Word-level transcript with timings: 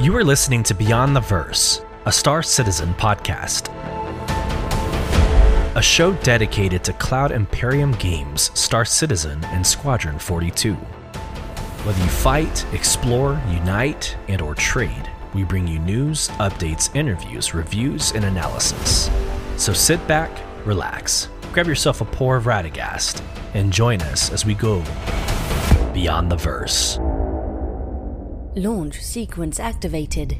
You 0.00 0.16
are 0.16 0.24
listening 0.24 0.62
to 0.62 0.72
Beyond 0.72 1.14
the 1.14 1.20
Verse, 1.20 1.82
a 2.06 2.10
Star 2.10 2.42
Citizen 2.42 2.94
podcast. 2.94 3.68
A 5.76 5.82
show 5.82 6.14
dedicated 6.22 6.82
to 6.84 6.94
Cloud 6.94 7.32
Imperium 7.32 7.92
games, 7.92 8.50
Star 8.58 8.86
Citizen, 8.86 9.44
and 9.48 9.64
Squadron 9.64 10.18
42. 10.18 10.72
Whether 10.72 12.02
you 12.02 12.08
fight, 12.08 12.64
explore, 12.72 13.38
unite, 13.50 14.16
and 14.28 14.40
or 14.40 14.54
trade, 14.54 15.10
we 15.34 15.44
bring 15.44 15.68
you 15.68 15.78
news, 15.80 16.28
updates, 16.38 16.96
interviews, 16.96 17.52
reviews, 17.52 18.12
and 18.12 18.24
analysis. 18.24 19.10
So 19.58 19.74
sit 19.74 20.04
back, 20.08 20.30
relax, 20.64 21.28
grab 21.52 21.66
yourself 21.66 22.00
a 22.00 22.06
pour 22.06 22.36
of 22.36 22.44
Radegast, 22.44 23.22
and 23.52 23.70
join 23.70 24.00
us 24.00 24.32
as 24.32 24.46
we 24.46 24.54
go 24.54 24.82
beyond 25.92 26.32
the 26.32 26.36
verse. 26.36 26.98
Launch 28.56 29.00
sequence 29.00 29.60
activated. 29.60 30.36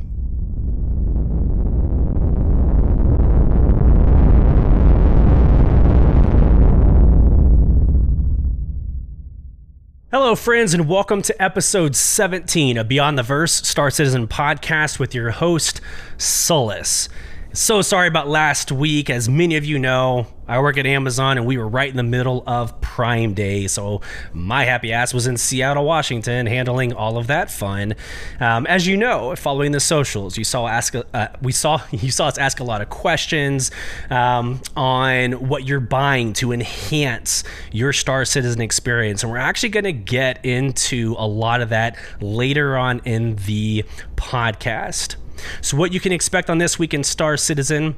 Hello, 10.10 10.34
friends, 10.34 10.74
and 10.74 10.88
welcome 10.88 11.22
to 11.22 11.40
episode 11.40 11.94
17 11.94 12.78
of 12.78 12.88
Beyond 12.88 13.16
the 13.16 13.22
Verse 13.22 13.52
Star 13.52 13.92
Citizen 13.92 14.26
podcast 14.26 14.98
with 14.98 15.14
your 15.14 15.30
host, 15.30 15.80
Sulyce. 16.18 17.08
So 17.52 17.80
sorry 17.80 18.08
about 18.08 18.26
last 18.26 18.72
week. 18.72 19.08
As 19.08 19.28
many 19.28 19.54
of 19.54 19.64
you 19.64 19.78
know, 19.78 20.26
I 20.50 20.58
work 20.58 20.76
at 20.78 20.84
Amazon 20.84 21.38
and 21.38 21.46
we 21.46 21.56
were 21.56 21.68
right 21.68 21.88
in 21.88 21.96
the 21.96 22.02
middle 22.02 22.42
of 22.44 22.80
Prime 22.80 23.34
Day. 23.34 23.68
So 23.68 24.00
my 24.32 24.64
happy 24.64 24.92
ass 24.92 25.14
was 25.14 25.28
in 25.28 25.36
Seattle, 25.36 25.84
Washington, 25.84 26.46
handling 26.46 26.92
all 26.92 27.16
of 27.16 27.28
that 27.28 27.52
fun. 27.52 27.94
Um, 28.40 28.66
as 28.66 28.84
you 28.84 28.96
know, 28.96 29.36
following 29.36 29.70
the 29.70 29.78
socials, 29.78 30.36
you 30.36 30.42
saw 30.42 30.66
ask 30.66 30.94
uh, 30.96 31.28
we 31.40 31.52
saw 31.52 31.80
you 31.92 32.10
saw 32.10 32.26
us 32.26 32.36
ask 32.36 32.58
a 32.58 32.64
lot 32.64 32.82
of 32.82 32.90
questions 32.90 33.70
um, 34.10 34.60
on 34.76 35.32
what 35.48 35.68
you're 35.68 35.78
buying 35.78 36.32
to 36.34 36.50
enhance 36.50 37.44
your 37.70 37.92
Star 37.92 38.24
Citizen 38.24 38.60
experience, 38.60 39.22
and 39.22 39.30
we're 39.30 39.38
actually 39.38 39.68
going 39.68 39.84
to 39.84 39.92
get 39.92 40.44
into 40.44 41.14
a 41.16 41.26
lot 41.26 41.60
of 41.60 41.68
that 41.68 41.96
later 42.20 42.76
on 42.76 43.00
in 43.04 43.36
the 43.46 43.84
podcast. 44.16 45.14
So, 45.60 45.76
what 45.76 45.92
you 45.92 46.00
can 46.00 46.10
expect 46.10 46.50
on 46.50 46.58
this 46.58 46.76
week 46.76 46.92
in 46.92 47.04
Star 47.04 47.36
Citizen. 47.36 47.94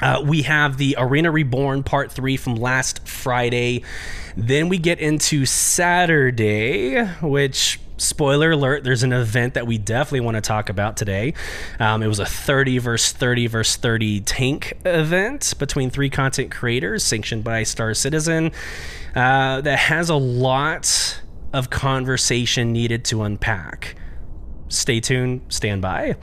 Uh, 0.00 0.22
we 0.24 0.42
have 0.42 0.76
the 0.76 0.96
Arena 0.98 1.30
Reborn 1.30 1.82
Part 1.82 2.10
3 2.10 2.36
from 2.36 2.56
last 2.56 3.06
Friday. 3.06 3.82
Then 4.36 4.68
we 4.68 4.78
get 4.78 4.98
into 4.98 5.46
Saturday, 5.46 7.04
which 7.22 7.78
spoiler 7.96 8.52
alert, 8.52 8.84
there's 8.84 9.02
an 9.02 9.12
event 9.12 9.54
that 9.54 9.66
we 9.66 9.78
definitely 9.78 10.20
want 10.20 10.36
to 10.36 10.40
talk 10.40 10.68
about 10.68 10.96
today. 10.96 11.34
Um, 11.78 12.02
it 12.02 12.08
was 12.08 12.18
a 12.18 12.26
30 12.26 12.78
versus 12.78 13.12
30 13.12 13.46
versus 13.46 13.76
30 13.76 14.20
tank 14.22 14.74
event 14.84 15.54
between 15.58 15.90
three 15.90 16.10
content 16.10 16.50
creators 16.50 17.04
sanctioned 17.04 17.44
by 17.44 17.62
Star 17.62 17.94
Citizen 17.94 18.50
uh, 19.14 19.60
that 19.60 19.78
has 19.78 20.08
a 20.08 20.16
lot 20.16 21.20
of 21.52 21.70
conversation 21.70 22.72
needed 22.72 23.04
to 23.04 23.22
unpack 23.22 23.94
stay 24.68 25.00
tuned, 25.00 25.42
stand 25.48 25.82
by. 25.82 26.16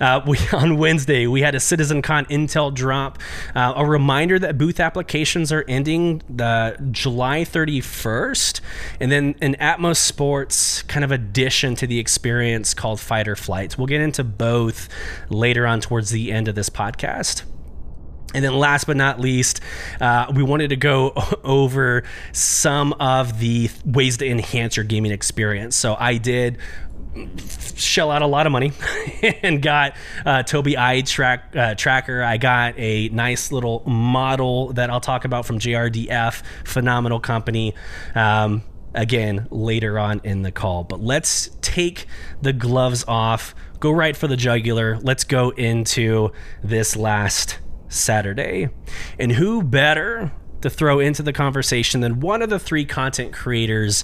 Uh, 0.00 0.20
we 0.26 0.38
on 0.52 0.76
Wednesday 0.78 1.26
we 1.26 1.40
had 1.42 1.54
a 1.54 1.58
CitizenCon 1.58 2.28
Intel 2.28 2.72
drop, 2.72 3.18
uh, 3.54 3.74
a 3.76 3.84
reminder 3.84 4.38
that 4.38 4.58
booth 4.58 4.80
applications 4.80 5.52
are 5.52 5.64
ending 5.68 6.22
the 6.28 6.76
July 6.90 7.40
31st, 7.40 8.60
and 9.00 9.12
then 9.12 9.34
an 9.40 9.54
ATMO 9.60 9.92
Esports 9.94 10.86
kind 10.88 11.04
of 11.04 11.12
addition 11.12 11.74
to 11.76 11.86
the 11.86 11.98
experience 11.98 12.74
called 12.74 13.00
Fight 13.00 13.28
or 13.28 13.36
Flight. 13.36 13.78
We'll 13.78 13.86
get 13.86 14.00
into 14.00 14.24
both 14.24 14.88
later 15.28 15.66
on 15.66 15.80
towards 15.80 16.10
the 16.10 16.32
end 16.32 16.48
of 16.48 16.54
this 16.54 16.68
podcast. 16.68 17.44
And 18.34 18.44
then, 18.44 18.58
last 18.58 18.88
but 18.88 18.96
not 18.96 19.20
least, 19.20 19.60
uh, 20.00 20.26
we 20.34 20.42
wanted 20.42 20.70
to 20.70 20.76
go 20.76 21.12
over 21.44 22.02
some 22.32 22.92
of 22.94 23.38
the 23.38 23.70
ways 23.84 24.16
to 24.16 24.28
enhance 24.28 24.76
your 24.76 24.84
gaming 24.84 25.12
experience. 25.12 25.76
So, 25.76 25.94
I 25.96 26.16
did 26.16 26.58
shell 27.76 28.10
out 28.10 28.22
a 28.22 28.26
lot 28.26 28.46
of 28.46 28.52
money 28.52 28.72
and 29.42 29.62
got 29.62 29.96
uh, 30.24 30.42
Tobii 30.42 30.76
Eye 30.76 31.02
track 31.02 31.54
uh, 31.56 31.74
tracker. 31.74 32.22
I 32.22 32.36
got 32.36 32.74
a 32.78 33.08
nice 33.10 33.52
little 33.52 33.82
model 33.86 34.72
that 34.74 34.90
I'll 34.90 35.00
talk 35.00 35.24
about 35.24 35.46
from 35.46 35.58
JRDF, 35.58 36.42
phenomenal 36.64 37.20
company. 37.20 37.74
Um, 38.14 38.62
again, 38.94 39.48
later 39.50 39.98
on 39.98 40.20
in 40.24 40.42
the 40.42 40.52
call, 40.52 40.84
but 40.84 41.00
let's 41.00 41.50
take 41.60 42.06
the 42.42 42.52
gloves 42.52 43.04
off. 43.08 43.54
Go 43.80 43.90
right 43.90 44.16
for 44.16 44.28
the 44.28 44.36
jugular. 44.36 44.98
Let's 44.98 45.24
go 45.24 45.50
into 45.50 46.32
this 46.62 46.96
last 46.96 47.58
Saturday, 47.88 48.68
and 49.18 49.32
who 49.32 49.62
better 49.62 50.32
to 50.62 50.70
throw 50.70 50.98
into 50.98 51.22
the 51.22 51.32
conversation 51.32 52.00
than 52.00 52.20
one 52.20 52.40
of 52.40 52.48
the 52.48 52.58
three 52.58 52.86
content 52.86 53.34
creators 53.34 54.02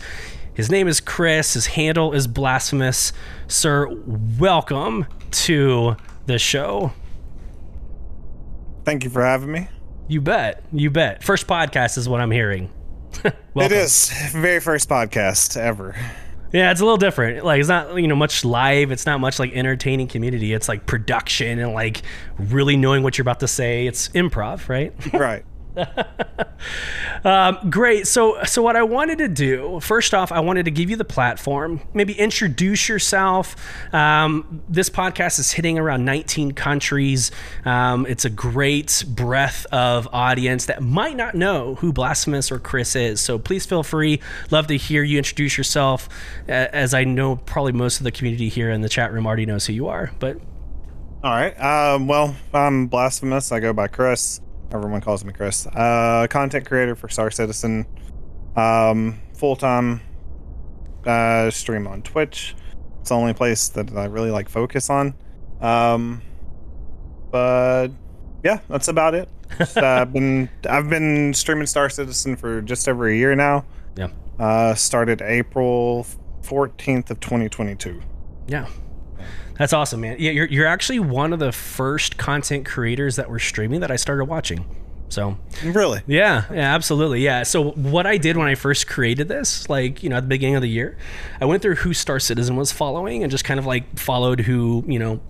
his 0.54 0.70
name 0.70 0.88
is 0.88 1.00
Chris. 1.00 1.54
His 1.54 1.66
handle 1.66 2.12
is 2.12 2.26
Blasphemous. 2.26 3.12
Sir, 3.48 3.88
welcome 4.38 5.06
to 5.30 5.96
the 6.26 6.38
show. 6.38 6.92
Thank 8.84 9.04
you 9.04 9.10
for 9.10 9.22
having 9.22 9.52
me. 9.52 9.68
You 10.08 10.20
bet. 10.20 10.64
You 10.72 10.90
bet. 10.90 11.22
First 11.22 11.46
podcast 11.46 11.96
is 11.96 12.08
what 12.08 12.20
I'm 12.20 12.30
hearing. 12.30 12.70
it 13.24 13.72
is. 13.72 14.10
Very 14.32 14.60
first 14.60 14.88
podcast 14.88 15.56
ever. 15.56 15.94
Yeah, 16.52 16.72
it's 16.72 16.80
a 16.80 16.84
little 16.84 16.96
different. 16.96 17.44
Like 17.44 17.60
it's 17.60 17.68
not 17.68 17.94
you 17.96 18.08
know 18.08 18.16
much 18.16 18.44
live. 18.44 18.90
It's 18.90 19.06
not 19.06 19.20
much 19.20 19.38
like 19.38 19.52
entertaining 19.52 20.08
community. 20.08 20.52
It's 20.52 20.68
like 20.68 20.84
production 20.86 21.60
and 21.60 21.72
like 21.74 22.02
really 22.38 22.76
knowing 22.76 23.02
what 23.04 23.16
you're 23.16 23.22
about 23.22 23.40
to 23.40 23.48
say. 23.48 23.86
It's 23.86 24.08
improv, 24.08 24.68
right? 24.68 24.92
Right. 25.12 25.44
um, 27.24 27.70
great. 27.70 28.06
So, 28.06 28.42
so 28.44 28.62
what 28.62 28.76
I 28.76 28.82
wanted 28.82 29.18
to 29.18 29.28
do 29.28 29.80
first 29.80 30.14
off, 30.14 30.32
I 30.32 30.40
wanted 30.40 30.64
to 30.64 30.70
give 30.70 30.90
you 30.90 30.96
the 30.96 31.04
platform. 31.04 31.80
Maybe 31.94 32.12
introduce 32.14 32.88
yourself. 32.88 33.56
Um, 33.94 34.62
this 34.68 34.90
podcast 34.90 35.38
is 35.38 35.52
hitting 35.52 35.78
around 35.78 36.04
19 36.04 36.52
countries. 36.52 37.30
Um, 37.64 38.06
it's 38.06 38.24
a 38.24 38.30
great 38.30 39.04
breadth 39.06 39.66
of 39.66 40.08
audience 40.12 40.66
that 40.66 40.82
might 40.82 41.16
not 41.16 41.34
know 41.34 41.76
who 41.76 41.92
Blasphemous 41.92 42.50
or 42.50 42.58
Chris 42.58 42.96
is. 42.96 43.20
So 43.20 43.38
please 43.38 43.66
feel 43.66 43.82
free. 43.82 44.20
Love 44.50 44.66
to 44.68 44.76
hear 44.76 45.02
you 45.02 45.18
introduce 45.18 45.56
yourself. 45.56 46.08
As 46.48 46.94
I 46.94 47.04
know, 47.04 47.36
probably 47.36 47.72
most 47.72 47.98
of 47.98 48.04
the 48.04 48.12
community 48.12 48.48
here 48.48 48.70
in 48.70 48.80
the 48.80 48.88
chat 48.88 49.12
room 49.12 49.26
already 49.26 49.46
knows 49.46 49.66
who 49.66 49.72
you 49.72 49.88
are. 49.88 50.10
But 50.18 50.38
all 51.22 51.32
right. 51.32 51.58
Um, 51.60 52.06
well, 52.06 52.34
I'm 52.54 52.86
Blasphemous. 52.86 53.52
I 53.52 53.60
go 53.60 53.74
by 53.74 53.88
Chris. 53.88 54.40
Everyone 54.72 55.00
calls 55.00 55.24
me 55.24 55.32
Chris. 55.32 55.66
Uh, 55.66 56.26
content 56.30 56.66
creator 56.66 56.94
for 56.94 57.08
Star 57.08 57.30
Citizen. 57.30 57.86
Um, 58.56 59.20
full 59.36 59.56
time. 59.56 60.00
Uh, 61.06 61.50
stream 61.50 61.86
on 61.86 62.02
Twitch. 62.02 62.54
It's 63.00 63.08
the 63.08 63.14
only 63.14 63.32
place 63.32 63.68
that 63.70 63.96
I 63.96 64.04
really 64.04 64.30
like 64.30 64.48
focus 64.48 64.90
on. 64.90 65.14
Um, 65.60 66.22
but 67.30 67.88
yeah, 68.44 68.60
that's 68.68 68.88
about 68.88 69.14
it. 69.14 69.28
Just, 69.58 69.76
uh, 69.76 69.98
I've 70.02 70.12
been 70.12 70.48
I've 70.68 70.88
been 70.88 71.34
streaming 71.34 71.66
Star 71.66 71.88
Citizen 71.88 72.36
for 72.36 72.60
just 72.60 72.88
over 72.88 73.08
a 73.08 73.14
year 73.14 73.34
now. 73.34 73.64
Yeah. 73.96 74.08
Uh, 74.38 74.74
started 74.74 75.22
April 75.22 76.06
fourteenth 76.42 77.10
of 77.10 77.20
twenty 77.20 77.48
twenty 77.48 77.74
two. 77.74 78.00
Yeah. 78.46 78.66
That's 79.58 79.72
awesome, 79.72 80.00
man. 80.00 80.16
Yeah, 80.18 80.30
you're 80.30 80.46
you're 80.46 80.66
actually 80.66 81.00
one 81.00 81.32
of 81.32 81.38
the 81.38 81.52
first 81.52 82.16
content 82.16 82.66
creators 82.66 83.16
that 83.16 83.28
were 83.28 83.38
streaming 83.38 83.80
that 83.80 83.90
I 83.90 83.96
started 83.96 84.24
watching. 84.24 84.64
So 85.10 85.36
really, 85.64 86.02
yeah, 86.06 86.44
yeah, 86.50 86.74
absolutely, 86.74 87.20
yeah. 87.20 87.42
So 87.42 87.72
what 87.72 88.06
I 88.06 88.16
did 88.16 88.36
when 88.36 88.46
I 88.46 88.54
first 88.54 88.86
created 88.86 89.28
this, 89.28 89.68
like 89.68 90.02
you 90.02 90.08
know, 90.08 90.16
at 90.16 90.20
the 90.20 90.28
beginning 90.28 90.56
of 90.56 90.62
the 90.62 90.68
year, 90.68 90.96
I 91.40 91.46
went 91.46 91.62
through 91.62 91.74
who 91.76 91.92
Star 91.92 92.20
Citizen 92.20 92.56
was 92.56 92.70
following 92.70 93.22
and 93.22 93.30
just 93.30 93.44
kind 93.44 93.58
of 93.58 93.66
like 93.66 93.98
followed 93.98 94.40
who 94.40 94.84
you 94.86 94.98
know 94.98 95.20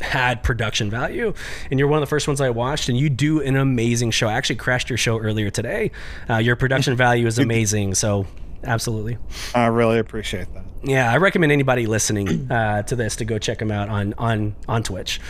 had 0.00 0.42
production 0.42 0.90
value 0.90 1.32
and 1.70 1.78
you're 1.78 1.88
one 1.88 1.98
of 1.98 2.02
the 2.02 2.10
first 2.10 2.26
ones 2.26 2.40
i 2.40 2.50
watched 2.50 2.88
and 2.88 2.98
you 2.98 3.08
do 3.08 3.40
an 3.40 3.54
amazing 3.54 4.10
show 4.10 4.26
i 4.26 4.32
actually 4.32 4.56
crashed 4.56 4.90
your 4.90 4.96
show 4.96 5.18
earlier 5.18 5.50
today 5.50 5.90
uh, 6.28 6.36
your 6.36 6.56
production 6.56 6.96
value 6.96 7.26
is 7.28 7.38
amazing 7.38 7.94
so 7.94 8.26
absolutely 8.64 9.18
i 9.54 9.66
really 9.66 9.98
appreciate 9.98 10.52
that 10.54 10.64
yeah, 10.84 11.10
I 11.10 11.16
recommend 11.16 11.50
anybody 11.50 11.86
listening 11.86 12.50
uh, 12.52 12.82
to 12.82 12.96
this 12.96 13.16
to 13.16 13.24
go 13.24 13.38
check 13.38 13.60
him 13.60 13.70
out 13.70 13.88
on 13.88 14.14
on 14.18 14.54
on 14.68 14.82
Twitch. 14.82 15.20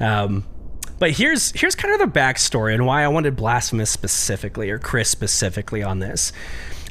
Um, 0.00 0.44
but 0.98 1.12
here's 1.12 1.52
here's 1.52 1.74
kind 1.74 1.94
of 1.94 2.00
the 2.00 2.18
backstory 2.18 2.74
and 2.74 2.86
why 2.86 3.04
I 3.04 3.08
wanted 3.08 3.36
Blasphemous 3.36 3.90
specifically 3.90 4.70
or 4.70 4.78
Chris 4.78 5.08
specifically 5.08 5.82
on 5.82 6.00
this. 6.00 6.32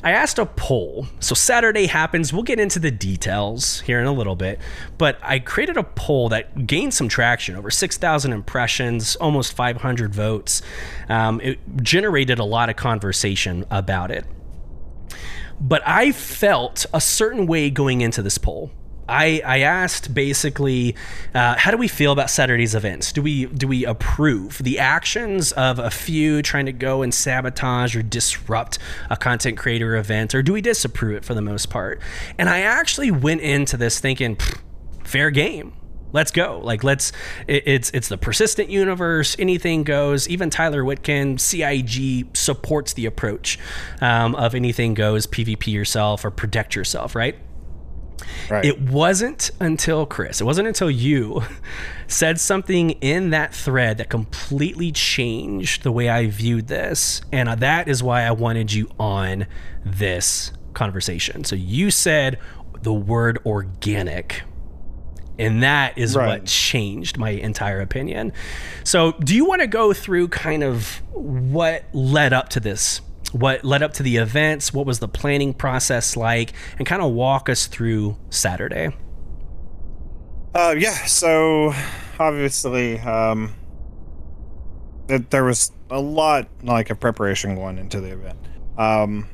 I 0.03 0.11
asked 0.11 0.37
a 0.37 0.45
poll. 0.45 1.07
So 1.19 1.33
Saturday 1.33 1.87
happens. 1.87 2.31
We'll 2.31 2.43
get 2.43 2.59
into 2.59 2.77
the 2.77 2.91
details 2.91 3.81
here 3.81 3.99
in 3.99 4.05
a 4.05 4.11
little 4.11 4.35
bit. 4.35 4.59
But 4.99 5.17
I 5.23 5.39
created 5.39 5.77
a 5.77 5.83
poll 5.83 6.29
that 6.29 6.67
gained 6.67 6.93
some 6.93 7.07
traction 7.07 7.55
over 7.55 7.71
6,000 7.71 8.31
impressions, 8.31 9.15
almost 9.15 9.53
500 9.53 10.13
votes. 10.13 10.61
Um, 11.09 11.41
it 11.41 11.57
generated 11.81 12.37
a 12.37 12.43
lot 12.43 12.69
of 12.69 12.75
conversation 12.75 13.65
about 13.71 14.11
it. 14.11 14.25
But 15.59 15.81
I 15.85 16.11
felt 16.11 16.85
a 16.93 17.01
certain 17.01 17.47
way 17.47 17.69
going 17.69 18.01
into 18.01 18.21
this 18.21 18.37
poll. 18.37 18.71
I 19.07 19.41
I 19.45 19.59
asked 19.59 20.13
basically, 20.13 20.95
uh, 21.33 21.55
how 21.57 21.71
do 21.71 21.77
we 21.77 21.87
feel 21.87 22.11
about 22.11 22.29
Saturday's 22.29 22.73
events? 22.73 23.11
Do 23.11 23.21
we 23.21 23.45
do 23.45 23.67
we 23.67 23.85
approve 23.85 24.57
the 24.57 24.79
actions 24.79 25.51
of 25.51 25.77
a 25.77 25.91
few 25.91 26.41
trying 26.41 26.65
to 26.65 26.73
go 26.73 27.01
and 27.03 27.13
sabotage 27.13 27.95
or 27.95 28.01
disrupt 28.01 28.79
a 29.09 29.17
content 29.17 29.57
creator 29.57 29.95
event, 29.95 30.33
or 30.33 30.41
do 30.41 30.53
we 30.53 30.61
disapprove 30.61 31.17
it 31.17 31.25
for 31.25 31.35
the 31.35 31.41
most 31.41 31.69
part? 31.69 32.01
And 32.37 32.49
I 32.49 32.61
actually 32.61 33.11
went 33.11 33.41
into 33.41 33.77
this 33.77 33.99
thinking, 33.99 34.37
fair 35.03 35.29
game 35.29 35.73
let's 36.15 36.31
go 36.31 36.59
like 36.63 36.83
let's 36.83 37.11
it, 37.47 37.63
it's 37.67 37.91
it's 37.91 38.07
the 38.07 38.17
persistent 38.17 38.69
universe 38.69 39.35
anything 39.37 39.83
goes 39.83 40.27
even 40.27 40.49
tyler 40.49 40.83
Witkin, 40.83 41.39
cig 41.39 42.35
supports 42.35 42.93
the 42.93 43.05
approach 43.05 43.59
um, 44.01 44.33
of 44.35 44.55
anything 44.55 44.93
goes 44.95 45.27
pvp 45.27 45.67
yourself 45.67 46.25
or 46.25 46.31
protect 46.31 46.75
yourself 46.75 47.13
right 47.13 47.37
Right. 48.49 48.63
it 48.63 48.81
wasn't 48.81 49.51
until 49.59 50.05
Chris, 50.05 50.39
it 50.39 50.45
wasn't 50.45 50.67
until 50.67 50.89
you 50.89 51.43
said 52.07 52.39
something 52.39 52.91
in 52.91 53.31
that 53.31 53.53
thread 53.53 53.97
that 53.97 54.09
completely 54.09 54.91
changed 54.91 55.83
the 55.83 55.91
way 55.91 56.09
I 56.09 56.27
viewed 56.27 56.67
this. 56.67 57.21
And 57.31 57.49
that 57.59 57.87
is 57.87 58.01
why 58.01 58.21
I 58.21 58.31
wanted 58.31 58.71
you 58.71 58.89
on 58.99 59.47
this 59.83 60.51
conversation. 60.73 61.43
So 61.43 61.55
you 61.55 61.91
said 61.91 62.39
the 62.81 62.93
word 62.93 63.39
organic. 63.45 64.43
And 65.37 65.63
that 65.63 65.97
is 65.97 66.15
Right. 66.15 66.27
what 66.27 66.45
changed 66.45 67.17
my 67.17 67.31
entire 67.31 67.81
opinion. 67.81 68.31
So, 68.83 69.11
do 69.13 69.35
you 69.35 69.45
want 69.45 69.61
to 69.61 69.67
go 69.67 69.91
through 69.93 70.29
kind 70.29 70.63
of 70.63 71.01
what 71.11 71.83
led 71.93 72.31
up 72.33 72.49
to 72.49 72.59
this? 72.59 73.01
What 73.31 73.65
led 73.65 73.83
up 73.83 73.93
to 73.95 74.03
the 74.03 74.15
events? 74.17 74.73
What 74.73 74.85
was 74.85 74.99
the 74.99 75.09
planning 75.09 75.53
process 75.53 76.15
like? 76.15 76.53
And 76.77 76.87
kind 76.87 77.01
of 77.01 77.11
walk 77.11 77.49
us 77.49 77.67
through 77.67 78.15
Saturday. 78.29 78.95
Uh, 80.53 80.73
yeah. 80.77 81.05
So 81.05 81.73
obviously, 82.17 82.99
um, 82.99 83.53
it, 85.09 85.29
there 85.31 85.43
was 85.43 85.71
a 85.89 85.99
lot 85.99 86.47
like 86.63 86.89
a 86.89 86.95
preparation 86.95 87.55
going 87.55 87.77
into 87.77 87.99
the 87.99 88.13
event. 88.13 88.39
Um, 88.77 89.27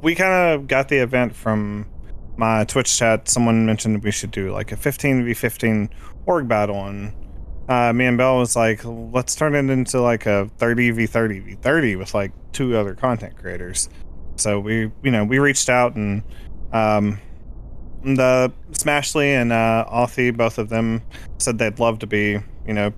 we 0.00 0.14
kind 0.14 0.54
of 0.54 0.66
got 0.66 0.88
the 0.88 0.96
event 0.98 1.34
from 1.36 1.86
my 2.36 2.64
Twitch 2.64 2.96
chat. 2.96 3.28
Someone 3.28 3.66
mentioned 3.66 4.02
we 4.02 4.10
should 4.10 4.30
do 4.30 4.52
like 4.52 4.72
a 4.72 4.76
15 4.76 5.24
v 5.24 5.34
15 5.34 5.90
org 6.26 6.48
battle, 6.48 6.84
and 6.84 7.12
uh, 7.68 7.92
me 7.92 8.06
and 8.06 8.18
Bell 8.18 8.38
was 8.38 8.56
like, 8.56 8.80
let's 8.84 9.34
turn 9.34 9.54
it 9.54 9.70
into 9.70 10.00
like 10.00 10.26
a 10.26 10.50
30 10.58 10.90
v 10.92 11.06
30 11.06 11.38
v 11.40 11.54
30 11.54 11.96
with 11.96 12.14
like 12.14 12.32
two 12.52 12.76
other 12.76 12.94
content 12.94 13.36
creators. 13.36 13.88
So 14.36 14.58
we, 14.60 14.90
you 15.02 15.10
know, 15.10 15.24
we 15.24 15.38
reached 15.38 15.68
out 15.68 15.94
and 15.96 16.22
um, 16.72 17.20
the 18.02 18.52
Smashly 18.72 19.26
and 19.26 19.52
uh, 19.52 19.86
Authy, 19.90 20.36
both 20.36 20.58
of 20.58 20.68
them 20.68 21.02
said 21.38 21.58
they'd 21.58 21.78
love 21.78 22.00
to 22.00 22.06
be, 22.06 22.38
you 22.66 22.74
know, 22.74 22.92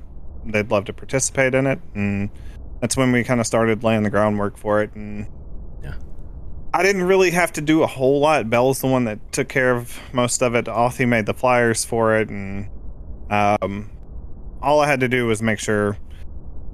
they'd 0.46 0.70
love 0.70 0.84
to 0.86 0.92
participate 0.92 1.54
in 1.54 1.66
it, 1.66 1.80
and 1.94 2.30
that's 2.80 2.96
when 2.96 3.12
we 3.12 3.22
kind 3.22 3.40
of 3.40 3.46
started 3.46 3.84
laying 3.84 4.02
the 4.02 4.10
groundwork 4.10 4.56
for 4.56 4.82
it. 4.82 4.94
And. 4.94 5.26
I 6.74 6.82
didn't 6.82 7.04
really 7.04 7.30
have 7.30 7.52
to 7.54 7.60
do 7.60 7.82
a 7.82 7.86
whole 7.86 8.20
lot. 8.20 8.50
Bell's 8.50 8.80
the 8.80 8.86
one 8.86 9.04
that 9.04 9.32
took 9.32 9.48
care 9.48 9.74
of 9.74 9.98
most 10.12 10.42
of 10.42 10.54
it. 10.54 10.66
Authy 10.66 11.08
made 11.08 11.26
the 11.26 11.34
flyers 11.34 11.84
for 11.84 12.16
it, 12.18 12.28
and 12.28 12.68
um, 13.30 13.90
all 14.62 14.80
I 14.80 14.86
had 14.86 15.00
to 15.00 15.08
do 15.08 15.26
was 15.26 15.42
make 15.42 15.58
sure, 15.58 15.96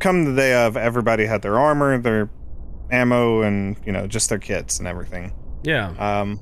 come 0.01 0.25
the 0.25 0.35
day 0.35 0.55
of, 0.55 0.77
everybody 0.77 1.27
had 1.27 1.43
their 1.43 1.59
armor, 1.59 1.99
their 1.99 2.31
ammo, 2.91 3.43
and 3.43 3.77
you 3.87 3.93
know, 3.93 4.07
just 4.07 4.29
their 4.29 4.39
kits 4.39 4.79
and 4.79 4.89
everything. 4.89 5.33
Yeah. 5.63 5.91
Um, 5.99 6.41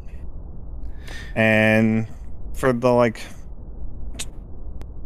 and 1.35 2.09
for 2.55 2.73
the 2.73 2.91
like 2.91 3.21
t- 4.17 4.27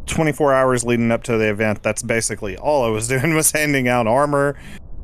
24 0.07 0.55
hours 0.55 0.85
leading 0.85 1.11
up 1.11 1.23
to 1.25 1.37
the 1.37 1.51
event, 1.51 1.83
that's 1.83 2.03
basically 2.03 2.57
all 2.57 2.85
I 2.85 2.89
was 2.89 3.09
doing 3.15 3.35
was 3.35 3.51
handing 3.51 3.89
out 3.89 4.07
armor, 4.07 4.57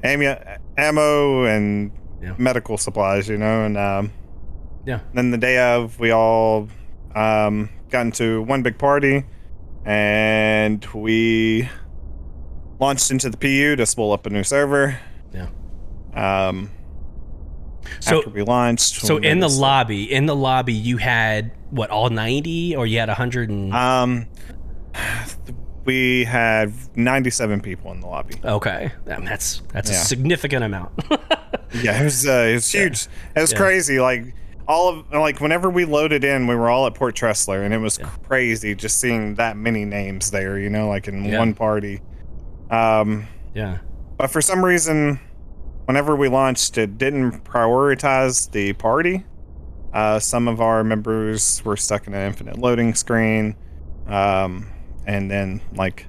ammo 0.04 1.44
and 1.44 1.92
Yeah. 2.22 2.34
medical 2.38 2.76
supplies, 2.76 3.28
you 3.28 3.36
know. 3.38 3.64
And 3.64 3.76
um, 3.78 4.12
Yeah. 4.86 5.00
then 5.14 5.30
the 5.30 5.38
day 5.38 5.58
of, 5.74 5.98
we 5.98 6.10
all 6.10 6.68
um, 7.14 7.70
got 7.90 8.02
into 8.02 8.42
one 8.42 8.62
big 8.62 8.78
party, 8.78 9.24
and 9.84 10.84
we 10.94 11.68
launched 12.78 13.10
into 13.10 13.30
the 13.30 13.36
PU 13.36 13.76
to 13.76 13.86
spool 13.86 14.12
up 14.12 14.26
a 14.26 14.30
new 14.30 14.44
server. 14.44 14.98
Yeah. 15.32 15.48
Um, 16.14 16.70
So 18.00 18.18
after 18.18 18.30
we 18.30 18.42
launched, 18.42 18.96
so 19.00 19.16
we 19.16 19.26
in 19.26 19.38
the 19.40 19.46
noticed- 19.46 19.60
lobby, 19.60 20.12
in 20.12 20.26
the 20.26 20.36
lobby 20.36 20.72
you 20.74 20.96
had 20.98 21.50
what, 21.70 21.90
all 21.90 22.10
90 22.10 22.76
or 22.76 22.86
you 22.86 22.98
had 22.98 23.08
100 23.08 23.48
and 23.50 23.72
Um, 23.74 24.26
we 25.90 26.22
had 26.24 26.72
97 26.96 27.60
people 27.62 27.90
in 27.90 27.98
the 28.00 28.06
lobby. 28.06 28.36
Okay. 28.44 28.92
That's 29.04 29.62
that's 29.72 29.90
a 29.90 29.94
significant 29.94 30.62
amount. 30.64 30.92
Yeah, 31.82 32.00
it 32.00 32.04
was 32.04 32.26
uh, 32.26 32.48
it 32.50 32.54
was 32.54 32.72
huge. 32.72 33.06
It 33.36 33.40
was 33.40 33.52
Yeah. 33.52 33.58
crazy. 33.58 34.00
Like 34.00 34.34
all 34.66 34.88
of 34.88 35.10
like 35.12 35.40
whenever 35.40 35.70
we 35.70 35.84
loaded 35.84 36.24
in, 36.24 36.48
we 36.48 36.56
were 36.56 36.68
all 36.68 36.84
at 36.88 36.94
Port 36.96 37.14
Tressler, 37.14 37.64
and 37.64 37.72
it 37.72 37.78
was 37.78 37.96
crazy 38.26 38.74
just 38.74 38.98
seeing 38.98 39.36
that 39.36 39.56
many 39.56 39.84
names 39.84 40.32
there. 40.32 40.58
You 40.58 40.68
know, 40.68 40.88
like 40.88 41.06
in 41.06 41.24
Yeah. 41.24 41.38
one 41.38 41.54
party. 41.54 42.00
Um, 42.70 43.26
yeah. 43.54 43.78
but 44.16 44.30
for 44.32 44.40
some 44.42 44.64
reason, 44.64 45.20
whenever 45.86 46.16
we 46.16 46.28
launched, 46.28 46.76
it 46.76 46.98
didn't 46.98 47.44
prioritize 47.44 48.50
the 48.50 48.72
party. 48.72 49.24
Uh, 49.92 50.18
some 50.18 50.48
of 50.48 50.60
our 50.60 50.82
members 50.82 51.64
were 51.64 51.76
stuck 51.76 52.08
in 52.08 52.14
an 52.14 52.26
infinite 52.26 52.58
loading 52.58 52.94
screen, 52.96 53.54
um, 54.08 54.66
and 55.06 55.30
then 55.30 55.60
like 55.74 56.06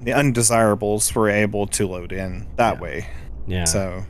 the 0.00 0.12
undesirables 0.12 1.14
were 1.14 1.28
able 1.30 1.66
to 1.68 1.86
load 1.86 2.12
in 2.12 2.46
that 2.56 2.76
Yeah. 2.76 2.80
way. 2.80 3.06
Yeah. 3.46 3.64
So 3.64 4.04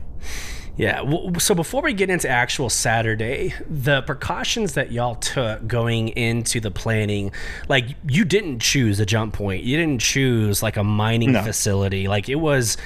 Yeah. 0.77 1.03
Well, 1.03 1.35
so 1.39 1.55
before 1.55 1.83
we 1.83 1.93
get 1.93 2.09
into 2.09 2.29
actual 2.31 2.71
Saturday, 2.71 3.53
the 3.69 4.01
precautions 4.03 4.73
that 4.73 4.91
y'all 4.91 5.17
took 5.17 5.67
going 5.67 6.09
into 6.09 6.61
the 6.61 6.71
planning, 6.71 7.31
like 7.69 7.89
you 8.09 8.25
didn't 8.25 8.61
choose 8.61 8.99
a 8.99 9.05
jump 9.05 9.35
point, 9.35 9.65
you 9.65 9.77
didn't 9.77 10.01
choose 10.01 10.63
like 10.63 10.79
a 10.79 10.83
mining 10.85 11.33
No. 11.33 11.43
facility. 11.43 12.09
Like 12.09 12.31
it 12.31 12.37
was, 12.37 12.79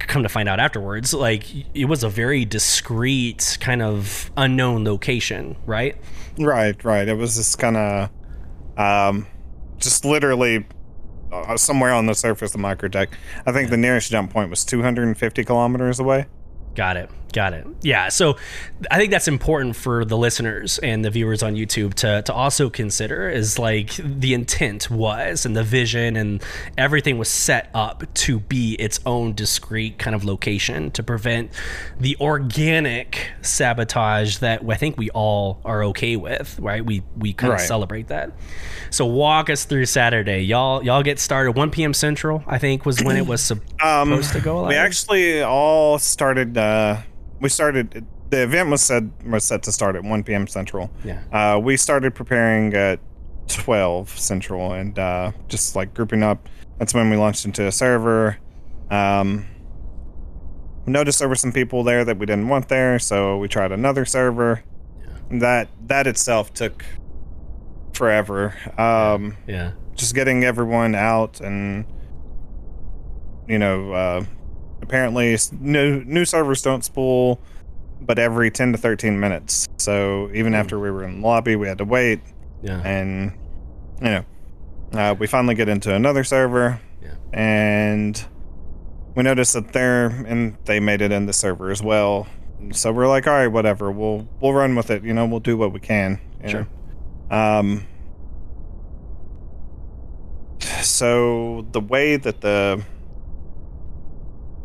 come 0.00 0.22
to 0.22 0.28
find 0.28 0.50
out 0.50 0.60
afterwards, 0.60 1.14
like 1.14 1.44
it 1.74 1.86
was 1.86 2.04
a 2.04 2.10
very 2.10 2.44
discreet 2.44 3.56
kind 3.58 3.80
of 3.80 4.30
unknown 4.36 4.84
location, 4.84 5.56
right? 5.64 5.96
right, 6.38 6.82
right. 6.84 7.08
It 7.08 7.16
was 7.16 7.36
just 7.36 7.58
kind 7.58 7.76
of, 7.78 8.10
um, 8.76 9.26
just 9.78 10.04
literally. 10.04 10.66
Uh, 11.32 11.56
somewhere 11.56 11.92
on 11.92 12.06
the 12.06 12.14
surface 12.14 12.54
of 12.54 12.60
microtech. 12.60 13.08
I 13.44 13.50
think 13.50 13.68
the 13.68 13.76
nearest 13.76 14.08
jump 14.08 14.32
point 14.32 14.50
was 14.50 14.64
250 14.64 15.42
kilometers 15.42 15.98
away. 15.98 16.26
Got 16.76 16.96
it. 16.96 17.10
Got 17.34 17.52
it. 17.52 17.66
Yeah. 17.82 18.08
So 18.10 18.36
I 18.90 18.96
think 18.96 19.10
that's 19.10 19.26
important 19.28 19.74
for 19.76 20.04
the 20.04 20.16
listeners 20.16 20.78
and 20.78 21.04
the 21.04 21.10
viewers 21.10 21.42
on 21.42 21.56
YouTube 21.56 21.92
to, 21.94 22.22
to 22.22 22.32
also 22.32 22.70
consider 22.70 23.28
is 23.28 23.58
like 23.58 23.96
the 23.96 24.32
intent 24.34 24.88
was 24.88 25.44
and 25.44 25.56
the 25.56 25.64
vision 25.64 26.14
and 26.16 26.42
everything 26.78 27.18
was 27.18 27.28
set 27.28 27.70
up 27.74 28.04
to 28.14 28.38
be 28.38 28.74
its 28.74 29.00
own 29.04 29.34
discrete 29.34 29.98
kind 29.98 30.14
of 30.14 30.24
location 30.24 30.92
to 30.92 31.02
prevent 31.02 31.50
the 31.98 32.16
organic 32.20 33.32
sabotage 33.42 34.38
that 34.38 34.62
I 34.68 34.76
think 34.76 34.96
we 34.96 35.10
all 35.10 35.60
are 35.64 35.82
okay 35.86 36.14
with, 36.14 36.56
right? 36.60 36.86
We 36.86 37.02
we 37.18 37.32
kind 37.32 37.52
of 37.52 37.60
celebrate 37.60 38.08
that. 38.08 38.30
So 38.90 39.06
walk 39.06 39.50
us 39.50 39.64
through 39.64 39.86
Saturday. 39.86 40.42
Y'all 40.42 40.84
y'all 40.84 41.02
get 41.02 41.18
started 41.18 41.56
1 41.56 41.70
p.m. 41.72 41.94
Central, 41.94 42.44
I 42.46 42.58
think 42.58 42.86
was 42.86 43.02
when 43.02 43.16
it 43.16 43.26
was 43.26 43.50
Um, 43.82 44.08
supposed 44.10 44.32
to 44.34 44.40
go 44.40 44.60
live. 44.62 44.68
we 44.68 44.76
actually 44.76 45.42
all 45.42 45.98
started. 45.98 46.56
Uh, 46.56 46.98
we 47.40 47.48
started. 47.48 48.06
The 48.30 48.42
event 48.42 48.70
was 48.70 48.82
said 48.82 49.10
was 49.26 49.44
set 49.44 49.62
to 49.64 49.72
start 49.72 49.96
at 49.96 50.02
1 50.04 50.24
p.m. 50.24 50.46
Central. 50.46 50.90
Yeah. 51.04 51.22
Uh, 51.32 51.58
we 51.58 51.76
started 51.76 52.14
preparing 52.14 52.74
at 52.74 52.98
12 53.48 54.18
Central 54.18 54.72
and 54.72 54.98
uh, 54.98 55.32
just 55.48 55.76
like 55.76 55.94
grouping 55.94 56.22
up. 56.22 56.48
That's 56.78 56.94
when 56.94 57.10
we 57.10 57.16
launched 57.16 57.44
into 57.44 57.66
a 57.66 57.72
server. 57.72 58.38
Um, 58.90 59.46
we 60.86 60.92
noticed 60.92 61.18
there 61.18 61.28
were 61.28 61.34
some 61.36 61.52
people 61.52 61.82
there 61.84 62.04
that 62.04 62.18
we 62.18 62.26
didn't 62.26 62.48
want 62.48 62.68
there, 62.68 62.98
so 62.98 63.36
we 63.38 63.48
tried 63.48 63.72
another 63.72 64.04
server. 64.04 64.64
Yeah. 65.30 65.38
That 65.40 65.68
that 65.86 66.06
itself 66.06 66.52
took 66.54 66.84
forever. 67.92 68.54
Um, 68.78 69.36
Yeah. 69.46 69.72
just 69.94 70.14
getting 70.14 70.42
everyone 70.44 70.94
out 70.96 71.40
and 71.40 71.84
you 73.46 73.58
know 73.58 73.92
uh, 73.92 74.24
apparently 74.84 75.36
new 75.60 76.04
new 76.04 76.24
servers 76.24 76.62
don't 76.62 76.84
spool 76.84 77.40
but 78.00 78.18
every 78.18 78.50
10 78.50 78.72
to 78.72 78.78
13 78.78 79.18
minutes 79.18 79.66
so 79.78 80.30
even 80.34 80.52
Hmm. 80.52 80.60
after 80.60 80.78
we 80.78 80.90
were 80.90 81.02
in 81.04 81.20
the 81.20 81.26
lobby 81.26 81.56
we 81.56 81.66
had 81.66 81.78
to 81.78 81.84
wait 81.84 82.20
Yeah. 82.62 82.80
and 82.82 83.32
you 84.00 84.04
know 84.10 84.24
uh, 84.92 85.14
we 85.18 85.26
finally 85.26 85.54
get 85.54 85.68
into 85.68 85.92
another 85.94 86.22
server 86.22 86.80
Yeah. 87.02 87.14
and 87.32 88.24
we 89.16 89.22
noticed 89.22 89.54
that 89.54 89.72
they're 89.72 90.06
and 90.06 90.56
they 90.66 90.80
made 90.80 91.00
it 91.00 91.10
in 91.12 91.26
the 91.26 91.32
server 91.32 91.70
as 91.70 91.82
well 91.82 92.26
so 92.72 92.92
we're 92.92 93.08
like 93.08 93.26
all 93.26 93.34
right 93.34 93.48
whatever 93.48 93.90
we'll 93.90 94.28
we'll 94.40 94.52
run 94.52 94.74
with 94.76 94.90
it 94.90 95.02
you 95.02 95.12
know 95.14 95.24
we'll 95.26 95.40
do 95.40 95.56
what 95.56 95.72
we 95.72 95.80
can 95.80 96.20
Sure. 96.46 96.66
know? 97.30 97.36
Um, 97.36 97.86
so 100.82 101.66
the 101.72 101.80
way 101.80 102.16
that 102.16 102.40
the 102.40 102.82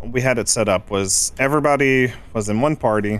we 0.04 0.22
had 0.22 0.38
it 0.38 0.48
set 0.48 0.70
up 0.70 0.90
was 0.90 1.32
everybody 1.40 2.14
was 2.34 2.50
in 2.50 2.62
one 2.62 2.76
party. 2.76 3.20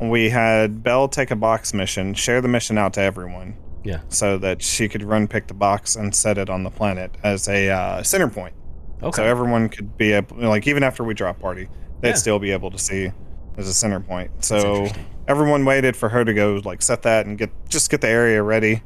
We 0.00 0.28
had 0.30 0.82
Belle 0.82 1.08
take 1.08 1.30
a 1.30 1.36
box 1.36 1.72
mission, 1.72 2.12
share 2.14 2.40
the 2.40 2.48
mission 2.48 2.76
out 2.76 2.92
to 2.94 3.00
everyone. 3.00 3.56
Yeah. 3.84 4.00
So 4.08 4.36
that 4.38 4.62
she 4.62 4.88
could 4.88 5.02
run 5.02 5.28
pick 5.28 5.46
the 5.46 5.54
box 5.54 5.94
and 5.96 6.14
set 6.14 6.38
it 6.38 6.50
on 6.50 6.64
the 6.64 6.70
planet 6.70 7.16
as 7.22 7.48
a 7.48 7.70
uh, 7.70 8.02
center 8.02 8.28
point. 8.28 8.54
Okay. 9.02 9.16
So 9.16 9.24
everyone 9.24 9.68
could 9.68 9.96
be 9.96 10.12
able, 10.12 10.36
like, 10.38 10.66
even 10.66 10.82
after 10.82 11.04
we 11.04 11.14
drop 11.14 11.38
party, 11.38 11.68
they'd 12.00 12.08
Yeah. 12.10 12.14
still 12.16 12.38
be 12.38 12.50
able 12.50 12.70
to 12.72 12.78
see 12.78 13.12
as 13.56 13.68
a 13.68 13.74
center 13.74 14.00
point. 14.00 14.44
So 14.44 14.88
everyone 15.28 15.64
waited 15.64 15.96
for 15.96 16.08
her 16.08 16.24
to 16.24 16.34
go, 16.34 16.60
like, 16.64 16.82
set 16.82 17.02
that 17.02 17.26
and 17.26 17.38
get 17.38 17.50
just 17.68 17.90
get 17.90 18.00
the 18.00 18.08
area 18.08 18.42
ready, 18.42 18.82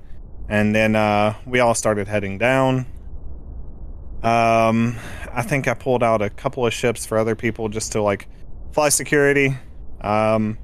and 0.48 0.74
then 0.74 0.94
uh, 0.96 1.34
we 1.46 1.60
all 1.60 1.74
started 1.74 2.06
heading 2.06 2.38
down. 2.38 2.86
Um, 4.22 4.96
I 5.32 5.42
think 5.42 5.68
I 5.68 5.74
pulled 5.74 6.02
out 6.02 6.22
a 6.22 6.30
couple 6.30 6.66
of 6.66 6.72
ships 6.72 7.06
for 7.06 7.18
other 7.18 7.34
people 7.34 7.68
just 7.68 7.92
to 7.92 8.02
like 8.02 8.28
fly 8.72 8.88
security. 8.88 9.56
Um, 10.00 10.58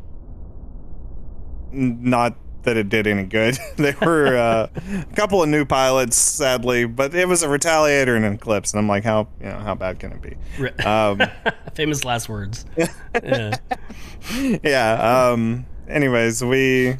not 1.72 2.36
that 2.62 2.76
it 2.76 2.88
did 2.88 3.06
any 3.06 3.24
good. 3.24 3.58
they 3.76 3.94
were 4.02 4.36
uh, 4.36 4.68
a 5.10 5.14
couple 5.14 5.42
of 5.42 5.48
new 5.48 5.64
pilots, 5.64 6.16
sadly, 6.16 6.84
but 6.84 7.14
it 7.14 7.26
was 7.26 7.42
a 7.42 7.46
retaliator 7.46 8.16
and 8.16 8.24
an 8.24 8.34
eclipse, 8.34 8.72
and 8.72 8.78
I'm 8.78 8.88
like, 8.88 9.04
how 9.04 9.28
you 9.40 9.46
know 9.46 9.58
how 9.58 9.74
bad 9.74 9.98
can 9.98 10.12
it 10.12 10.22
be? 10.22 10.84
Um, 10.84 11.22
Famous 11.74 12.04
last 12.04 12.28
words. 12.28 12.66
yeah. 13.22 13.56
yeah. 14.62 15.30
Um. 15.30 15.66
Anyways, 15.88 16.44
we 16.44 16.96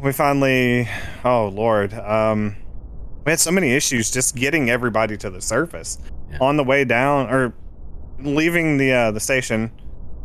we 0.00 0.12
finally. 0.12 0.88
Oh 1.24 1.48
Lord. 1.48 1.92
Um. 1.92 2.56
We 3.24 3.30
had 3.30 3.40
so 3.40 3.50
many 3.50 3.72
issues 3.72 4.10
just 4.10 4.36
getting 4.36 4.68
everybody 4.68 5.16
to 5.16 5.30
the 5.30 5.40
surface 5.40 5.98
Yeah. 6.34 6.46
on 6.46 6.56
the 6.56 6.64
way 6.64 6.84
down 6.84 7.28
or 7.30 7.54
leaving 8.20 8.76
the 8.78 8.92
uh, 8.92 9.10
the 9.10 9.20
station. 9.20 9.70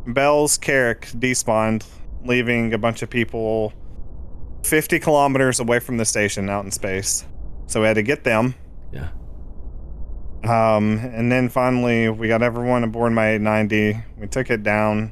Bell's 0.08 0.58
Carrack 0.58 1.08
despawned, 1.12 1.86
leaving 2.24 2.74
a 2.74 2.78
bunch 2.78 3.02
of 3.02 3.10
people 3.10 3.74
50 4.64 5.00
kilometers 5.00 5.60
away 5.60 5.80
from 5.80 5.98
the 5.98 6.06
station 6.06 6.50
out 6.50 6.66
in 6.66 6.72
space. 6.72 7.26
So 7.68 7.82
we 7.82 7.88
had 7.88 7.96
to 7.96 8.04
get 8.04 8.24
them. 8.24 8.56
Yeah. 8.92 9.10
Um, 10.44 10.98
and 11.14 11.32
then 11.32 11.50
finally, 11.50 12.10
we 12.10 12.28
got 12.28 12.42
everyone 12.42 12.84
aboard 12.84 13.12
my 13.14 13.32
890. 13.34 14.04
We 14.18 14.28
took 14.28 14.50
it 14.50 14.64
down, 14.64 15.12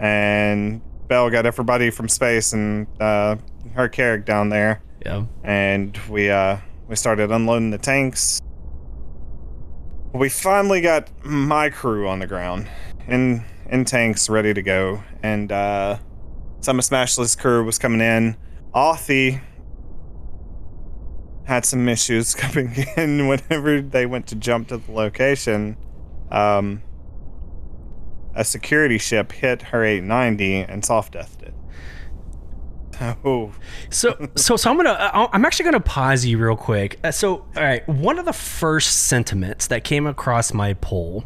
and 0.00 0.80
Bell 1.08 1.28
got 1.30 1.44
everybody 1.46 1.90
from 1.90 2.08
space 2.08 2.52
and 2.54 2.86
uh, 3.00 3.36
her 3.74 3.88
Carrack 3.88 4.24
down 4.24 4.48
there, 4.48 4.82
Yeah. 5.04 5.24
and 5.44 5.96
we 6.08 6.30
uh, 6.30 6.56
we 6.88 6.96
started 6.96 7.30
unloading 7.30 7.70
the 7.70 7.78
tanks. 7.78 8.40
We 10.14 10.28
finally 10.28 10.82
got 10.82 11.10
my 11.24 11.70
crew 11.70 12.06
on 12.06 12.18
the 12.18 12.26
ground, 12.26 12.68
in 13.08 13.44
in 13.70 13.86
tanks, 13.86 14.28
ready 14.28 14.52
to 14.52 14.60
go, 14.60 15.02
and 15.22 15.50
uh, 15.50 15.98
some 16.60 16.78
of 16.78 16.84
Smashless 16.84 17.38
crew 17.38 17.64
was 17.64 17.78
coming 17.78 18.02
in. 18.02 18.36
Authy 18.74 19.40
had 21.44 21.64
some 21.64 21.88
issues 21.88 22.34
coming 22.44 22.74
in 22.96 23.26
whenever 23.26 23.80
they 23.80 24.04
went 24.04 24.26
to 24.28 24.34
jump 24.34 24.68
to 24.68 24.76
the 24.76 24.92
location. 24.92 25.76
Um, 26.30 26.82
a 28.34 28.44
security 28.44 28.98
ship 28.98 29.32
hit 29.32 29.62
her 29.62 29.84
890 29.84 30.54
and 30.56 30.84
soft 30.84 31.14
deathed 31.14 31.42
it. 31.42 31.54
Oh, 33.24 33.52
So, 33.90 34.28
so, 34.36 34.56
so 34.56 34.70
I'm 34.70 34.76
gonna, 34.76 34.90
uh, 34.90 35.28
I'm 35.32 35.44
actually 35.44 35.64
gonna 35.64 35.80
pause 35.80 36.24
you 36.24 36.38
real 36.38 36.56
quick. 36.56 36.98
Uh, 37.02 37.10
So, 37.10 37.44
all 37.56 37.62
right, 37.62 37.86
one 37.88 38.18
of 38.18 38.24
the 38.24 38.32
first 38.32 39.04
sentiments 39.04 39.66
that 39.68 39.84
came 39.84 40.06
across 40.06 40.52
my 40.52 40.74
poll 40.74 41.24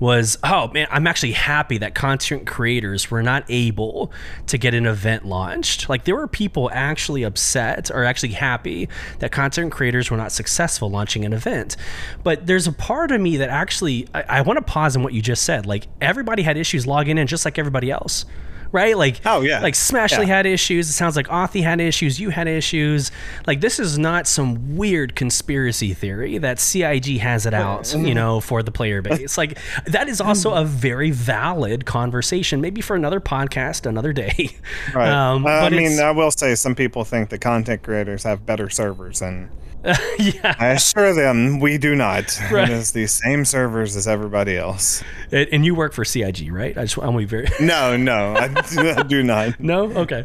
was, 0.00 0.36
oh 0.42 0.68
man, 0.68 0.88
I'm 0.90 1.06
actually 1.06 1.32
happy 1.32 1.78
that 1.78 1.94
content 1.94 2.46
creators 2.46 3.10
were 3.10 3.22
not 3.22 3.44
able 3.48 4.10
to 4.48 4.58
get 4.58 4.74
an 4.74 4.86
event 4.86 5.24
launched. 5.24 5.88
Like, 5.88 6.04
there 6.04 6.16
were 6.16 6.26
people 6.28 6.70
actually 6.72 7.22
upset 7.22 7.90
or 7.90 8.04
actually 8.04 8.32
happy 8.32 8.88
that 9.20 9.30
content 9.32 9.70
creators 9.70 10.10
were 10.10 10.16
not 10.16 10.32
successful 10.32 10.90
launching 10.90 11.24
an 11.24 11.32
event. 11.32 11.76
But 12.24 12.46
there's 12.46 12.66
a 12.66 12.72
part 12.72 13.12
of 13.12 13.20
me 13.20 13.36
that 13.36 13.48
actually, 13.48 14.08
I, 14.14 14.22
I 14.28 14.40
want 14.42 14.58
to 14.58 14.64
pause 14.64 14.96
on 14.96 15.02
what 15.02 15.12
you 15.12 15.22
just 15.22 15.44
said. 15.44 15.66
Like, 15.66 15.86
everybody 16.00 16.42
had 16.42 16.56
issues 16.56 16.86
logging 16.86 17.18
in 17.18 17.26
just 17.26 17.44
like 17.44 17.58
everybody 17.58 17.90
else. 17.90 18.24
Right, 18.72 18.96
like 18.96 19.20
Oh, 19.26 19.42
yeah. 19.42 19.60
like 19.60 19.74
Smashley 19.74 20.20
Yeah. 20.26 20.36
had 20.36 20.46
issues. 20.46 20.88
It 20.88 20.94
sounds 20.94 21.14
like 21.14 21.28
Authy 21.28 21.62
had 21.62 21.80
issues. 21.80 22.18
You 22.18 22.30
had 22.30 22.48
issues. 22.48 23.10
Like 23.46 23.60
this 23.60 23.78
is 23.78 23.98
not 23.98 24.26
some 24.26 24.76
weird 24.76 25.14
conspiracy 25.14 25.92
theory 25.94 26.38
that 26.38 26.58
CIG 26.58 27.18
has 27.18 27.44
it 27.46 27.52
out, 27.54 27.92
you 27.94 28.14
know, 28.14 28.40
for 28.40 28.62
the 28.62 28.70
player 28.72 29.02
base. 29.02 29.36
Like 29.36 29.58
that 29.86 30.08
is 30.08 30.20
also 30.20 30.54
a 30.54 30.64
very 30.64 31.10
valid 31.10 31.84
conversation, 31.84 32.60
maybe 32.60 32.80
for 32.80 32.96
another 32.96 33.20
podcast, 33.20 33.84
another 33.86 34.12
day. 34.12 34.50
right. 34.94 35.08
Um, 35.10 35.44
Uh, 35.46 35.50
I 35.50 35.68
mean, 35.70 36.00
I 36.00 36.10
will 36.10 36.30
say 36.30 36.54
some 36.54 36.74
people 36.74 37.04
think 37.04 37.28
the 37.28 37.38
content 37.38 37.82
creators 37.82 38.22
have 38.24 38.46
better 38.46 38.70
servers, 38.70 39.20
and 39.20 39.48
yeah, 40.18 40.54
I 40.58 40.68
assure 40.68 41.12
them 41.14 41.58
we 41.58 41.76
do 41.78 41.94
not. 41.94 42.38
Right. 42.52 42.68
It 42.68 42.72
is 42.72 42.92
the 42.92 43.06
same 43.06 43.44
servers 43.44 43.96
as 43.96 44.06
everybody 44.06 44.56
else. 44.56 45.02
and 45.32 45.48
and 45.52 45.64
you 45.64 45.74
work 45.74 45.92
for 45.92 46.04
CIG, 46.04 46.52
right? 46.52 46.76
I 46.76 46.82
just 46.82 46.96
want 46.96 47.12
to 47.12 47.18
be 47.18 47.24
very 47.24 47.48
No, 47.60 47.96
no, 47.96 48.34
I 48.36 48.48
do, 48.70 48.90
I 48.90 49.02
do 49.02 49.22
not. 49.22 49.58
no. 49.58 49.90
Okay, 49.92 50.22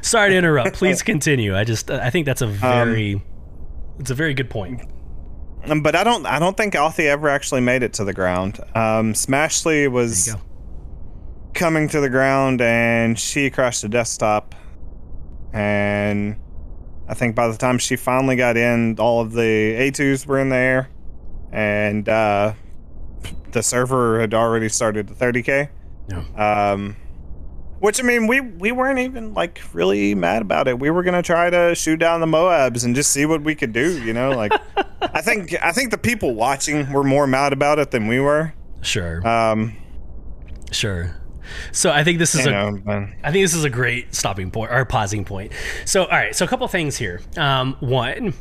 sorry 0.00 0.30
to 0.30 0.36
interrupt. 0.36 0.74
Please 0.74 1.02
continue. 1.02 1.56
I 1.56 1.64
just 1.64 1.90
I 1.90 2.10
think 2.10 2.24
that's 2.26 2.42
a 2.42 2.46
very 2.46 3.22
it's 3.98 4.10
a 4.10 4.14
very 4.14 4.32
good 4.34 4.48
point. 4.48 4.82
Um, 5.64 5.82
but 5.82 5.94
I 5.96 6.04
don't. 6.04 6.24
I 6.24 6.38
don't 6.38 6.56
think 6.56 6.74
Althea 6.74 7.10
ever 7.12 7.28
actually 7.28 7.60
made 7.60 7.82
it 7.82 7.92
to 7.94 8.04
the 8.04 8.14
ground. 8.14 8.60
Um, 8.74 9.12
Smashley 9.12 9.90
was 9.90 10.34
coming 11.52 11.88
to 11.88 12.00
the 12.00 12.08
ground, 12.08 12.60
and 12.60 13.18
she 13.18 13.50
crashed 13.50 13.82
the 13.82 13.88
desktop. 13.88 14.54
And 15.52 16.36
I 17.08 17.14
think 17.14 17.34
by 17.34 17.48
the 17.48 17.56
time 17.56 17.78
she 17.78 17.96
finally 17.96 18.36
got 18.36 18.56
in, 18.56 18.98
all 18.98 19.20
of 19.20 19.32
the 19.32 19.40
A2s 19.40 20.26
were 20.26 20.38
in 20.38 20.50
there, 20.50 20.90
and 21.50 22.08
uh, 22.08 22.52
the 23.52 23.62
server 23.62 24.20
had 24.20 24.34
already 24.34 24.68
started 24.68 25.08
the 25.08 25.14
30k. 25.14 25.70
No. 26.10 26.24
Um, 26.42 26.96
which 27.80 28.00
I 28.00 28.02
mean, 28.02 28.26
we 28.26 28.40
we 28.40 28.72
weren't 28.72 28.98
even 28.98 29.34
like 29.34 29.60
really 29.72 30.14
mad 30.14 30.42
about 30.42 30.66
it. 30.68 30.78
We 30.78 30.90
were 30.90 31.02
gonna 31.02 31.22
try 31.22 31.48
to 31.48 31.74
shoot 31.74 31.98
down 31.98 32.20
the 32.20 32.26
Moabs 32.26 32.84
and 32.84 32.94
just 32.94 33.12
see 33.12 33.24
what 33.24 33.42
we 33.42 33.54
could 33.54 33.72
do. 33.72 34.02
You 34.02 34.12
know, 34.12 34.30
like 34.30 34.52
I 35.00 35.20
think 35.20 35.54
I 35.62 35.72
think 35.72 35.90
the 35.90 35.98
people 35.98 36.34
watching 36.34 36.92
were 36.92 37.04
more 37.04 37.26
mad 37.26 37.52
about 37.52 37.78
it 37.78 37.90
than 37.92 38.08
we 38.08 38.18
were. 38.20 38.52
Sure, 38.82 39.26
Um, 39.26 39.76
sure. 40.72 41.14
So 41.72 41.90
I 41.90 42.04
think 42.04 42.18
this 42.18 42.34
is 42.34 42.44
you 42.46 42.52
a 42.52 42.70
know, 42.72 43.08
I 43.24 43.30
think 43.30 43.44
this 43.44 43.54
is 43.54 43.64
a 43.64 43.70
great 43.70 44.14
stopping 44.14 44.50
point 44.50 44.70
or 44.72 44.84
pausing 44.84 45.24
point. 45.24 45.52
So, 45.84 46.02
all 46.04 46.10
right, 46.10 46.34
so 46.34 46.44
a 46.44 46.48
couple 46.48 46.66
things 46.68 46.96
here. 46.96 47.20
Um, 47.36 47.76
one, 47.80 48.34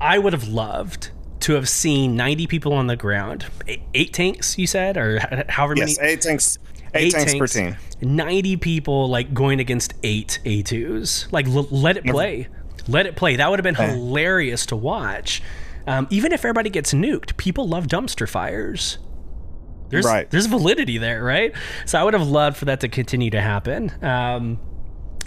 I 0.00 0.18
would 0.18 0.32
have 0.32 0.48
loved 0.48 1.10
to 1.40 1.52
have 1.54 1.68
seen 1.68 2.16
90 2.16 2.46
people 2.46 2.72
on 2.72 2.86
the 2.86 2.96
ground, 2.96 3.46
eight, 3.66 3.82
eight 3.94 4.12
tanks, 4.12 4.58
you 4.58 4.66
said, 4.66 4.96
or 4.96 5.20
however 5.48 5.74
many. 5.74 5.92
yes, 5.92 5.98
eight 6.00 6.20
tanks, 6.20 6.58
eight, 6.94 7.12
tanks, 7.12 7.34
per 7.34 7.46
team. 7.46 7.76
90 8.02 8.56
people 8.56 9.08
like 9.08 9.32
going 9.34 9.60
against 9.60 9.94
eight 10.02 10.38
A2s. 10.44 11.30
Like, 11.32 11.46
l- 11.46 11.68
let 11.70 11.96
it 11.96 12.04
play. 12.04 12.48
Let 12.88 13.06
it 13.06 13.16
play. 13.16 13.36
That 13.36 13.50
would 13.50 13.58
have 13.58 13.64
been 13.64 13.74
Yeah. 13.74 13.94
hilarious 13.94 14.66
to 14.66 14.76
watch. 14.76 15.42
Um, 15.86 16.06
even 16.10 16.32
if 16.32 16.40
everybody 16.44 16.68
gets 16.70 16.92
nuked, 16.92 17.36
people 17.36 17.68
love 17.68 17.86
dumpster 17.86 18.28
fires. 18.28 18.98
There's, 19.88 20.04
Right. 20.04 20.28
there's 20.30 20.46
validity 20.46 20.98
there, 20.98 21.22
right? 21.22 21.52
So 21.84 21.98
I 21.98 22.04
would 22.04 22.14
have 22.14 22.26
loved 22.26 22.56
for 22.56 22.64
that 22.66 22.80
to 22.80 22.88
continue 22.88 23.30
to 23.30 23.40
happen. 23.40 23.92
Um, 24.02 24.58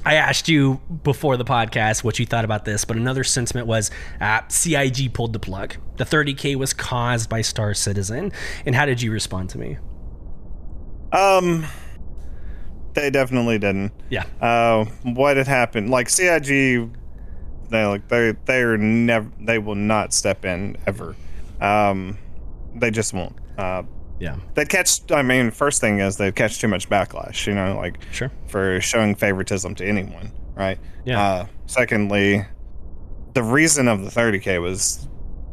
I 0.06 0.16
asked 0.16 0.48
you 0.48 0.80
before 1.04 1.36
the 1.38 1.44
podcast 1.46 2.04
what 2.04 2.20
you 2.20 2.26
thought 2.26 2.46
about 2.46 2.64
this, 2.66 2.86
but 2.86 2.96
another 2.98 3.24
sentiment 3.24 3.68
was 3.68 3.92
uh, 4.22 4.42
CIG 4.48 5.14
pulled 5.14 5.34
the 5.34 5.40
plug. 5.40 5.76
The 5.98 6.06
30K 6.06 6.56
was 6.56 6.74
caused 6.74 7.30
by 7.30 7.42
Star 7.42 7.74
Citizen. 7.74 8.32
And 8.66 8.76
how 8.76 8.86
did 8.86 9.02
you 9.02 9.12
respond 9.12 9.50
to 9.52 9.58
me? 9.58 9.78
Um, 11.12 11.66
they 12.94 13.10
definitely 13.10 13.60
didn't. 13.60 13.92
Yeah. 14.10 14.26
Uh, 14.42 14.86
what 15.04 15.38
had 15.38 15.48
happened? 15.48 15.90
Like 15.90 16.10
CIG, 16.10 16.92
they 17.70 17.86
like 17.86 18.08
they 18.08 18.34
they're 18.46 18.78
never 18.78 19.30
they 19.40 19.60
will 19.60 19.76
not 19.76 20.14
step 20.14 20.46
in 20.46 20.78
ever. 20.88 21.16
Um, 21.62 22.18
they 22.76 22.92
just 22.92 23.14
won't. 23.14 23.36
Uh, 23.58 23.84
Yeah. 24.20 24.36
they'd 24.56 24.70
catch. 24.70 25.10
I 25.12 25.22
mean, 25.22 25.52
first 25.52 25.80
thing 25.82 26.00
is 26.00 26.18
they'd 26.18 26.36
catch 26.36 26.60
too 26.60 26.68
much 26.68 26.90
backlash. 26.90 27.48
You 27.48 27.56
know, 27.56 27.78
like 27.78 28.00
Sure. 28.12 28.32
for 28.48 28.80
showing 28.82 29.16
favoritism 29.16 29.76
to 29.76 29.86
anyone, 29.86 30.32
right? 30.56 30.78
Yeah. 31.06 31.22
Uh, 31.22 31.46
secondly, 31.68 32.46
the 33.34 33.44
reason 33.44 33.88
of 33.88 34.04
the 34.04 34.10
30k 34.12 34.62
was 34.62 35.08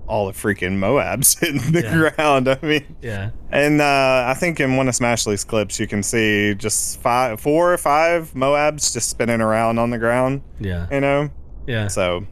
all 0.08 0.26
the 0.26 0.32
freaking 0.32 0.78
Moabs 0.78 1.38
hitting 1.40 1.72
the 1.72 1.82
Yeah. 1.82 2.10
ground. 2.16 2.48
I 2.48 2.58
mean, 2.62 2.96
Yeah. 3.02 3.30
and 3.50 3.80
uh, 3.80 4.24
I 4.28 4.34
think 4.34 4.60
in 4.60 4.76
one 4.76 4.88
of 4.88 4.94
Smashley's 4.94 5.42
clips, 5.44 5.78
you 5.80 5.86
can 5.86 6.02
see 6.02 6.54
just 6.54 7.00
five, 7.00 7.40
four 7.40 7.72
or 7.72 7.78
five 7.78 8.32
Moabs 8.34 8.92
just 8.92 9.08
spinning 9.08 9.40
around 9.40 9.78
on 9.78 9.90
the 9.90 9.98
ground. 9.98 10.42
Yeah. 10.60 10.86
You 10.92 11.00
know, 11.00 11.30
Yeah. 11.66 11.88
So, 11.88 12.26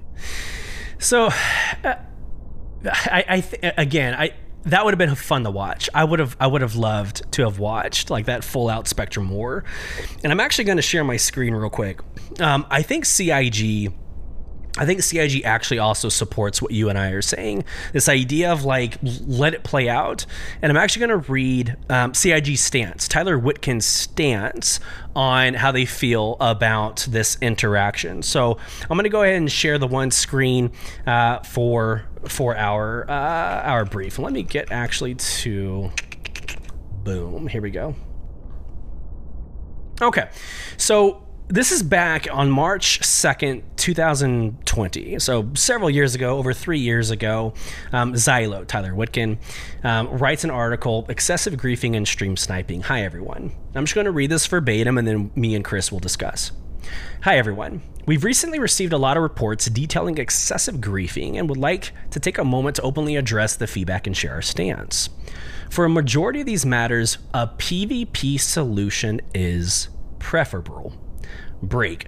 so 0.99 1.26
uh, 1.85 1.95
I, 2.85 3.25
I 3.29 3.41
th- 3.41 3.75
again, 3.76 4.14
I 4.14 4.35
that 4.66 4.85
would 4.85 4.92
have 4.92 4.99
been 4.99 5.14
fun 5.14 5.44
to 5.44 5.50
watch. 5.50 5.88
I 5.94 6.04
would 6.04 6.21
have 6.21 6.37
I 6.40 6.47
would 6.47 6.62
have 6.62 6.76
loved 6.76 7.30
to 7.33 7.42
have 7.42 7.59
watched 7.59 8.11
like 8.11 8.26
that 8.26 8.44
full 8.44 8.68
out 8.68 8.88
Spectrum 8.88 9.30
War. 9.30 9.64
And 10.23 10.33
I'm 10.33 10.40
actually 10.40 10.64
going 10.64 10.76
to 10.76 10.83
share 10.83 11.04
my 11.04 11.16
screen 11.16 11.54
real 11.54 11.71
quick. 11.71 12.00
Um, 12.40 12.66
I 12.71 12.83
think 12.83 13.04
CIG 13.04 13.92
I 14.76 14.87
think 14.87 15.02
CIG 15.02 15.44
actually 15.44 15.78
also 15.78 16.09
supports 16.09 16.61
what 16.61 16.73
you 16.73 16.88
and 16.88 16.99
I 16.99 17.11
are 17.11 17.23
saying. 17.23 17.64
This 17.92 18.09
idea 18.09 18.52
of 18.52 18.64
like, 18.64 18.99
let 19.02 19.54
it 19.54 19.62
play 19.62 19.88
out. 19.88 20.26
And 20.61 20.71
I'm 20.71 20.76
actually 20.76 21.06
going 21.06 21.23
to 21.23 21.30
read 21.30 21.76
um, 21.88 22.12
CIG's 22.12 22.61
stance, 22.61 23.06
Tyler 23.06 23.38
Witkin's 23.38 23.87
stance 23.87 24.80
on 25.14 25.54
how 25.54 25.71
they 25.71 25.85
feel 25.85 26.37
about 26.40 27.06
this 27.09 27.38
interaction. 27.40 28.23
So 28.23 28.59
I'm 28.83 28.97
going 28.97 29.04
to 29.04 29.11
go 29.11 29.23
ahead 29.23 29.37
and 29.37 29.50
share 29.50 29.78
the 29.78 29.87
one 29.87 30.11
screen 30.11 30.73
uh, 31.06 31.38
for 31.44 32.06
for 32.28 32.57
our 32.57 33.09
uh, 33.11 33.62
our 33.62 33.85
brief. 33.85 34.19
Let 34.19 34.33
me 34.33 34.43
get 34.43 34.73
actually 34.73 35.14
to 35.14 35.90
boom. 37.02 37.47
Here 37.47 37.62
we 37.62 37.71
go. 37.71 37.95
Okay, 40.02 40.28
so 40.76 41.25
this 41.49 41.73
is 41.73 41.83
back 41.83 42.26
on 42.33 42.50
March 42.50 43.00
2nd, 43.00 43.62
2020. 43.76 45.19
So, 45.19 45.50
several 45.54 45.90
years 45.90 46.14
ago, 46.14 46.38
over 46.38 46.52
three 46.52 46.78
years 46.78 47.11
ago, 47.11 47.52
um, 47.93 48.14
Zyloh, 48.14 48.66
Tyler 48.66 48.93
Witkin, 48.93 49.38
um, 49.85 50.09
writes 50.09 50.43
an 50.45 50.50
article 50.50 51.04
Excessive 51.09 51.54
Griefing 51.54 51.97
and 51.97 52.09
Stream 52.09 52.37
Sniping. 52.37 52.83
Hi, 52.83 53.02
everyone. 53.02 53.52
I'm 53.75 53.85
just 53.85 53.95
going 53.95 54.07
to 54.07 54.11
read 54.11 54.31
this 54.31 54.47
verbatim 54.47 54.97
and 54.97 55.07
then 55.07 55.31
me 55.35 55.54
and 55.54 55.64
Chris 55.64 55.93
will 55.93 56.00
discuss. 56.00 56.50
Hi, 57.23 57.38
everyone. 57.38 57.83
We've 58.07 58.25
recently 58.25 58.59
received 58.59 58.93
a 58.93 58.99
lot 58.99 59.17
of 59.17 59.23
reports 59.23 59.67
detailing 59.67 60.19
excessive 60.19 60.76
griefing 60.76 61.38
and 61.38 61.49
would 61.49 61.59
like 61.59 61.93
to 62.11 62.21
take 62.21 62.37
a 62.37 62.45
moment 62.45 62.76
to 62.76 62.83
openly 62.83 63.17
address 63.17 63.57
the 63.57 63.67
feedback 63.67 64.07
and 64.07 64.17
share 64.17 64.35
our 64.35 64.43
stance. 64.43 65.09
For 65.71 65.85
a 65.85 65.88
majority 65.88 66.41
of 66.41 66.47
these 66.47 66.67
matters, 66.67 67.19
a 67.33 67.47
PvP 67.47 68.38
solution 68.38 69.21
is 69.35 69.88
preferable 70.19 70.93
break. 71.62 72.07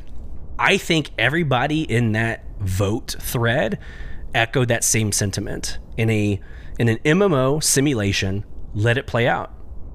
I 0.58 0.76
think 0.76 1.10
everybody 1.18 1.82
in 1.82 2.12
that 2.12 2.44
vote 2.60 3.16
thread 3.18 3.78
echoed 4.34 4.68
that 4.68 4.84
same 4.84 5.12
sentiment 5.12 5.78
in 5.96 6.10
a 6.10 6.40
in 6.78 6.88
an 6.88 6.98
MMO 6.98 7.62
simulation. 7.62 8.44
Let 8.74 8.98
it 8.98 9.06
play 9.06 9.26
out. 9.26 9.52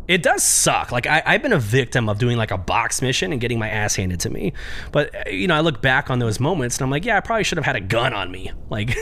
It 0.08 0.24
does 0.24 0.44
suck. 0.44 0.92
Like 0.92 1.08
I, 1.08 1.22
have 1.26 1.42
been 1.42 1.54
a 1.54 1.60
victim 1.60 2.10
of 2.10 2.18
doing 2.18 2.38
like 2.38 2.52
a 2.52 2.58
box 2.58 3.02
mission 3.02 3.32
and 3.32 3.40
getting 3.40 3.60
my 3.60 3.70
ass 3.70 3.96
handed 3.96 4.20
to 4.22 4.30
me. 4.30 4.54
But 4.92 5.14
eh, 5.14 5.30
you 5.30 5.48
know, 5.48 5.56
I 5.56 5.62
look 5.62 5.82
back 5.82 6.10
on 6.10 6.20
those 6.20 6.40
moments 6.40 6.78
and 6.78 6.84
I'm 6.84 6.90
like, 6.90 7.06
yeah, 7.06 7.18
I 7.18 7.20
probably 7.22 7.44
should 7.44 7.58
have 7.58 7.66
had 7.66 7.76
a 7.76 7.82
gun 7.82 8.14
on 8.14 8.32
me. 8.32 8.52
Like 8.72 8.96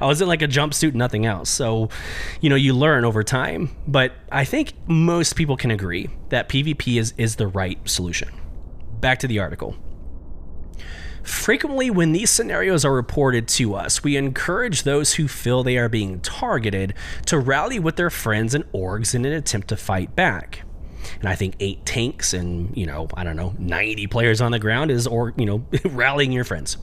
I 0.00 0.06
was 0.06 0.20
in 0.20 0.26
like 0.26 0.42
a 0.42 0.48
jumpsuit, 0.48 0.94
nothing 0.94 1.24
else. 1.24 1.48
So, 1.48 1.88
you 2.40 2.50
know, 2.50 2.56
you 2.56 2.74
learn 2.74 3.04
over 3.04 3.22
time. 3.22 3.70
But 3.86 4.10
I 4.32 4.44
think 4.44 4.72
most 4.88 5.36
people 5.36 5.56
can 5.56 5.70
agree 5.70 6.10
that 6.30 6.48
PvP 6.48 6.98
is 6.98 7.14
is 7.16 7.36
the 7.36 7.46
right 7.46 7.78
solution. 7.88 8.28
Back 8.98 9.20
to 9.20 9.28
the 9.28 9.38
article. 9.38 9.76
Frequently, 11.24 11.90
when 11.90 12.12
these 12.12 12.30
scenarios 12.30 12.84
are 12.84 12.92
reported 12.92 13.48
to 13.48 13.74
us, 13.74 14.04
we 14.04 14.16
encourage 14.16 14.82
those 14.82 15.14
who 15.14 15.26
feel 15.26 15.62
they 15.62 15.78
are 15.78 15.88
being 15.88 16.20
targeted 16.20 16.92
to 17.26 17.38
rally 17.38 17.78
with 17.78 17.96
their 17.96 18.10
friends 18.10 18.54
and 18.54 18.70
orgs 18.72 19.14
in 19.14 19.24
an 19.24 19.32
attempt 19.32 19.68
to 19.68 19.76
fight 19.76 20.14
back. 20.14 20.62
And 21.20 21.28
I 21.28 21.34
think 21.34 21.56
eight 21.60 21.84
tanks 21.86 22.34
and, 22.34 22.76
you 22.76 22.86
know, 22.86 23.08
I 23.14 23.24
don't 23.24 23.36
know, 23.36 23.54
90 23.58 24.06
players 24.08 24.40
on 24.40 24.52
the 24.52 24.58
ground 24.58 24.90
is, 24.90 25.06
or, 25.06 25.32
you 25.36 25.46
know, 25.46 25.64
rallying 25.84 26.32
your 26.32 26.44
friends. 26.44 26.76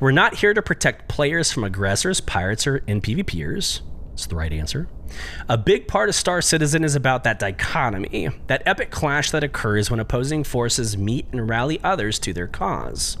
We're 0.00 0.12
not 0.12 0.36
here 0.36 0.54
to 0.54 0.62
protect 0.62 1.08
players 1.08 1.52
from 1.52 1.64
aggressors, 1.64 2.20
pirates, 2.20 2.66
or 2.66 2.80
NPVPers. 2.80 3.80
It's 4.14 4.26
the 4.26 4.36
right 4.36 4.52
answer. 4.52 4.88
A 5.48 5.58
big 5.58 5.86
part 5.86 6.08
of 6.08 6.14
Star 6.14 6.40
Citizen 6.40 6.84
is 6.84 6.94
about 6.94 7.24
that 7.24 7.38
dichotomy, 7.38 8.30
that 8.46 8.62
epic 8.64 8.90
clash 8.90 9.30
that 9.30 9.44
occurs 9.44 9.90
when 9.90 10.00
opposing 10.00 10.44
forces 10.44 10.96
meet 10.96 11.26
and 11.32 11.48
rally 11.48 11.78
others 11.82 12.18
to 12.20 12.32
their 12.32 12.46
cause. 12.46 13.18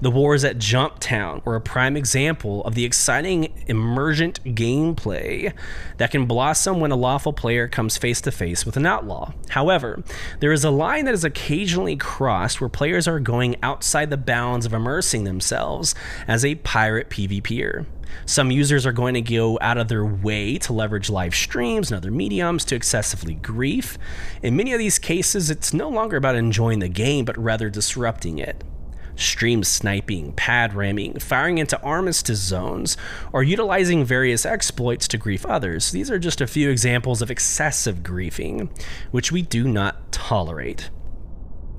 The 0.00 0.10
wars 0.10 0.44
at 0.44 0.58
Jumptown 0.58 1.44
were 1.44 1.56
a 1.56 1.60
prime 1.60 1.96
example 1.96 2.64
of 2.64 2.74
the 2.74 2.84
exciting 2.84 3.52
emergent 3.66 4.42
gameplay 4.44 5.52
that 5.98 6.10
can 6.10 6.26
blossom 6.26 6.80
when 6.80 6.90
a 6.90 6.96
lawful 6.96 7.32
player 7.32 7.68
comes 7.68 7.96
face 7.96 8.20
to 8.22 8.32
face 8.32 8.64
with 8.66 8.76
an 8.76 8.86
outlaw. 8.86 9.32
However, 9.50 10.02
there 10.40 10.52
is 10.52 10.64
a 10.64 10.70
line 10.70 11.04
that 11.04 11.14
is 11.14 11.24
occasionally 11.24 11.96
crossed 11.96 12.60
where 12.60 12.68
players 12.68 13.06
are 13.06 13.20
going 13.20 13.56
outside 13.62 14.10
the 14.10 14.16
bounds 14.16 14.66
of 14.66 14.72
immersing 14.72 15.24
themselves 15.24 15.94
as 16.26 16.44
a 16.44 16.56
pirate 16.56 17.10
PvPer. 17.10 17.86
Some 18.26 18.50
users 18.50 18.86
are 18.86 18.92
going 18.92 19.14
to 19.14 19.20
go 19.20 19.58
out 19.60 19.78
of 19.78 19.88
their 19.88 20.04
way 20.04 20.58
to 20.58 20.72
leverage 20.72 21.10
live 21.10 21.34
streams 21.34 21.90
and 21.90 21.98
other 21.98 22.10
mediums 22.10 22.64
to 22.66 22.74
excessively 22.74 23.34
grief. 23.34 23.98
In 24.42 24.56
many 24.56 24.72
of 24.72 24.78
these 24.78 24.98
cases, 24.98 25.50
it's 25.50 25.72
no 25.72 25.88
longer 25.88 26.16
about 26.16 26.34
enjoying 26.34 26.80
the 26.80 26.88
game, 26.88 27.24
but 27.24 27.38
rather 27.38 27.70
disrupting 27.70 28.38
it 28.38 28.64
stream 29.20 29.62
sniping, 29.64 30.32
pad 30.32 30.74
ramming, 30.74 31.18
firing 31.18 31.58
into 31.58 31.80
armistice 31.82 32.40
zones, 32.40 32.96
or 33.32 33.42
utilizing 33.42 34.04
various 34.04 34.46
exploits 34.46 35.06
to 35.08 35.18
grief 35.18 35.44
others. 35.46 35.90
These 35.90 36.10
are 36.10 36.18
just 36.18 36.40
a 36.40 36.46
few 36.46 36.70
examples 36.70 37.22
of 37.22 37.30
excessive 37.30 37.98
griefing, 37.98 38.70
which 39.10 39.30
we 39.32 39.42
do 39.42 39.68
not 39.68 40.12
tolerate. 40.12 40.90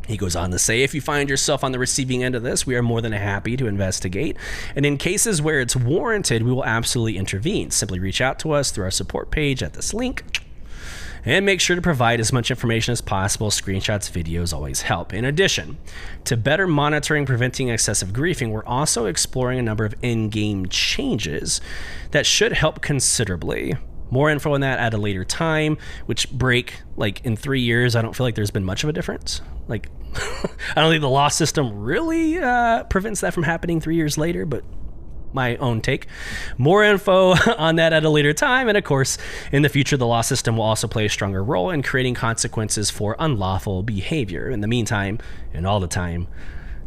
He 0.07 0.17
goes 0.17 0.35
on 0.35 0.51
to 0.51 0.59
say, 0.59 0.81
if 0.81 0.93
you 0.93 0.99
find 0.99 1.29
yourself 1.29 1.63
on 1.63 1.71
the 1.71 1.79
receiving 1.79 2.23
end 2.23 2.35
of 2.35 2.43
this, 2.43 2.65
we 2.65 2.75
are 2.75 2.83
more 2.83 3.01
than 3.01 3.13
happy 3.13 3.55
to 3.55 3.67
investigate. 3.67 4.35
And 4.75 4.85
in 4.85 4.97
cases 4.97 5.41
where 5.41 5.61
it's 5.61 5.75
warranted, 5.75 6.43
we 6.43 6.51
will 6.51 6.65
absolutely 6.65 7.17
intervene. 7.17 7.71
Simply 7.71 7.99
reach 7.99 8.19
out 8.19 8.39
to 8.39 8.51
us 8.51 8.71
through 8.71 8.85
our 8.85 8.91
support 8.91 9.31
page 9.31 9.63
at 9.63 9.73
this 9.73 9.93
link 9.93 10.40
and 11.25 11.45
make 11.45 11.61
sure 11.61 11.75
to 11.75 11.81
provide 11.81 12.19
as 12.19 12.33
much 12.33 12.49
information 12.49 12.91
as 12.91 13.01
possible. 13.01 13.49
Screenshots, 13.49 14.11
videos 14.11 14.53
always 14.53 14.81
help. 14.81 15.13
In 15.13 15.25
addition 15.25 15.77
to 16.25 16.37
better 16.37 16.67
monitoring 16.67 17.25
preventing 17.25 17.69
excessive 17.69 18.09
griefing, 18.09 18.49
we're 18.49 18.65
also 18.65 19.05
exploring 19.05 19.59
a 19.59 19.63
number 19.63 19.85
of 19.85 19.95
in 20.01 20.29
game 20.29 20.67
changes 20.67 21.61
that 22.11 22.25
should 22.25 22.53
help 22.53 22.81
considerably. 22.81 23.75
More 24.09 24.29
info 24.29 24.53
on 24.53 24.61
that 24.61 24.79
at 24.79 24.93
a 24.93 24.97
later 24.97 25.23
time, 25.23 25.77
which 26.05 26.29
break 26.31 26.81
like 26.97 27.23
in 27.25 27.37
three 27.37 27.61
years. 27.61 27.95
I 27.95 28.01
don't 28.01 28.15
feel 28.15 28.25
like 28.25 28.35
there's 28.35 28.51
been 28.51 28.65
much 28.65 28.83
of 28.83 28.89
a 28.89 28.93
difference. 28.93 29.41
Like, 29.67 29.87
I 30.75 30.81
don't 30.81 30.91
think 30.91 31.01
the 31.01 31.09
law 31.09 31.29
system 31.29 31.81
really 31.81 32.37
uh, 32.37 32.83
prevents 32.85 33.21
that 33.21 33.33
from 33.33 33.43
happening 33.43 33.79
three 33.79 33.95
years 33.95 34.17
later, 34.17 34.45
but 34.45 34.65
my 35.33 35.55
own 35.57 35.81
take. 35.81 36.07
More 36.57 36.83
info 36.83 37.31
on 37.57 37.75
that 37.77 37.93
at 37.93 38.03
a 38.03 38.09
later 38.09 38.33
time. 38.33 38.67
And 38.67 38.77
of 38.77 38.83
course, 38.83 39.17
in 39.51 39.61
the 39.61 39.69
future, 39.69 39.97
the 39.97 40.07
law 40.07 40.21
system 40.21 40.57
will 40.57 40.63
also 40.63 40.87
play 40.87 41.05
a 41.05 41.09
stronger 41.09 41.43
role 41.43 41.69
in 41.69 41.83
creating 41.83 42.15
consequences 42.15 42.89
for 42.89 43.15
unlawful 43.19 43.83
behavior. 43.83 44.49
In 44.49 44.61
the 44.61 44.67
meantime, 44.67 45.19
and 45.53 45.65
all 45.67 45.79
the 45.79 45.87
time, 45.87 46.27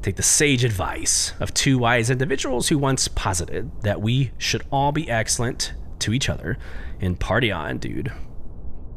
take 0.03 0.17
the 0.17 0.23
sage 0.23 0.65
advice 0.65 1.33
of 1.41 1.55
two 1.55 1.79
wise 1.79 2.11
individuals 2.11 2.69
who 2.69 2.79
once 2.79 3.09
posited 3.09 3.71
that 3.83 4.01
we 4.01 4.33
should 4.39 4.63
all 4.71 4.93
be 4.93 5.09
excellent 5.11 5.73
to 6.01 6.13
each 6.13 6.29
other 6.29 6.59
and 7.01 7.19
party 7.19 7.51
on, 7.51 7.79
dude, 7.79 8.13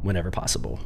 whenever 0.02 0.32
possible. 0.32 0.80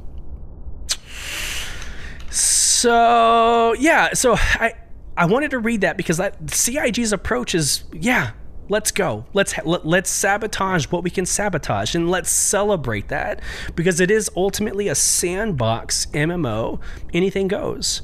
So, 2.30 3.74
yeah, 3.80 4.14
so 4.14 4.36
I. 4.36 4.74
I 5.18 5.26
wanted 5.26 5.52
to 5.52 5.60
read 5.60 5.82
that 5.82 5.98
because 5.98 6.18
that 6.18 6.50
CIG's 6.50 7.12
approach 7.12 7.54
is, 7.54 7.84
yeah, 7.92 8.32
let's 8.72 8.90
go. 8.90 9.26
Let's 9.34 9.54
let, 9.66 9.86
let's 9.86 10.10
sabotage 10.10 10.86
what 10.86 11.04
we 11.04 11.10
can 11.10 11.26
sabotage 11.26 11.94
and 11.94 12.10
let's 12.10 12.32
celebrate 12.32 13.10
that 13.10 13.42
because 13.76 14.00
it 14.00 14.10
is 14.10 14.32
ultimately 14.36 14.88
a 14.88 14.96
sandbox 14.96 16.08
mmo 16.08 16.80
anything 17.14 17.48
goes. 17.50 18.02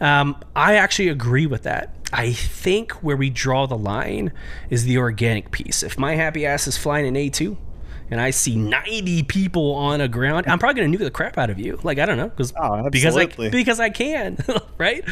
Um, 0.00 0.36
i 0.56 0.74
actually 0.74 1.08
agree 1.08 1.46
with 1.46 1.62
that. 1.62 1.94
I 2.12 2.32
think 2.32 2.92
where 3.04 3.16
we 3.16 3.30
draw 3.30 3.66
the 3.66 3.78
line 3.78 4.32
is 4.68 4.84
the 4.84 4.98
organic 4.98 5.52
piece. 5.52 5.84
If 5.84 5.96
my 5.96 6.16
happy 6.16 6.44
ass 6.44 6.66
is 6.66 6.76
flying 6.76 7.06
in 7.06 7.14
a2 7.14 7.56
and 8.10 8.20
I 8.20 8.30
see 8.30 8.56
90 8.56 9.22
people 9.24 9.74
on 9.74 10.00
a 10.00 10.08
ground, 10.08 10.46
I'm 10.48 10.58
probably 10.58 10.80
going 10.80 10.90
to 10.90 10.98
nuke 10.98 11.04
the 11.04 11.12
crap 11.12 11.38
out 11.38 11.50
of 11.50 11.60
you. 11.60 11.78
Like, 11.84 12.00
I 12.00 12.06
don't 12.06 12.16
know, 12.16 12.30
because 12.30 12.52
oh, 12.60 12.90
because 12.90 13.16
I, 13.16 13.26
because 13.26 13.78
I 13.78 13.90
can, 13.90 14.38
right? 14.78 15.04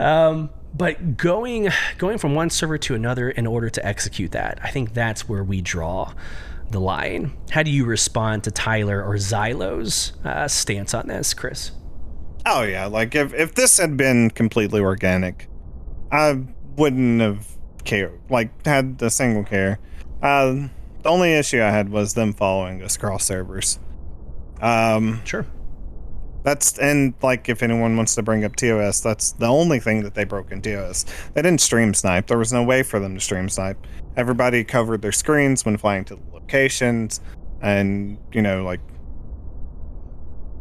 Um, 0.00 0.50
but 0.74 1.16
going 1.16 1.68
going 1.98 2.18
from 2.18 2.34
one 2.34 2.50
server 2.50 2.78
to 2.78 2.94
another 2.94 3.30
in 3.30 3.46
order 3.46 3.68
to 3.70 3.86
execute 3.86 4.32
that, 4.32 4.58
I 4.62 4.70
think 4.70 4.94
that's 4.94 5.28
where 5.28 5.44
we 5.44 5.60
draw 5.60 6.12
the 6.70 6.80
line. 6.80 7.36
How 7.50 7.62
do 7.62 7.70
you 7.70 7.84
respond 7.84 8.44
to 8.44 8.50
Tyler 8.50 9.02
or 9.02 9.16
Zyloh's 9.16 10.12
uh, 10.24 10.48
stance 10.48 10.94
on 10.94 11.08
this, 11.08 11.34
Chris? 11.34 11.72
Oh 12.46 12.62
yeah, 12.62 12.86
like 12.86 13.14
if 13.14 13.32
if 13.34 13.54
this 13.54 13.78
had 13.78 13.96
been 13.96 14.30
completely 14.30 14.80
organic, 14.80 15.48
I 16.10 16.42
wouldn't 16.76 17.20
have 17.20 17.46
cared. 17.84 18.20
Like 18.28 18.64
had 18.66 19.00
a 19.00 19.10
single 19.10 19.44
care. 19.44 19.78
Uh, 20.22 20.68
the 21.02 21.08
only 21.08 21.34
issue 21.34 21.60
I 21.60 21.70
had 21.70 21.88
was 21.90 22.14
them 22.14 22.32
following 22.32 22.82
us 22.82 22.96
across 22.96 23.24
servers. 23.24 23.78
Um, 24.60 25.20
sure. 25.24 25.46
That's 26.44 26.76
and 26.78 27.14
like 27.22 27.48
if 27.48 27.62
anyone 27.62 27.96
wants 27.96 28.14
to 28.16 28.22
bring 28.22 28.44
up 28.44 28.56
TOS, 28.56 29.00
that's 29.00 29.32
the 29.32 29.46
only 29.46 29.78
thing 29.78 30.02
that 30.02 30.14
they 30.14 30.24
broke 30.24 30.50
in 30.50 30.60
TOS. 30.60 31.04
They 31.34 31.42
didn't 31.42 31.60
stream 31.60 31.94
snipe. 31.94 32.26
There 32.26 32.38
was 32.38 32.52
no 32.52 32.62
way 32.64 32.82
for 32.82 32.98
them 32.98 33.14
to 33.14 33.20
stream 33.20 33.48
snipe. 33.48 33.78
Everybody 34.16 34.64
covered 34.64 35.02
their 35.02 35.12
screens 35.12 35.64
when 35.64 35.76
flying 35.76 36.04
to 36.06 36.16
the 36.16 36.22
locations, 36.32 37.20
and 37.60 38.18
you 38.32 38.42
know 38.42 38.64
like 38.64 38.80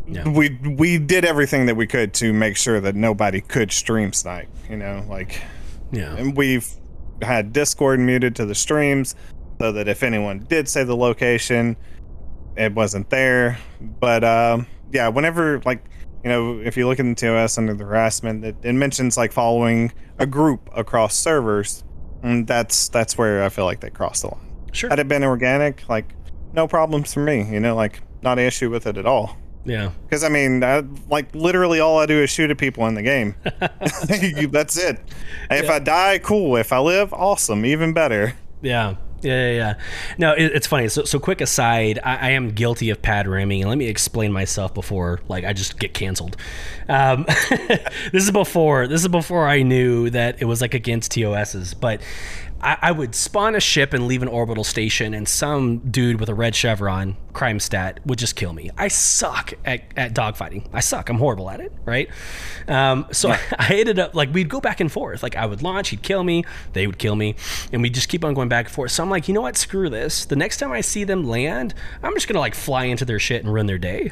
Yeah. 0.07 0.27
we 0.29 0.57
we 0.77 0.97
did 0.97 1.25
everything 1.25 1.65
that 1.67 1.75
we 1.75 1.87
could 1.87 2.13
to 2.15 2.33
make 2.33 2.57
sure 2.57 2.79
that 2.79 2.95
nobody 2.95 3.41
could 3.41 3.71
stream 3.71 4.13
snipe. 4.13 4.49
You 4.69 4.77
know 4.77 5.03
like 5.09 5.41
Yeah. 5.91 6.15
and 6.15 6.35
we've 6.37 6.67
had 7.21 7.53
Discord 7.53 7.99
muted 7.99 8.35
to 8.35 8.45
the 8.45 8.55
streams 8.55 9.15
so 9.59 9.71
that 9.71 9.87
if 9.87 10.01
anyone 10.03 10.39
did 10.49 10.67
say 10.67 10.83
the 10.83 10.95
location, 10.95 11.75
it 12.57 12.73
wasn't 12.73 13.09
there. 13.09 13.57
But 13.99 14.23
um, 14.23 14.65
yeah, 14.91 15.07
whenever 15.07 15.61
like 15.65 15.83
you 16.23 16.29
know, 16.29 16.59
if 16.59 16.77
you 16.77 16.87
look 16.87 16.99
in 16.99 17.09
the 17.09 17.15
TOS 17.15 17.57
under 17.57 17.73
the 17.73 17.83
harassment, 17.83 18.45
it, 18.45 18.55
it 18.61 18.73
mentions 18.73 19.17
like 19.17 19.31
following 19.31 19.91
a 20.19 20.25
group 20.27 20.69
across 20.75 21.15
servers, 21.15 21.83
and 22.21 22.45
that's 22.47 22.89
that's 22.89 23.17
where 23.17 23.43
I 23.43 23.49
feel 23.49 23.65
like 23.65 23.79
they 23.79 23.89
crossed 23.89 24.21
the 24.21 24.27
line. 24.29 24.47
Sure. 24.71 24.89
Had 24.89 24.99
it 24.99 25.07
been 25.07 25.23
organic, 25.23 25.87
like 25.89 26.13
no 26.53 26.67
problems 26.67 27.13
for 27.13 27.21
me. 27.21 27.43
You 27.51 27.59
know, 27.59 27.75
like 27.75 28.01
not 28.21 28.37
an 28.39 28.45
issue 28.45 28.69
with 28.69 28.85
it 28.87 28.97
at 28.97 29.05
all. 29.05 29.37
Yeah. 29.65 29.91
Because 30.03 30.23
I 30.23 30.29
mean, 30.29 30.63
I, 30.63 30.83
like 31.09 31.33
literally, 31.35 31.79
all 31.79 31.99
I 31.99 32.05
do 32.05 32.21
is 32.21 32.29
shoot 32.29 32.49
at 32.51 32.57
people 32.57 32.85
in 32.87 32.95
the 32.95 33.03
game. 33.03 33.35
That's 34.51 34.77
it. 34.77 34.99
If 35.49 35.65
Yeah. 35.65 35.73
I 35.73 35.79
die, 35.79 36.19
cool. 36.19 36.55
If 36.55 36.71
I 36.73 36.79
live, 36.79 37.13
awesome, 37.13 37.65
even 37.65 37.93
better. 37.93 38.33
Yeah. 38.61 38.95
Yeah, 39.21 39.49
yeah, 39.49 39.51
yeah. 39.51 39.73
No, 40.17 40.33
it, 40.33 40.51
it's 40.53 40.67
funny. 40.67 40.87
So, 40.87 41.03
so 41.03 41.19
quick 41.19 41.41
aside, 41.41 41.99
I, 42.03 42.15
I 42.15 42.29
am 42.31 42.51
guilty 42.51 42.89
of 42.89 43.01
pad 43.01 43.27
ramming, 43.27 43.61
and 43.61 43.69
let 43.69 43.77
me 43.77 43.87
explain 43.87 44.31
myself 44.31 44.73
before, 44.73 45.19
like, 45.27 45.43
I 45.45 45.53
just 45.53 45.79
get 45.79 45.93
canceled. 45.93 46.37
Um, 46.89 47.25
this 48.11 48.23
is 48.23 48.31
before. 48.31 48.87
This 48.87 49.01
is 49.01 49.07
before 49.07 49.47
I 49.47 49.61
knew 49.63 50.09
that 50.09 50.41
it 50.41 50.45
was 50.45 50.61
like 50.61 50.73
against 50.73 51.11
TOSs, 51.11 51.73
but. 51.73 52.01
I, 52.61 52.77
I 52.81 52.91
would 52.91 53.15
spawn 53.15 53.55
a 53.55 53.59
ship 53.59 53.93
and 53.93 54.07
leave 54.07 54.21
an 54.21 54.27
orbital 54.27 54.63
station, 54.63 55.13
and 55.13 55.27
some 55.27 55.79
dude 55.79 56.19
with 56.19 56.29
a 56.29 56.35
red 56.35 56.55
chevron, 56.55 57.17
crime 57.33 57.59
stat, 57.59 57.99
would 58.05 58.19
just 58.19 58.35
kill 58.35 58.53
me. 58.53 58.69
I 58.77 58.87
suck 58.87 59.53
at, 59.65 59.83
at 59.97 60.13
dogfighting. 60.13 60.67
I 60.71 60.79
suck. 60.79 61.09
I'm 61.09 61.17
horrible 61.17 61.49
at 61.49 61.59
it, 61.59 61.71
right? 61.85 62.09
Um, 62.67 63.07
so 63.11 63.29
I 63.59 63.67
ended 63.71 63.99
up 63.99 64.13
like 64.13 64.33
we'd 64.33 64.49
go 64.49 64.61
back 64.61 64.79
and 64.79 64.91
forth. 64.91 65.23
Like 65.23 65.35
I 65.35 65.45
would 65.45 65.63
launch, 65.63 65.89
he'd 65.89 66.03
kill 66.03 66.23
me, 66.23 66.43
they 66.73 66.85
would 66.85 66.99
kill 66.99 67.15
me, 67.15 67.35
and 67.71 67.81
we'd 67.81 67.93
just 67.93 68.09
keep 68.09 68.23
on 68.23 68.33
going 68.33 68.49
back 68.49 68.67
and 68.67 68.73
forth. 68.73 68.91
So 68.91 69.03
I'm 69.03 69.09
like, 69.09 69.27
you 69.27 69.33
know 69.33 69.41
what? 69.41 69.57
Screw 69.57 69.89
this. 69.89 70.25
The 70.25 70.35
next 70.35 70.57
time 70.57 70.71
I 70.71 70.81
see 70.81 71.03
them 71.03 71.23
land, 71.23 71.73
I'm 72.03 72.13
just 72.13 72.27
gonna 72.27 72.39
like 72.39 72.55
fly 72.55 72.85
into 72.85 73.05
their 73.05 73.19
shit 73.19 73.43
and 73.43 73.53
ruin 73.53 73.65
their 73.65 73.79
day. 73.79 74.11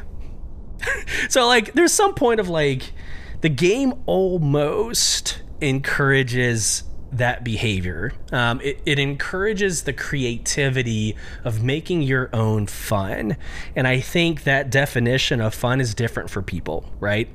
so 1.29 1.47
like, 1.47 1.73
there's 1.73 1.93
some 1.93 2.15
point 2.15 2.39
of 2.39 2.49
like, 2.49 2.93
the 3.41 3.49
game 3.49 3.93
almost 4.05 5.41
encourages 5.61 6.83
that 7.11 7.43
behavior. 7.43 8.13
Um, 8.31 8.61
it, 8.61 8.81
it 8.85 8.99
encourages 8.99 9.83
the 9.83 9.93
creativity 9.93 11.15
of 11.43 11.63
making 11.63 12.03
your 12.03 12.29
own 12.33 12.67
fun. 12.67 13.37
And 13.75 13.87
I 13.87 13.99
think 13.99 14.43
that 14.43 14.69
definition 14.69 15.41
of 15.41 15.53
fun 15.53 15.81
is 15.81 15.93
different 15.93 16.29
for 16.29 16.41
people, 16.41 16.85
right? 16.99 17.29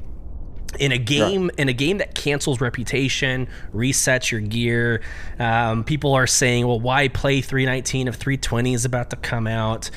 in 0.81 0.91
a 0.91 0.99
game 0.99 1.53
in 1.57 1.69
a 1.69 1.73
game 1.73 1.99
that 1.99 2.17
cancels 2.17 2.61
reputation 2.61 3.47
resets 3.73 4.33
your 4.33 4.41
gear 4.41 5.01
um, 5.39 5.85
people 5.85 6.15
are 6.15 6.27
saying 6.27 6.67
well 6.67 6.81
why 6.81 7.07
play 7.07 7.41
319 7.41 8.09
if 8.09 8.17
320 8.17 8.75
is 8.75 8.85
about 8.85 9.11
to 9.11 9.15
come 9.17 9.47
out 9.47 9.89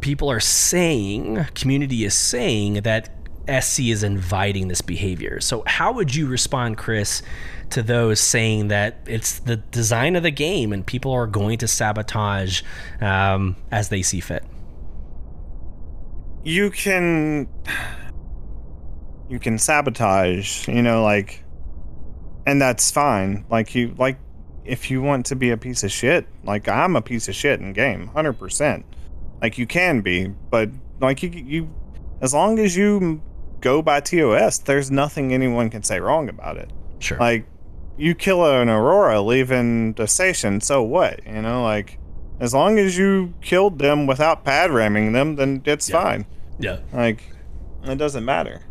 people 0.00 0.30
are 0.30 0.40
saying 0.40 1.44
community 1.54 2.04
is 2.04 2.14
saying 2.14 2.74
that 2.74 3.10
sc 3.60 3.80
is 3.80 4.02
inviting 4.02 4.68
this 4.68 4.80
behavior 4.80 5.40
so 5.40 5.62
how 5.66 5.92
would 5.92 6.14
you 6.14 6.26
respond 6.26 6.76
chris 6.76 7.22
to 7.70 7.82
those 7.82 8.20
saying 8.20 8.68
that 8.68 8.98
it's 9.06 9.38
the 9.40 9.56
design 9.56 10.16
of 10.16 10.22
the 10.22 10.30
game 10.30 10.72
and 10.72 10.86
people 10.86 11.12
are 11.12 11.26
going 11.26 11.58
to 11.58 11.66
sabotage 11.66 12.62
um, 13.00 13.56
as 13.70 13.88
they 13.88 14.02
see 14.02 14.20
fit 14.20 14.44
You 16.44 16.70
can 16.70 17.48
you 19.28 19.38
can 19.38 19.58
sabotage, 19.58 20.68
you 20.68 20.82
know, 20.82 21.02
like 21.02 21.42
and 22.46 22.60
that's 22.60 22.90
fine. 22.90 23.44
Like 23.48 23.74
you 23.74 23.94
like 23.96 24.18
if 24.64 24.90
you 24.90 25.00
want 25.02 25.26
to 25.26 25.36
be 25.36 25.50
a 25.50 25.56
piece 25.56 25.84
of 25.84 25.92
shit, 25.92 26.26
like 26.44 26.68
I'm 26.68 26.96
a 26.96 27.02
piece 27.02 27.28
of 27.28 27.34
shit 27.34 27.60
in 27.60 27.72
game, 27.72 28.10
100%. 28.14 28.84
Like 29.40 29.58
you 29.58 29.66
can 29.66 30.00
be, 30.02 30.28
but 30.50 30.70
like 31.00 31.22
you 31.22 31.30
you 31.30 31.74
as 32.20 32.34
long 32.34 32.58
as 32.58 32.76
you 32.76 33.22
go 33.62 33.80
by 33.80 34.00
TOS, 34.00 34.58
there's 34.58 34.90
nothing 34.90 35.32
anyone 35.32 35.70
can 35.70 35.82
say 35.82 35.98
wrong 36.00 36.28
about 36.28 36.58
it. 36.58 36.70
sure 36.98 37.16
Like 37.18 37.46
you 37.96 38.14
kill 38.14 38.44
an 38.44 38.68
Aurora 38.68 39.20
leaving 39.22 39.94
the 39.94 40.06
station, 40.06 40.60
so 40.60 40.82
what? 40.82 41.26
You 41.26 41.40
know, 41.42 41.62
like 41.62 41.98
as 42.40 42.52
long 42.52 42.78
as 42.78 42.98
you 42.98 43.32
killed 43.40 43.78
them 43.78 44.06
without 44.06 44.44
pad 44.44 44.70
ramming 44.70 45.12
them, 45.12 45.36
then 45.36 45.62
it's 45.64 45.88
Yeah. 45.88 46.02
fine. 46.02 46.26
yeah 46.58 46.78
Like 46.92 47.22
it 47.84 47.96
doesn't 47.96 48.24
matter. 48.24 48.62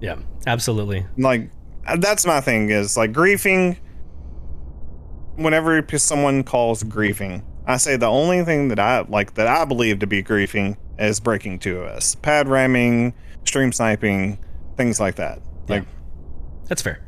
yeah 0.00 0.16
absolutely 0.46 1.06
Like 1.18 1.50
uh, 1.86 1.96
that's 1.96 2.24
my 2.26 2.40
thing 2.40 2.70
is 2.70 2.96
like 2.96 3.12
griefing. 3.12 3.76
Whenever 5.36 5.84
someone 5.98 6.44
calls 6.44 6.84
griefing, 6.84 7.42
I 7.66 7.76
say 7.78 7.96
the 7.96 8.06
only 8.06 8.44
thing 8.44 8.68
that 8.68 8.78
I 8.78 9.00
like 9.08 9.34
that 9.34 9.46
I 9.48 9.64
believe 9.64 9.98
to 10.00 10.06
be 10.06 10.22
griefing 10.22 10.76
is 10.98 11.18
breaking 11.18 11.58
2OS, 11.58 12.14
pad 12.22 12.48
ramming, 12.48 13.14
stream 13.44 13.72
sniping, 13.72 14.38
things 14.76 15.00
like 15.00 15.16
that. 15.16 15.40
Yeah. 15.68 15.76
Like 15.76 15.84
That's 16.68 16.82
fair. 16.82 17.00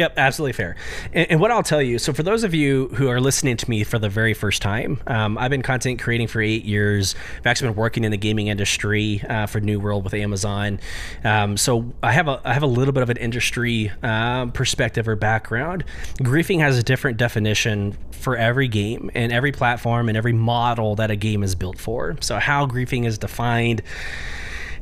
Yep, 0.00 0.14
absolutely 0.16 0.52
fair. 0.54 0.76
And, 1.12 1.32
and 1.32 1.40
what 1.40 1.50
I'll 1.50 1.62
tell 1.62 1.82
you 1.82 1.98
so, 1.98 2.14
for 2.14 2.22
those 2.22 2.42
of 2.42 2.54
you 2.54 2.88
who 2.94 3.08
are 3.08 3.20
listening 3.20 3.58
to 3.58 3.68
me 3.68 3.84
for 3.84 3.98
the 3.98 4.08
very 4.08 4.32
first 4.32 4.62
time, 4.62 4.98
um, 5.06 5.36
I've 5.36 5.50
been 5.50 5.60
content 5.60 6.00
creating 6.00 6.28
for 6.28 6.40
eight 6.40 6.64
years. 6.64 7.14
I've 7.38 7.46
actually 7.46 7.68
been 7.68 7.76
working 7.76 8.04
in 8.04 8.10
the 8.10 8.16
gaming 8.16 8.46
industry 8.46 9.22
uh, 9.28 9.44
for 9.46 9.60
New 9.60 9.78
World 9.78 10.04
with 10.04 10.14
Amazon. 10.14 10.80
Um, 11.22 11.58
so 11.58 11.92
I 12.02 12.12
have 12.12 12.28
a 12.28 12.40
I 12.44 12.54
have 12.54 12.62
a 12.62 12.68
little 12.68 12.92
bit 12.92 13.02
of 13.02 13.10
an 13.10 13.18
industry 13.18 13.92
um, 14.02 14.52
perspective 14.52 15.06
or 15.06 15.16
background. 15.16 15.84
Griefing 16.20 16.60
has 16.60 16.78
a 16.78 16.82
different 16.82 17.18
definition 17.18 17.96
for 18.10 18.36
every 18.36 18.68
game 18.68 19.10
and 19.14 19.32
every 19.32 19.52
platform 19.52 20.08
and 20.08 20.16
every 20.16 20.32
model 20.32 20.94
that 20.94 21.10
a 21.10 21.16
game 21.16 21.42
is 21.42 21.54
built 21.54 21.78
for. 21.78 22.16
So 22.20 22.38
how 22.38 22.66
griefing 22.66 23.06
is 23.06 23.18
defined 23.18 23.82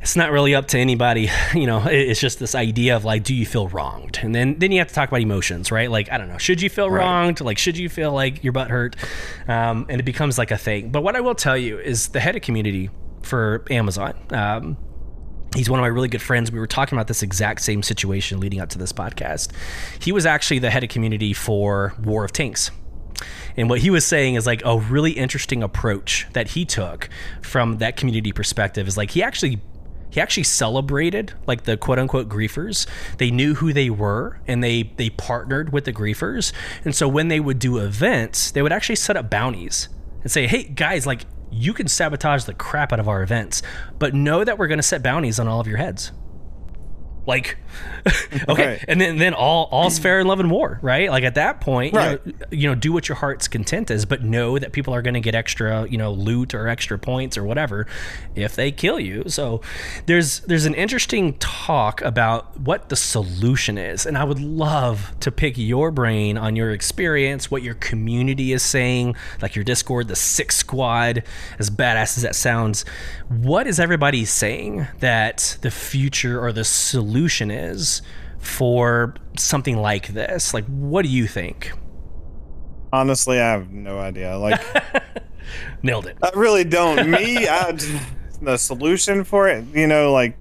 it's 0.01 0.15
not 0.15 0.31
really 0.31 0.55
up 0.55 0.67
to 0.67 0.77
anybody 0.77 1.29
you 1.53 1.65
know 1.67 1.83
it's 1.85 2.19
just 2.19 2.39
this 2.39 2.55
idea 2.55 2.95
of 2.95 3.03
like 3.05 3.23
do 3.23 3.33
you 3.35 3.45
feel 3.45 3.67
wronged 3.67 4.19
and 4.21 4.33
then 4.33 4.57
then 4.59 4.71
you 4.71 4.79
have 4.79 4.87
to 4.87 4.93
talk 4.93 5.09
about 5.09 5.21
emotions 5.21 5.71
right 5.71 5.91
like 5.91 6.11
i 6.11 6.17
don't 6.17 6.29
know 6.29 6.37
should 6.37 6.61
you 6.61 6.69
feel 6.69 6.89
Right. 6.89 7.03
wronged 7.03 7.41
like 7.41 7.57
should 7.57 7.77
you 7.77 7.89
feel 7.89 8.11
like 8.11 8.43
your 8.43 8.53
butt 8.53 8.69
hurt 8.69 8.95
um, 9.47 9.85
and 9.89 9.99
it 9.99 10.03
becomes 10.05 10.37
like 10.37 10.51
a 10.51 10.57
thing 10.57 10.89
but 10.89 11.03
what 11.03 11.15
i 11.15 11.21
will 11.21 11.35
tell 11.35 11.57
you 11.57 11.79
is 11.79 12.09
the 12.09 12.19
head 12.19 12.35
of 12.35 12.41
community 12.41 12.89
for 13.21 13.63
amazon 13.69 14.13
um, 14.31 14.77
He's 15.55 15.67
one 15.67 15.79
of 15.79 15.81
my 15.81 15.87
really 15.87 16.09
good 16.09 16.21
friends. 16.21 16.51
We 16.51 16.59
were 16.59 16.67
talking 16.67 16.95
about 16.95 17.07
this 17.07 17.23
exact 17.23 17.61
same 17.61 17.81
situation 17.81 18.39
leading 18.39 18.59
up 18.61 18.69
to 18.69 18.77
this 18.77 18.93
podcast. 18.93 19.51
He 19.99 20.11
was 20.11 20.27
actually 20.27 20.59
the 20.59 20.69
head 20.69 20.83
of 20.83 20.91
community 20.91 21.33
for 21.33 21.95
World 22.03 22.25
of 22.29 22.33
Tanks. 22.33 22.69
And 23.57 23.67
what 23.67 23.79
he 23.79 23.89
was 23.89 24.05
saying 24.05 24.35
is 24.35 24.45
like 24.45 24.61
a 24.63 24.77
really 24.77 25.13
interesting 25.13 25.63
approach 25.63 26.27
that 26.33 26.49
he 26.49 26.65
took 26.65 27.09
from 27.41 27.79
that 27.79 27.97
community 27.97 28.31
perspective 28.31 28.87
is 28.87 28.95
like 28.95 29.09
he 29.09 29.23
actually 29.23 29.59
he 30.09 30.19
actually 30.19 30.43
celebrated 30.43 31.33
like 31.47 31.63
the 31.63 31.77
quote 31.77 31.99
unquote 31.99 32.29
griefers. 32.29 32.87
They 33.17 33.31
knew 33.31 33.55
who 33.55 33.73
they 33.73 33.89
were 33.89 34.39
and 34.47 34.63
they 34.63 34.83
they 34.97 35.09
partnered 35.09 35.71
with 35.71 35.85
the 35.85 35.93
griefers. 35.93 36.51
And 36.83 36.95
so 36.95 37.07
when 37.07 37.27
they 37.27 37.39
would 37.39 37.59
do 37.59 37.77
events, 37.77 38.51
they 38.51 38.61
would 38.61 38.71
actually 38.71 38.95
set 38.95 39.17
up 39.17 39.29
bounties 39.29 39.89
and 40.23 40.31
say, 40.31 40.47
"Hey 40.47 40.63
guys, 40.63 41.05
like 41.05 41.25
you 41.51 41.73
can 41.73 41.87
sabotage 41.87 42.43
the 42.45 42.53
crap 42.53 42.93
out 42.93 42.99
of 42.99 43.07
our 43.07 43.23
events, 43.23 43.61
but 43.97 44.13
know 44.13 44.43
that 44.43 44.57
we're 44.57 44.67
going 44.67 44.79
to 44.79 44.83
set 44.83 45.01
bounties 45.03 45.39
on 45.39 45.47
all 45.47 45.59
of 45.59 45.67
your 45.67 45.77
heads." 45.77 46.11
Like, 47.29 47.57
okay, 48.49 48.67
Right. 48.67 48.85
and 48.87 48.99
then 48.99 49.17
then 49.17 49.33
all 49.33 49.69
all's 49.71 49.99
fair 49.99 50.19
in 50.19 50.27
love 50.27 50.39
and 50.39 50.49
war, 50.49 50.79
right? 50.81 51.09
Like 51.09 51.23
at 51.23 51.35
that 51.35 51.61
point, 51.61 51.93
you 51.93 51.99
know, 51.99 52.09
Right. 52.25 52.35
you 52.51 52.67
know, 52.67 52.73
do 52.75 52.91
what 52.91 53.07
your 53.07 53.17
heart's 53.17 53.47
content 53.47 53.91
is, 53.91 54.05
but 54.05 54.23
know 54.23 54.57
that 54.57 54.71
people 54.71 54.93
are 54.95 55.01
going 55.01 55.13
to 55.13 55.19
get 55.19 55.35
extra, 55.35 55.87
you 55.87 55.97
know, 55.97 56.11
loot 56.11 56.53
or 56.55 56.67
extra 56.67 56.97
points 56.97 57.37
or 57.37 57.43
whatever 57.43 57.85
if 58.35 58.55
they 58.55 58.71
kill 58.71 58.99
you. 58.99 59.23
So 59.27 59.61
there's 60.07 60.39
there's 60.41 60.65
an 60.65 60.73
interesting 60.73 61.33
talk 61.37 62.01
about 62.01 62.59
what 62.59 62.89
the 62.89 62.95
solution 62.95 63.77
is, 63.77 64.05
and 64.05 64.17
I 64.17 64.23
would 64.23 64.39
love 64.39 65.13
to 65.19 65.31
pick 65.31 65.57
your 65.57 65.91
brain 65.91 66.37
on 66.37 66.55
your 66.55 66.71
experience, 66.71 67.51
what 67.51 67.61
your 67.63 67.75
community 67.75 68.51
is 68.53 68.63
saying, 68.63 69.15
like 69.41 69.55
your 69.55 69.63
Discord, 69.63 70.07
the 70.07 70.15
Six 70.15 70.55
Squad, 70.57 71.23
as 71.59 71.69
badass 71.69 72.17
as 72.17 72.23
that 72.23 72.35
sounds. 72.35 72.83
What 73.27 73.67
is 73.67 73.79
everybody 73.79 74.25
saying 74.25 74.87
that 74.99 75.57
the 75.61 75.69
future 75.69 76.43
or 76.43 76.51
the 76.51 76.63
solution 76.63 77.18
is? 77.27 78.01
For 78.39 79.15
something 79.37 79.77
like 79.77 80.07
this, 80.07 80.53
like, 80.53 80.65
what 80.65 81.03
do 81.03 81.09
you 81.09 81.27
think? 81.27 81.73
honestly, 82.91 83.39
I 83.39 83.51
have 83.51 83.71
no 83.71 83.99
idea. 83.99 84.37
Like 84.37 84.61
Nailed 85.83 86.07
it. 86.07 86.17
I 86.21 86.31
really 86.35 86.63
don't. 86.63 87.09
Me, 87.11 87.47
I, 87.47 87.77
the 88.41 88.57
solution 88.57 89.23
for 89.23 89.47
it, 89.47 89.65
you 89.73 89.87
know, 89.87 90.11
like 90.11 90.37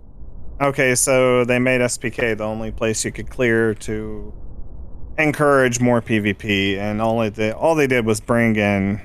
okay, 0.61 0.95
so 0.95 1.45
they 1.45 1.59
made 1.59 1.81
SPK 1.81 2.37
the 2.37 2.45
only 2.45 2.71
place 2.73 3.05
you 3.05 3.13
could 3.13 3.31
clear 3.31 3.75
to 3.75 4.35
encourage 5.19 5.81
more 5.81 6.03
PvP, 6.03 6.79
and 6.79 7.01
all 7.01 7.29
did, 7.31 7.53
all 7.53 7.75
they 7.75 7.87
did 7.87 8.05
was 8.05 8.21
bring 8.21 8.57
in 8.57 9.01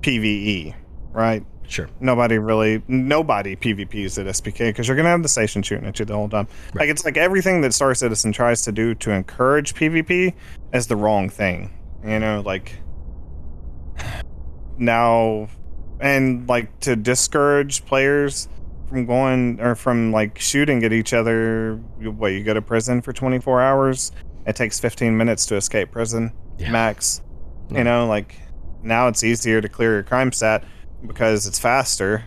PVE, 0.00 0.74
right? 1.12 1.44
Sure. 1.66 1.88
Nobody 2.00 2.38
really, 2.38 2.82
nobody 2.88 3.56
PvPs 3.56 4.18
at 4.18 4.26
SPK 4.26 4.68
because 4.68 4.86
you're 4.86 4.96
gonna 4.96 5.08
have 5.08 5.22
the 5.22 5.28
station 5.28 5.62
shooting 5.62 5.86
at 5.86 5.98
you 5.98 6.04
the 6.04 6.14
whole 6.14 6.28
time. 6.28 6.46
Right. 6.74 6.82
Like 6.82 6.88
it's 6.90 7.04
like 7.04 7.16
everything 7.16 7.60
that 7.62 7.72
Star 7.74 7.94
Citizen 7.94 8.32
tries 8.32 8.62
to 8.62 8.72
do 8.72 8.94
to 8.96 9.10
encourage 9.10 9.74
PvP 9.74 10.34
is 10.72 10.86
the 10.86 10.96
wrong 10.96 11.28
thing. 11.28 11.70
You 12.04 12.18
know, 12.18 12.42
like 12.44 12.76
now, 14.78 15.48
and 16.00 16.48
like 16.48 16.80
to 16.80 16.96
discourage 16.96 17.84
players 17.86 18.48
from 18.88 19.06
going 19.06 19.60
or 19.60 19.74
from 19.74 20.12
like 20.12 20.38
shooting 20.38 20.84
at 20.84 20.92
each 20.92 21.12
other. 21.12 21.80
you- 22.00 22.10
What 22.10 22.28
you 22.32 22.42
go 22.44 22.54
to 22.54 22.62
prison 22.62 23.00
for 23.02 23.12
24 23.12 23.62
hours? 23.62 24.12
It 24.46 24.56
takes 24.56 24.78
15 24.78 25.16
minutes 25.16 25.46
to 25.46 25.56
escape 25.56 25.90
prison 25.90 26.32
Yeah. 26.58 26.70
max. 26.70 27.22
Yeah. 27.70 27.78
You 27.78 27.84
know, 27.84 28.06
like 28.06 28.36
now 28.82 29.08
it's 29.08 29.24
easier 29.24 29.60
to 29.62 29.68
clear 29.68 29.94
your 29.94 30.02
crime 30.02 30.30
stat 30.32 30.64
because 31.06 31.46
it's 31.46 31.58
faster. 31.58 32.24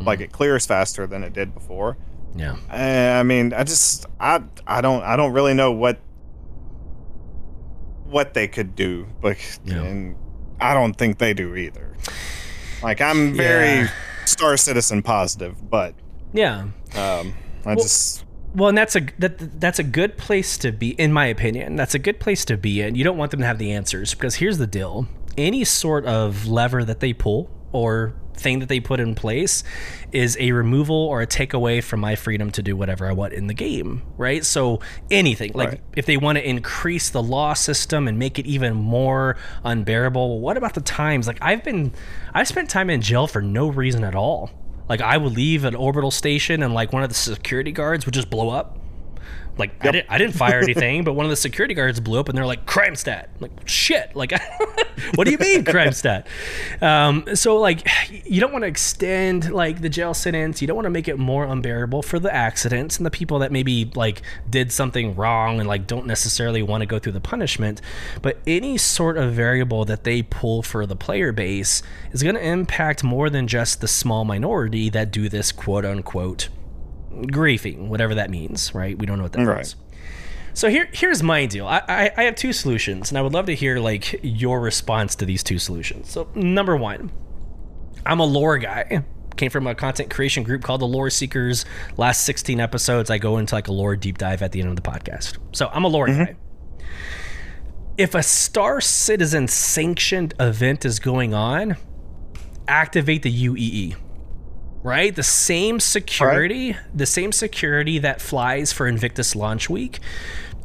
Like 0.00 0.18
Mhm. 0.18 0.22
it 0.24 0.32
clears 0.32 0.66
faster 0.66 1.06
than 1.06 1.22
it 1.22 1.32
did 1.32 1.54
before. 1.54 1.96
Yeah. 2.36 2.56
Uh, 2.70 3.20
I 3.20 3.22
mean, 3.22 3.52
I 3.52 3.62
just 3.64 4.06
I 4.18 4.42
I 4.66 4.80
don't 4.80 5.02
I 5.04 5.16
don't 5.16 5.32
really 5.32 5.54
know 5.54 5.70
what 5.72 6.00
what 8.06 8.34
they 8.34 8.46
could 8.48 8.76
do, 8.76 9.06
like, 9.22 9.38
Yeah. 9.64 9.82
and 9.82 10.16
I 10.60 10.74
don't 10.74 10.94
think 10.94 11.18
they 11.18 11.34
do 11.34 11.56
either. 11.56 11.94
Like 12.82 13.00
I'm 13.00 13.34
very 13.34 13.78
Yeah. 13.84 13.88
Star 14.24 14.56
Citizen 14.56 15.02
positive, 15.02 15.68
but 15.70 15.94
Yeah. 16.32 16.62
um, 16.94 17.34
I 17.64 17.74
Well- 17.74 17.76
just 17.76 18.24
Well, 18.54 18.68
and 18.68 18.78
that's 18.78 18.94
a 18.94 19.00
that 19.18 19.60
that's 19.60 19.80
a 19.80 19.82
good 19.82 20.16
place 20.16 20.56
to 20.58 20.70
be, 20.70 20.90
in 20.90 21.12
my 21.12 21.26
opinion. 21.26 21.74
That's 21.74 21.94
a 21.96 21.98
good 21.98 22.20
place 22.20 22.44
to 22.44 22.56
be 22.56 22.80
in. 22.82 22.94
You 22.94 23.02
don't 23.02 23.16
want 23.16 23.32
them 23.32 23.40
to 23.40 23.46
have 23.46 23.58
the 23.58 23.72
answers 23.72 24.14
because 24.14 24.36
here's 24.36 24.58
the 24.58 24.66
deal: 24.68 25.08
any 25.36 25.64
sort 25.64 26.04
of 26.06 26.46
lever 26.46 26.84
that 26.84 27.00
they 27.00 27.12
pull 27.12 27.50
or 27.74 28.14
thing 28.36 28.60
that 28.60 28.68
they 28.68 28.80
put 28.80 28.98
in 29.00 29.14
place 29.14 29.62
is 30.12 30.36
a 30.40 30.52
removal 30.52 30.96
or 30.96 31.20
a 31.22 31.26
takeaway 31.26 31.82
from 31.82 32.00
my 32.00 32.14
freedom 32.16 32.50
to 32.50 32.62
do 32.62 32.76
whatever 32.76 33.06
I 33.08 33.12
want 33.12 33.32
in 33.32 33.46
the 33.48 33.54
game, 33.54 34.02
right? 34.16 34.44
So 34.44 34.80
anything 35.10 35.52
like 35.54 35.68
Right. 35.68 35.80
if 35.96 36.06
they 36.06 36.16
want 36.16 36.38
to 36.38 36.48
increase 36.48 37.10
the 37.10 37.22
law 37.22 37.54
system 37.54 38.06
and 38.08 38.18
make 38.18 38.38
it 38.38 38.46
even 38.46 38.74
more 38.74 39.36
unbearable, 39.64 40.28
well, 40.30 40.40
what 40.40 40.56
about 40.56 40.74
the 40.74 40.80
times? 40.80 41.26
Like 41.26 41.38
I've 41.42 41.62
been, 41.64 41.92
I 42.32 42.44
spent 42.44 42.70
time 42.70 42.90
in 42.90 43.00
jail 43.02 43.26
for 43.26 43.42
no 43.42 43.68
reason 43.68 44.04
at 44.04 44.14
all. 44.14 44.50
Like 44.88 45.00
I 45.00 45.16
would 45.16 45.32
leave 45.34 45.64
an 45.64 45.74
orbital 45.74 46.10
station 46.10 46.62
and 46.62 46.74
like 46.74 46.92
one 46.92 47.02
of 47.02 47.08
the 47.08 47.14
security 47.14 47.72
guards 47.72 48.04
would 48.06 48.14
just 48.14 48.30
blow 48.30 48.50
up. 48.50 48.78
Like 49.56 49.84
I, 49.84 49.92
didn't, 49.92 50.10
I 50.10 50.18
didn't 50.18 50.34
fire 50.34 50.58
anything, 50.62 51.04
but 51.04 51.12
one 51.12 51.26
of 51.26 51.30
the 51.30 51.36
security 51.36 51.74
guards 51.74 52.00
blew 52.00 52.18
up 52.18 52.28
and 52.28 52.36
they're 52.36 52.46
like 52.46 52.66
crime 52.66 52.96
stat. 52.96 53.30
I'm 53.34 53.40
like 53.42 53.68
shit. 53.68 54.14
Like 54.16 54.32
what 55.14 55.24
do 55.24 55.30
you 55.30 55.38
mean 55.38 55.64
crime 55.64 55.92
stat? 55.92 56.26
Um, 56.80 57.24
so 57.34 57.58
like 57.58 57.86
you 58.24 58.40
don't 58.40 58.52
want 58.52 58.62
to 58.62 58.68
extend 58.68 59.52
like 59.52 59.80
the 59.80 59.88
jail 59.88 60.14
sentence. 60.14 60.60
You 60.60 60.66
don't 60.66 60.76
want 60.76 60.86
to 60.86 60.90
make 60.90 61.08
it 61.08 61.18
more 61.18 61.44
unbearable 61.44 62.02
for 62.02 62.18
the 62.18 62.34
accidents 62.34 62.96
and 62.96 63.06
the 63.06 63.10
people 63.10 63.38
that 63.40 63.52
maybe 63.52 63.90
like 63.94 64.22
did 64.48 64.72
something 64.72 65.14
wrong 65.14 65.60
and 65.60 65.68
like 65.68 65.86
don't 65.86 66.06
necessarily 66.06 66.62
want 66.62 66.82
to 66.82 66.86
go 66.86 66.98
through 66.98 67.12
the 67.12 67.20
punishment. 67.20 67.80
But 68.22 68.38
any 68.46 68.76
sort 68.76 69.16
of 69.16 69.32
variable 69.32 69.84
that 69.84 70.04
they 70.04 70.22
pull 70.22 70.62
for 70.62 70.86
the 70.86 70.96
player 70.96 71.32
base 71.32 71.82
is 72.12 72.22
going 72.22 72.34
to 72.34 72.44
impact 72.44 73.04
more 73.04 73.30
than 73.30 73.46
just 73.46 73.80
the 73.80 73.88
small 73.88 74.24
minority 74.24 74.88
that 74.90 75.10
do 75.10 75.28
this 75.28 75.52
quote 75.52 75.84
unquote 75.84 76.48
griefing, 77.22 77.88
whatever 77.88 78.14
that 78.16 78.30
means, 78.30 78.74
right? 78.74 78.98
We 78.98 79.06
don't 79.06 79.18
know 79.18 79.24
what 79.24 79.32
that 79.32 79.44
Right. 79.44 79.56
means. 79.56 79.76
So 80.54 80.68
here, 80.68 80.88
here's 80.92 81.22
my 81.22 81.46
deal. 81.46 81.66
I, 81.66 81.82
I, 81.88 82.10
I 82.16 82.22
have 82.24 82.36
two 82.36 82.52
solutions, 82.52 83.10
and 83.10 83.18
I 83.18 83.22
would 83.22 83.32
love 83.32 83.46
to 83.46 83.54
hear 83.54 83.78
like 83.80 84.20
your 84.22 84.60
response 84.60 85.16
to 85.16 85.24
these 85.26 85.42
two 85.42 85.58
solutions. 85.58 86.10
So 86.10 86.28
number 86.34 86.76
one, 86.76 87.10
I'm 88.06 88.20
a 88.20 88.24
lore 88.24 88.58
guy. 88.58 89.04
Came 89.36 89.50
from 89.50 89.66
a 89.66 89.74
content 89.74 90.10
creation 90.10 90.44
group 90.44 90.62
called 90.62 90.80
the 90.80 90.86
Lore 90.86 91.10
Seekers. 91.10 91.64
Last 91.96 92.22
16 92.24 92.60
episodes, 92.60 93.10
I 93.10 93.18
go 93.18 93.38
into 93.38 93.52
like 93.56 93.66
a 93.66 93.72
lore 93.72 93.96
deep 93.96 94.16
dive 94.16 94.42
at 94.42 94.52
the 94.52 94.60
end 94.60 94.68
of 94.68 94.76
the 94.76 94.82
podcast. 94.82 95.38
So 95.50 95.68
I'm 95.72 95.82
a 95.82 95.88
lore 95.88 96.06
mm-hmm. 96.06 96.24
guy. 96.24 96.36
If 97.98 98.14
a 98.14 98.22
Star 98.22 98.80
Citizen 98.80 99.48
sanctioned 99.48 100.34
event 100.38 100.84
is 100.84 101.00
going 101.00 101.34
on, 101.34 101.76
activate 102.68 103.22
the 103.22 103.48
UEE 103.48 103.96
right? 104.84 105.16
The 105.16 105.22
same 105.24 105.80
security, 105.80 106.76
the 106.94 107.06
same 107.06 107.32
security 107.32 107.98
that 107.98 108.20
flies 108.20 108.70
for 108.70 108.86
Invictus 108.86 109.34
launch 109.34 109.68
week, 109.68 109.98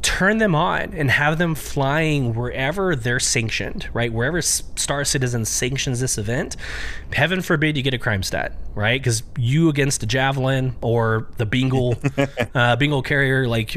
turn 0.02 0.38
them 0.38 0.54
on 0.54 0.92
and 0.92 1.10
have 1.10 1.38
them 1.38 1.54
flying 1.54 2.34
wherever 2.34 2.94
they're 2.94 3.18
sanctioned, 3.18 3.88
right? 3.94 4.12
Wherever 4.12 4.42
Star 4.42 5.04
Citizen 5.04 5.46
sanctions 5.46 6.00
this 6.00 6.18
event, 6.18 6.56
heaven 7.12 7.40
forbid 7.40 7.78
you 7.78 7.82
get 7.82 7.94
a 7.94 7.98
crime 7.98 8.22
stat, 8.22 8.52
right? 8.74 9.00
Because 9.00 9.22
you 9.38 9.70
against 9.70 10.00
the 10.00 10.06
Javelin 10.06 10.76
or 10.82 11.28
the 11.38 11.46
Bengal, 11.46 11.96
uh, 12.54 12.76
Bengal 12.76 13.02
carrier, 13.02 13.48
like 13.48 13.74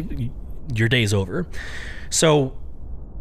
your 0.76 0.90
day's 0.90 1.14
over. 1.14 1.48
So 2.10 2.58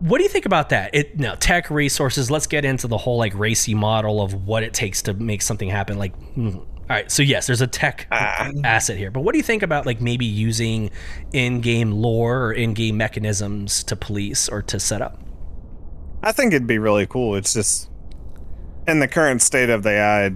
what 0.01 0.19
do 0.19 0.25
you 0.25 0.29
think 0.29 0.47
about 0.47 0.71
that? 0.71 0.93
It 0.93 1.21
now 1.21 1.37
tech 1.37 1.71
resources. 1.71 2.33
Let's 2.33 2.49
get 2.49 2.65
into 2.65 2.89
the 2.89 2.99
whole 2.99 3.19
like 3.19 3.33
racy 3.37 3.75
model 3.75 4.21
of 4.21 4.35
what 4.47 4.65
it 4.65 4.75
takes 4.75 5.03
to 5.03 5.15
make 5.15 5.43
something 5.43 5.69
happen. 5.69 5.99
Like, 5.99 6.19
mm, 6.35 6.67
all 6.93 6.99
right, 6.99 7.11
so 7.11 7.23
yes, 7.23 7.47
there's 7.47 7.63
a 7.63 7.67
tech 7.67 8.07
ah. 8.13 8.51
asset 8.65 8.99
here, 8.99 9.11
but 9.11 9.23
what 9.23 9.33
do 9.33 9.39
you 9.39 9.43
think 9.43 9.63
about 9.63 9.87
like 9.87 10.03
maybe 10.03 10.27
using 10.27 10.91
in-game 11.33 11.91
lore 11.91 12.49
or 12.49 12.53
in-game 12.53 12.99
mechanisms 12.99 13.83
to 13.85 13.97
police 13.97 14.47
or 14.47 14.61
to 14.61 14.79
set 14.79 15.01
up? 15.01 15.19
I 16.23 16.33
think 16.33 16.53
it'd 16.53 16.67
be 16.67 16.77
really 16.77 17.07
cool. 17.07 17.35
It's 17.35 17.55
just 17.55 17.91
in 18.87 19.01
the 19.01 19.09
current 19.09 19.41
state 19.41 19.71
of 19.71 19.85
the 19.85 19.93
AI, 19.93 20.33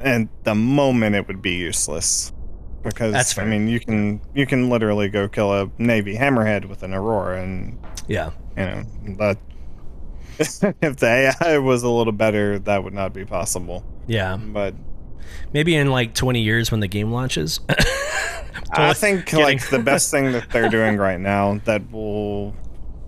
and 0.00 0.30
the 0.44 0.54
moment 0.54 1.16
it 1.16 1.28
would 1.28 1.42
be 1.42 1.52
useless 1.52 2.32
because 2.82 3.12
That's 3.12 3.34
fair. 3.34 3.44
I 3.44 3.46
mean 3.46 3.68
you 3.68 3.78
can 3.78 4.22
you 4.34 4.46
can 4.46 4.70
literally 4.70 5.10
go 5.10 5.28
kill 5.28 5.52
a 5.52 5.70
navy 5.76 6.16
hammerhead 6.16 6.64
with 6.64 6.82
an 6.82 6.94
aurora, 6.94 7.42
and 7.42 7.78
Yeah, 8.08 8.30
you 8.56 8.64
know 8.64 8.84
that 9.18 9.36
if 10.80 10.96
the 10.96 11.34
AI 11.42 11.58
was 11.58 11.82
a 11.82 11.90
little 11.90 12.14
better, 12.14 12.58
that 12.60 12.82
would 12.82 12.94
not 12.94 13.12
be 13.12 13.26
possible. 13.26 13.84
yeah. 14.06 14.38
But 14.38 14.74
Maybe 15.52 15.74
in 15.74 15.90
like 15.90 16.14
20 16.14 16.40
years 16.40 16.70
when 16.70 16.80
the 16.80 16.88
game 16.88 17.12
launches. 17.12 17.60
I 18.74 18.94
think 18.94 19.26
kidding. 19.26 19.44
like 19.44 19.68
the 19.68 19.78
best 19.78 20.10
thing 20.10 20.32
that 20.32 20.50
they're 20.50 20.68
doing 20.70 20.96
right 20.96 21.20
now 21.20 21.60
that 21.64 21.90
will 21.90 22.54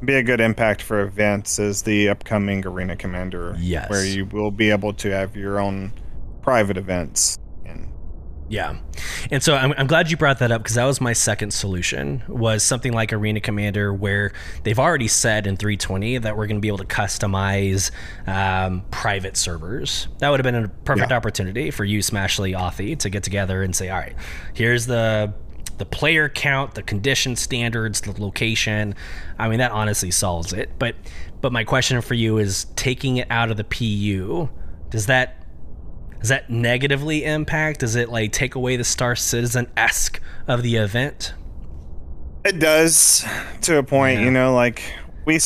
be 0.05 0.15
a 0.15 0.23
good 0.23 0.41
impact 0.41 0.83
for 0.83 1.01
events 1.01 1.59
is 1.59 1.83
the 1.83 2.09
upcoming 2.09 2.67
Arena 2.67 2.97
Commander. 2.97 3.57
Yes. 3.59 3.89
Where 3.91 4.05
you 4.05 4.27
will 4.27 4.51
be 4.51 4.71
able 4.71 4.93
to 4.95 5.11
have 5.11 5.37
your 5.37 5.59
own 5.59 5.93
private 6.43 6.77
events. 6.77 7.39
Yeah, 8.55 8.77
and 9.33 9.43
so 9.43 9.57
I'm, 9.57 9.75
I'm 9.77 9.89
glad 9.89 10.11
you 10.13 10.17
brought 10.17 10.39
that 10.39 10.53
up 10.53 10.63
because 10.63 10.77
that 10.77 10.85
was 10.85 11.01
my 11.01 11.13
second 11.13 11.53
solution 11.53 12.23
was 12.29 12.63
something 12.63 12.93
like 12.93 13.13
Arena 13.13 13.41
Commander, 13.41 13.93
where 13.93 14.33
they've 14.63 14.79
already 14.79 15.09
said 15.09 15.49
in 15.49 15.57
320 15.57 16.19
that 16.19 16.37
we're 16.37 16.47
going 16.47 16.59
to 16.59 16.61
be 16.61 16.69
able 16.69 16.79
to 16.79 16.85
customize 16.85 17.91
um, 18.29 18.83
private 18.93 19.37
servers. 19.37 20.07
That 20.19 20.31
would 20.31 20.39
have 20.39 20.45
been 20.45 20.65
a 20.65 20.69
perfect 20.69 21.11
Yeah. 21.11 21.17
opportunity 21.17 21.73
for 21.73 21.85
you, 21.85 21.99
Smashly, 21.99 22.57
Authy, 22.57 22.97
to 23.01 23.11
get 23.11 23.25
together 23.25 23.65
and 23.65 23.75
say, 23.75 23.89
all 23.91 23.99
right, 23.99 24.15
here's 24.55 24.87
the 24.87 25.35
the 25.77 25.85
player 25.87 26.29
count, 26.29 26.77
the 26.77 26.83
condition 26.85 27.35
standards, 27.35 28.03
the 28.03 28.13
location. 28.23 28.95
I 29.41 29.49
mean, 29.49 29.59
that 29.59 29.73
honestly 29.73 30.13
solves 30.13 30.53
it. 30.53 30.71
But 30.79 30.95
but 31.41 31.51
my 31.53 31.65
question 31.65 32.01
for 32.01 32.15
you 32.15 32.39
is 32.39 32.67
taking 32.77 33.17
it 33.17 33.27
out 33.29 33.51
of 33.51 33.57
the 33.57 33.65
PU. 33.65 34.49
Does 34.91 35.07
that 35.07 35.44
does 36.25 36.31
that 36.31 36.49
negatively 36.49 37.23
impact? 37.23 37.81
Does 37.81 37.97
it 37.97 38.09
like 38.09 38.33
take 38.33 38.55
away 38.55 38.77
the 38.77 38.85
Star 38.85 39.15
Citizen 39.15 39.71
esque 39.77 40.23
of 40.49 40.63
the 40.63 40.77
event? 40.77 41.35
it 42.47 42.59
does 42.59 43.27
to 43.61 43.77
a 43.77 43.83
point, 43.83 44.21
Yeah. 44.21 44.25
you 44.25 44.31
know, 44.31 44.55
like 44.55 44.83
we 45.27 45.39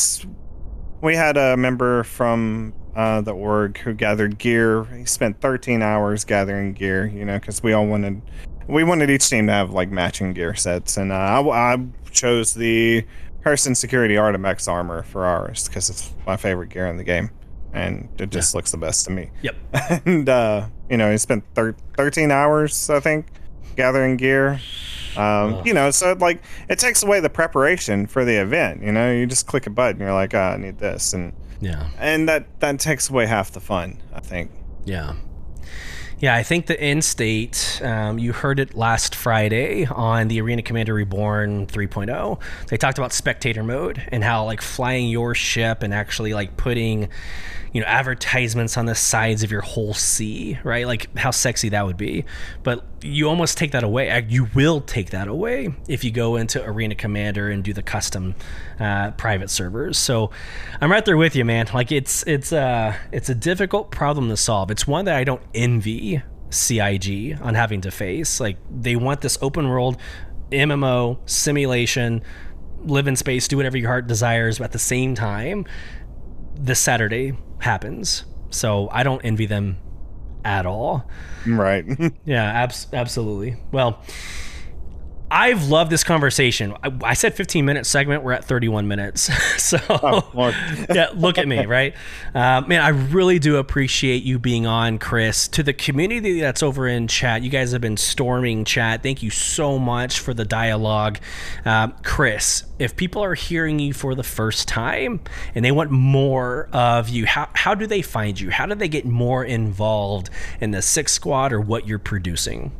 we 1.00 1.16
had 1.16 1.36
a 1.36 1.56
member 1.56 2.04
from 2.04 2.72
uh, 2.94 3.20
the 3.22 3.32
org 3.32 3.78
who 3.78 3.92
gathered 3.92 4.38
gear. 4.38 4.84
He 4.84 5.04
spent 5.04 5.40
13 5.40 5.82
hours 5.82 6.24
gathering 6.24 6.74
gear, 6.74 7.06
you 7.06 7.24
know, 7.24 7.40
because 7.40 7.60
we 7.60 7.72
all 7.72 7.86
wanted 7.86 8.22
we 8.68 8.84
wanted 8.84 9.10
each 9.10 9.28
team 9.28 9.48
to 9.48 9.52
have 9.52 9.70
like 9.72 9.90
matching 9.90 10.32
gear 10.32 10.54
sets, 10.54 10.96
and 10.96 11.10
uh, 11.10 11.16
I, 11.16 11.72
I 11.74 11.86
chose 12.12 12.54
the 12.54 13.04
Person 13.42 13.74
Security 13.74 14.14
Artimex 14.14 14.68
armor 14.70 15.02
for 15.02 15.24
ours 15.24 15.66
because 15.66 15.90
it's 15.90 16.14
my 16.24 16.36
favorite 16.36 16.68
gear 16.68 16.86
in 16.86 16.98
the 16.98 17.04
game, 17.04 17.30
and 17.72 18.08
it 18.18 18.30
just 18.30 18.54
looks 18.54 18.70
the 18.70 18.76
best 18.78 19.04
to 19.06 19.10
me. 19.12 19.30
Yep. 19.42 19.56
and 20.06 20.28
uh, 20.28 20.68
you 20.90 20.96
know, 20.96 21.10
he 21.10 21.18
spent 21.18 21.44
thir- 21.54 21.76
13 21.96 22.30
hours, 22.30 22.88
I 22.90 23.00
think, 23.00 23.26
gathering 23.76 24.16
gear. 24.16 24.60
Um, 25.16 25.62
you 25.66 25.74
know, 25.74 25.90
so 25.90 26.12
like 26.20 26.42
it 26.68 26.78
takes 26.78 27.02
away 27.02 27.20
the 27.20 27.30
preparation 27.30 28.06
for 28.06 28.24
the 28.24 28.40
event. 28.40 28.82
You 28.82 28.92
know, 28.92 29.10
you 29.12 29.26
just 29.26 29.46
click 29.46 29.66
a 29.66 29.70
button, 29.70 30.00
you're 30.00 30.12
like, 30.12 30.34
ah, 30.34 30.52
I 30.52 30.56
need 30.58 30.78
this, 30.78 31.12
and 31.12 31.32
Yeah. 31.60 31.88
and 31.98 32.28
that 32.28 32.60
that 32.60 32.78
takes 32.78 33.10
away 33.10 33.26
half 33.26 33.50
the 33.50 33.60
fun. 33.60 34.00
I 34.14 34.20
think. 34.20 34.50
Yeah. 34.84 35.14
Yeah, 36.20 36.34
I 36.34 36.42
think 36.42 36.66
the 36.66 36.80
end 36.80 37.04
state, 37.04 37.80
um, 37.84 38.18
you 38.18 38.32
heard 38.32 38.58
it 38.58 38.74
last 38.74 39.14
Friday 39.14 39.86
on 39.86 40.26
the 40.26 40.40
Arena 40.40 40.62
Commander 40.62 40.92
Reborn 40.92 41.68
3.0. 41.68 42.40
They 42.66 42.76
talked 42.76 42.98
about 42.98 43.12
spectator 43.12 43.62
mode 43.62 44.02
and 44.08 44.24
how 44.24 44.44
like 44.44 44.60
flying 44.60 45.08
your 45.08 45.36
ship 45.36 45.84
and 45.84 45.94
actually 45.94 46.34
like 46.34 46.56
putting, 46.56 47.08
you 47.72 47.80
know, 47.80 47.86
advertisements 47.86 48.76
on 48.76 48.86
the 48.86 48.96
sides 48.96 49.44
of 49.44 49.52
your 49.52 49.60
whole 49.60 49.94
sea, 49.94 50.58
right? 50.64 50.88
Like 50.88 51.16
how 51.16 51.30
sexy 51.30 51.68
that 51.68 51.86
would 51.86 51.96
be. 51.96 52.24
But 52.64 52.84
you 53.02 53.28
almost 53.28 53.56
take 53.56 53.72
that 53.72 53.84
away. 53.84 54.26
You 54.28 54.48
will 54.54 54.80
take 54.80 55.10
that 55.10 55.28
away 55.28 55.74
if 55.86 56.02
you 56.02 56.10
go 56.10 56.34
into 56.34 56.64
Arena 56.64 56.94
Commander 56.94 57.48
and 57.48 57.62
do 57.62 57.72
the 57.72 57.82
custom 57.82 58.34
uh, 58.80 59.12
private 59.12 59.50
servers. 59.50 59.98
So 59.98 60.30
I'm 60.80 60.90
right 60.90 61.04
there 61.04 61.16
with 61.16 61.36
you, 61.36 61.44
man. 61.44 61.68
Like 61.72 61.92
it's 61.92 62.24
it's 62.26 62.52
uh 62.52 62.96
it's 63.12 63.28
a 63.28 63.34
difficult 63.34 63.90
problem 63.90 64.28
to 64.28 64.36
solve. 64.36 64.70
It's 64.70 64.86
one 64.86 65.04
that 65.04 65.16
I 65.16 65.24
don't 65.24 65.42
envy 65.54 66.07
CIG 66.50 67.38
on 67.40 67.54
having 67.54 67.80
to 67.82 67.90
face. 67.90 68.40
Like 68.40 68.56
they 68.70 68.96
want 68.96 69.20
this 69.20 69.38
open 69.42 69.68
world 69.68 69.96
MMO 70.50 71.18
simulation, 71.28 72.22
live 72.84 73.06
in 73.06 73.16
space, 73.16 73.48
do 73.48 73.56
whatever 73.56 73.76
your 73.76 73.88
heart 73.88 74.06
desires, 74.06 74.58
but 74.58 74.64
at 74.64 74.72
the 74.72 74.78
same 74.78 75.14
time, 75.14 75.66
this 76.54 76.80
Saturday 76.80 77.36
happens. 77.58 78.24
So 78.50 78.88
I 78.92 79.02
don't 79.02 79.20
envy 79.22 79.46
them 79.46 79.78
at 80.44 80.66
all. 80.66 81.08
Right. 81.46 81.84
yeah, 82.24 82.44
abs- 82.44 82.88
absolutely. 82.92 83.56
Well, 83.72 84.02
I've 85.30 85.68
loved 85.68 85.90
this 85.90 86.04
conversation. 86.04 86.74
I, 86.82 86.92
I, 87.04 87.14
said 87.14 87.34
15 87.34 87.64
minute 87.64 87.84
segment. 87.86 88.22
We're 88.22 88.32
at 88.32 88.44
31 88.44 88.88
minutes. 88.88 89.22
so, 89.62 89.78
oh, 89.90 90.54
yeah, 90.94 91.10
look 91.14 91.36
at 91.36 91.46
me, 91.46 91.66
right? 91.66 91.94
Uh, 92.34 92.62
man, 92.66 92.80
I 92.80 92.88
really 92.88 93.38
do 93.38 93.56
appreciate 93.56 94.22
you 94.22 94.38
being 94.38 94.66
on, 94.66 94.98
Chris. 94.98 95.46
To 95.48 95.62
the 95.62 95.74
community 95.74 96.40
that's 96.40 96.62
over 96.62 96.88
in 96.88 97.08
chat, 97.08 97.42
you 97.42 97.50
guys 97.50 97.72
have 97.72 97.80
been 97.80 97.96
storming 97.96 98.64
chat. 98.64 99.02
Thank 99.02 99.22
you 99.22 99.30
so 99.30 99.78
much 99.78 100.20
for 100.20 100.32
the 100.32 100.44
dialogue. 100.44 101.18
Um, 101.64 101.94
Chris, 102.02 102.64
if 102.78 102.96
people 102.96 103.22
are 103.22 103.34
hearing 103.34 103.78
you 103.78 103.92
for 103.92 104.14
the 104.14 104.22
first 104.22 104.66
time 104.66 105.20
and 105.54 105.64
they 105.64 105.72
want 105.72 105.90
more 105.90 106.68
of 106.72 107.10
you, 107.10 107.26
how, 107.26 107.48
how 107.54 107.74
do 107.74 107.86
they 107.86 108.00
find 108.00 108.40
you? 108.40 108.50
How 108.50 108.64
do 108.64 108.74
they 108.74 108.88
get 108.88 109.04
more 109.04 109.44
involved 109.44 110.30
in 110.60 110.70
the 110.70 110.80
Six 110.80 111.12
Squad 111.12 111.52
or 111.52 111.60
what 111.60 111.86
you're 111.86 111.98
producing? 111.98 112.72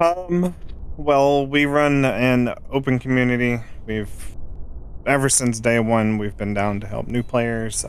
Um, 0.00 0.54
well, 0.96 1.46
we 1.46 1.66
run 1.66 2.04
an 2.04 2.54
open 2.70 2.98
community. 2.98 3.60
We've 3.86 4.36
ever 5.06 5.28
since 5.28 5.60
day 5.60 5.80
one 5.80 6.18
we've 6.18 6.36
been 6.36 6.54
down 6.54 6.80
to 6.80 6.86
help 6.86 7.08
new 7.08 7.22
players. 7.22 7.84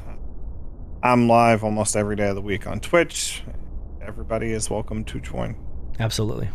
I'm 1.04 1.28
live 1.28 1.64
almost 1.64 1.96
every 1.96 2.16
day 2.16 2.30
of 2.30 2.36
the 2.36 2.42
week 2.42 2.66
on 2.66 2.80
Twitch. 2.80 3.44
Everybody 4.02 4.52
is 4.52 4.70
welcome 4.70 5.04
to 5.06 5.20
join. 5.20 5.56
Absolutely. 6.00 6.50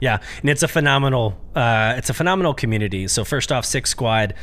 Yeah, 0.00 0.18
and 0.40 0.50
it's 0.50 0.62
a 0.62 0.68
phenomenal 0.68 1.36
uh, 1.54 1.94
it's 1.96 2.10
a 2.10 2.14
phenomenal 2.14 2.54
community. 2.54 3.08
So 3.08 3.24
first 3.24 3.50
off, 3.50 3.64
Six 3.64 3.90
Squad 3.90 4.34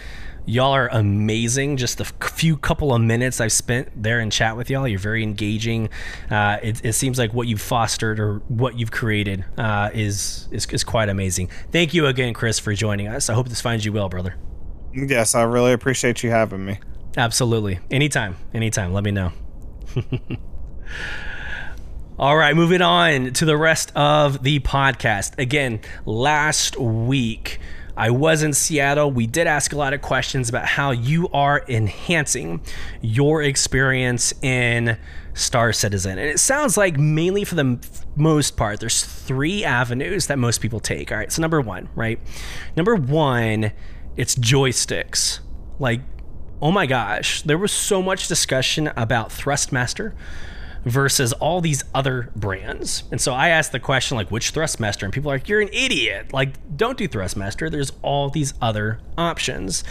Y'all 0.45 0.73
are 0.73 0.87
amazing. 0.89 1.77
Just 1.77 1.97
the 1.97 2.05
few 2.05 2.55
couple 2.57 2.93
of 2.93 3.01
minutes 3.01 3.41
I've 3.41 3.51
spent 3.51 3.89
there 3.95 4.19
in 4.19 4.29
chat 4.29 4.55
with 4.55 4.69
y'all, 4.69 4.87
you're 4.87 4.99
very 4.99 5.23
engaging. 5.23 5.89
Uh, 6.29 6.57
it, 6.61 6.85
it, 6.85 6.93
seems 6.93 7.17
like 7.17 7.33
what 7.33 7.47
you've 7.47 7.61
fostered 7.61 8.19
or 8.19 8.35
what 8.47 8.77
you've 8.77 8.91
created 8.91 9.43
uh, 9.57 9.89
is, 9.93 10.47
is 10.51 10.67
is 10.67 10.83
quite 10.83 11.09
amazing. 11.09 11.49
Thank 11.71 11.95
you 11.95 12.05
again, 12.05 12.33
Chris, 12.33 12.59
for 12.59 12.73
joining 12.73 13.07
us. 13.07 13.29
I 13.29 13.33
hope 13.33 13.49
this 13.49 13.61
finds 13.61 13.85
you 13.85 13.93
well, 13.93 14.07
brother. 14.07 14.35
Yes, 14.93 15.33
I 15.33 15.41
really 15.43 15.73
appreciate 15.73 16.23
you 16.23 16.29
having 16.29 16.63
me. 16.63 16.79
Absolutely. 17.17 17.79
Anytime. 17.89 18.35
Anytime. 18.53 18.93
Let 18.93 19.03
me 19.03 19.11
know. 19.11 19.31
All 22.17 22.37
right, 22.37 22.55
moving 22.55 22.81
on 22.81 23.33
to 23.33 23.45
the 23.45 23.57
rest 23.57 23.91
of 23.93 24.41
the 24.41 24.59
podcast. 24.61 25.37
Again, 25.37 25.81
last 26.05 26.79
week 26.79 27.59
I 27.97 28.09
was 28.09 28.43
in 28.43 28.53
Seattle. 28.53 29.11
We 29.11 29.27
did 29.27 29.47
ask 29.47 29.71
a 29.73 29.77
lot 29.77 29.93
of 29.93 30.01
questions 30.01 30.49
about 30.49 30.65
how 30.65 30.91
you 30.91 31.29
are 31.29 31.63
enhancing 31.67 32.61
your 33.01 33.41
experience 33.41 34.33
in 34.41 34.97
Star 35.33 35.71
Citizen. 35.71 36.17
And 36.17 36.27
it 36.27 36.39
sounds 36.39 36.77
like 36.77 36.97
mainly 36.97 37.43
for 37.43 37.55
the 37.55 37.79
most 38.15 38.57
part, 38.57 38.79
there's 38.79 39.03
three 39.05 39.63
avenues 39.63 40.27
that 40.27 40.39
most 40.39 40.61
people 40.61 40.79
take. 40.79 41.11
All 41.11 41.17
right, 41.17 41.31
so 41.31 41.41
number 41.41 41.61
one, 41.61 41.89
right? 41.95 42.19
Number 42.75 42.95
one, 42.95 43.71
it's 44.17 44.35
joysticks. 44.35 45.39
Like, 45.79 46.01
oh 46.61 46.71
my 46.71 46.85
gosh, 46.85 47.41
there 47.43 47.57
was 47.57 47.71
so 47.71 48.01
much 48.01 48.27
discussion 48.27 48.91
about 48.95 49.29
Thrustmaster 49.29 50.13
versus 50.85 51.33
all 51.33 51.61
these 51.61 51.83
other 51.93 52.29
brands. 52.35 53.03
And 53.11 53.19
so 53.19 53.33
I 53.33 53.49
asked 53.49 53.71
the 53.71 53.79
question 53.79 54.15
like 54.15 54.29
which 54.29 54.53
Thrustmaster 54.53 55.03
and 55.03 55.11
people 55.11 55.31
are 55.31 55.35
like 55.35 55.49
you're 55.49 55.61
an 55.61 55.69
idiot. 55.73 56.31
Like 56.31 56.77
don't 56.77 56.97
do 56.97 57.07
Thrustmaster. 57.07 57.69
There's 57.69 57.91
all 58.01 58.29
these 58.29 58.53
other 58.61 58.99
options. 59.17 59.83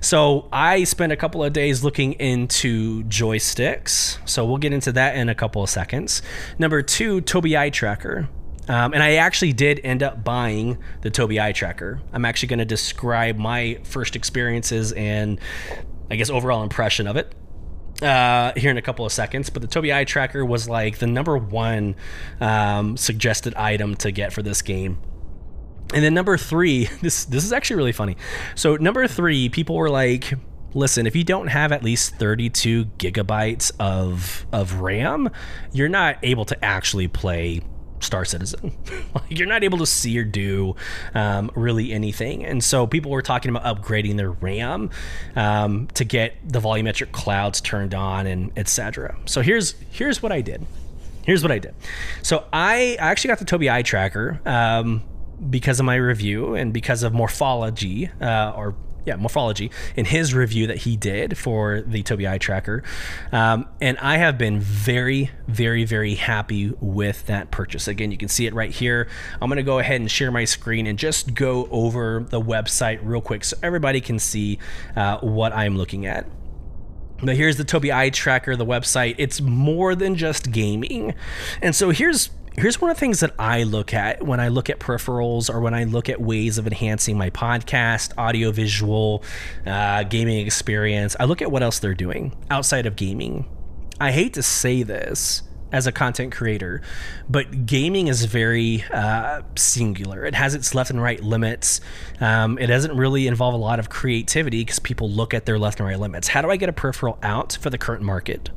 So 0.00 0.48
I 0.52 0.84
spent 0.84 1.12
a 1.12 1.16
couple 1.16 1.42
of 1.42 1.52
days 1.52 1.84
looking 1.84 2.14
into 2.14 3.04
joysticks. 3.04 4.18
So 4.28 4.44
we'll 4.44 4.58
get 4.58 4.72
into 4.72 4.92
that 4.92 5.16
in 5.16 5.28
a 5.28 5.34
couple 5.34 5.62
of 5.62 5.70
seconds. 5.70 6.20
Number 6.58 6.82
2, 6.82 7.22
Tobii 7.22 7.58
Eye 7.58 7.70
Tracker. 7.70 8.28
Um, 8.68 8.92
and 8.92 9.02
I 9.02 9.14
actually 9.14 9.52
did 9.52 9.80
end 9.82 10.02
up 10.02 10.22
buying 10.22 10.78
the 11.02 11.10
Tobii 11.10 11.42
Eye 11.42 11.52
Tracker. 11.52 12.00
I'm 12.12 12.24
actually 12.24 12.48
going 12.48 12.58
to 12.58 12.64
describe 12.64 13.36
my 13.36 13.78
first 13.84 14.16
experiences 14.16 14.92
and 14.92 15.40
I 16.10 16.16
guess 16.16 16.28
overall 16.28 16.62
impression 16.64 17.06
of 17.06 17.16
it 17.16 17.32
uh, 18.02 18.52
here 18.56 18.70
in 18.70 18.76
a 18.76 18.82
couple 18.82 19.04
of 19.04 19.12
seconds. 19.12 19.50
But 19.50 19.62
the 19.62 19.68
Tobii 19.68 19.94
Eye 19.94 20.04
Tracker 20.04 20.44
was 20.44 20.68
like 20.68 20.98
the 20.98 21.06
number 21.06 21.36
one 21.36 21.96
um, 22.40 22.96
suggested 22.96 23.54
item 23.54 23.94
to 23.96 24.10
get 24.10 24.32
for 24.32 24.42
this 24.42 24.62
game. 24.62 24.98
And 25.92 26.04
then 26.04 26.14
number 26.14 26.36
three, 26.36 26.86
this 27.02 27.24
this 27.24 27.44
is 27.44 27.52
actually 27.52 27.76
really 27.76 27.92
funny. 27.92 28.16
So 28.54 28.76
number 28.76 29.06
three, 29.06 29.48
people 29.48 29.76
were 29.76 29.90
like, 29.90 30.34
"Listen, 30.74 31.06
if 31.06 31.16
you 31.16 31.24
don't 31.24 31.48
have 31.48 31.72
at 31.72 31.82
least 31.82 32.16
32 32.16 32.86
gigabytes 32.98 33.72
of 33.80 34.46
of 34.52 34.80
RAM, 34.80 35.30
you're 35.72 35.88
not 35.88 36.18
able 36.22 36.44
to 36.46 36.64
actually 36.64 37.08
play 37.08 37.62
Star 38.00 38.24
Citizen. 38.24 38.76
like 39.14 39.30
you're 39.30 39.46
not 39.46 39.64
able 39.64 39.78
to 39.78 39.86
see 39.86 40.18
or 40.18 40.24
do 40.24 40.76
um, 41.14 41.50
really 41.54 41.92
anything. 41.92 42.44
And 42.44 42.62
so 42.62 42.86
people 42.86 43.10
were 43.10 43.22
talking 43.22 43.54
about 43.54 43.64
upgrading 43.64 44.16
their 44.16 44.30
RAM 44.30 44.90
um, 45.36 45.86
to 45.94 46.04
get 46.04 46.36
the 46.46 46.60
volumetric 46.60 47.12
clouds 47.12 47.60
turned 47.60 47.94
on 47.94 48.26
and 48.26 48.52
etc. 48.56 49.16
So 49.26 49.42
here's 49.42 49.74
here's 49.90 50.22
what 50.22 50.32
I 50.32 50.40
did. 50.40 50.66
Here's 51.24 51.42
what 51.42 51.52
I 51.52 51.58
did. 51.58 51.74
So 52.22 52.44
I, 52.52 52.96
I 53.00 53.10
actually 53.10 53.28
got 53.28 53.38
the 53.38 53.44
Tobii 53.44 53.70
Eye 53.70 53.82
Tracker 53.82 54.40
um, 54.46 55.02
because 55.48 55.78
of 55.78 55.86
my 55.86 55.96
review 55.96 56.54
and 56.54 56.72
because 56.72 57.02
of 57.02 57.12
morphology 57.12 58.10
uh, 58.20 58.52
or 58.56 58.74
yeah, 59.04 59.16
morphology 59.16 59.70
in 59.96 60.04
his 60.04 60.34
review 60.34 60.66
that 60.66 60.78
he 60.78 60.96
did 60.96 61.36
for 61.38 61.80
the 61.82 62.02
Tobii 62.02 62.28
Eye 62.28 62.38
Tracker. 62.38 62.82
Um, 63.32 63.68
and 63.80 63.98
I 63.98 64.18
have 64.18 64.38
been 64.38 64.60
very, 64.60 65.30
very, 65.48 65.84
very 65.84 66.14
happy 66.14 66.72
with 66.80 67.26
that 67.26 67.50
purchase. 67.50 67.88
Again, 67.88 68.10
you 68.10 68.18
can 68.18 68.28
see 68.28 68.46
it 68.46 68.54
right 68.54 68.70
here. 68.70 69.08
I'm 69.40 69.48
going 69.48 69.56
to 69.56 69.62
go 69.62 69.78
ahead 69.78 70.00
and 70.00 70.10
share 70.10 70.30
my 70.30 70.44
screen 70.44 70.86
and 70.86 70.98
just 70.98 71.34
go 71.34 71.68
over 71.70 72.26
the 72.28 72.40
website 72.40 73.00
real 73.02 73.20
quick 73.20 73.44
so 73.44 73.56
everybody 73.62 74.00
can 74.00 74.18
see 74.18 74.58
uh, 74.96 75.18
what 75.18 75.52
I'm 75.52 75.76
looking 75.76 76.06
at. 76.06 76.26
But 77.22 77.36
here's 77.36 77.56
the 77.56 77.64
Tobii 77.64 77.94
Eye 77.94 78.10
Tracker, 78.10 78.56
the 78.56 78.64
website. 78.64 79.14
It's 79.18 79.40
more 79.40 79.94
than 79.94 80.16
just 80.16 80.50
gaming. 80.52 81.14
And 81.60 81.74
so 81.74 81.90
here's 81.90 82.30
here's 82.56 82.80
one 82.80 82.90
of 82.90 82.96
the 82.96 83.00
things 83.00 83.20
that 83.20 83.34
I 83.38 83.62
look 83.62 83.94
at 83.94 84.22
when 84.22 84.40
I 84.40 84.48
look 84.48 84.68
at 84.70 84.80
peripherals 84.80 85.52
or 85.52 85.60
when 85.60 85.74
I 85.74 85.84
look 85.84 86.08
at 86.08 86.20
ways 86.20 86.58
of 86.58 86.66
enhancing 86.66 87.16
my 87.16 87.30
podcast, 87.30 88.12
audio, 88.18 88.50
visual, 88.50 89.22
uh, 89.66 90.02
gaming 90.04 90.44
experience. 90.44 91.16
I 91.18 91.24
look 91.24 91.42
at 91.42 91.50
what 91.50 91.62
else 91.62 91.78
they're 91.78 91.94
doing 91.94 92.36
outside 92.50 92.86
of 92.86 92.96
gaming. 92.96 93.48
I 94.00 94.12
hate 94.12 94.34
to 94.34 94.42
say 94.42 94.82
this 94.82 95.42
as 95.72 95.86
a 95.86 95.92
content 95.92 96.32
creator, 96.32 96.82
but 97.28 97.66
gaming 97.66 98.08
is 98.08 98.24
very 98.24 98.84
uh, 98.92 99.42
singular. 99.56 100.24
It 100.24 100.34
has 100.34 100.54
its 100.54 100.74
left 100.74 100.90
and 100.90 101.00
right 101.00 101.22
limits. 101.22 101.80
Um, 102.20 102.58
it 102.58 102.66
doesn't 102.66 102.96
really 102.96 103.26
involve 103.26 103.54
a 103.54 103.58
lot 103.58 103.78
of 103.78 103.88
creativity 103.88 104.62
because 104.62 104.80
people 104.80 105.08
look 105.08 105.32
at 105.32 105.46
their 105.46 105.58
left 105.58 105.78
and 105.78 105.88
right 105.88 105.98
limits. 105.98 106.28
How 106.28 106.42
do 106.42 106.50
I 106.50 106.56
get 106.56 106.68
a 106.68 106.72
peripheral 106.72 107.18
out 107.22 107.56
for 107.60 107.70
the 107.70 107.78
current 107.78 108.02
market? 108.02 108.50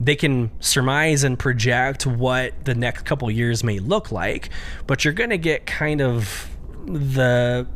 They 0.00 0.16
can 0.16 0.50
surmise 0.60 1.24
and 1.24 1.38
project 1.38 2.06
what 2.06 2.64
the 2.64 2.74
next 2.74 3.04
couple 3.04 3.30
years 3.30 3.62
may 3.62 3.78
look 3.78 4.10
like, 4.10 4.50
but 4.86 5.04
you're 5.04 5.14
going 5.14 5.30
to 5.30 5.38
get 5.38 5.66
kind 5.66 6.00
of 6.00 6.48
the 6.86 7.66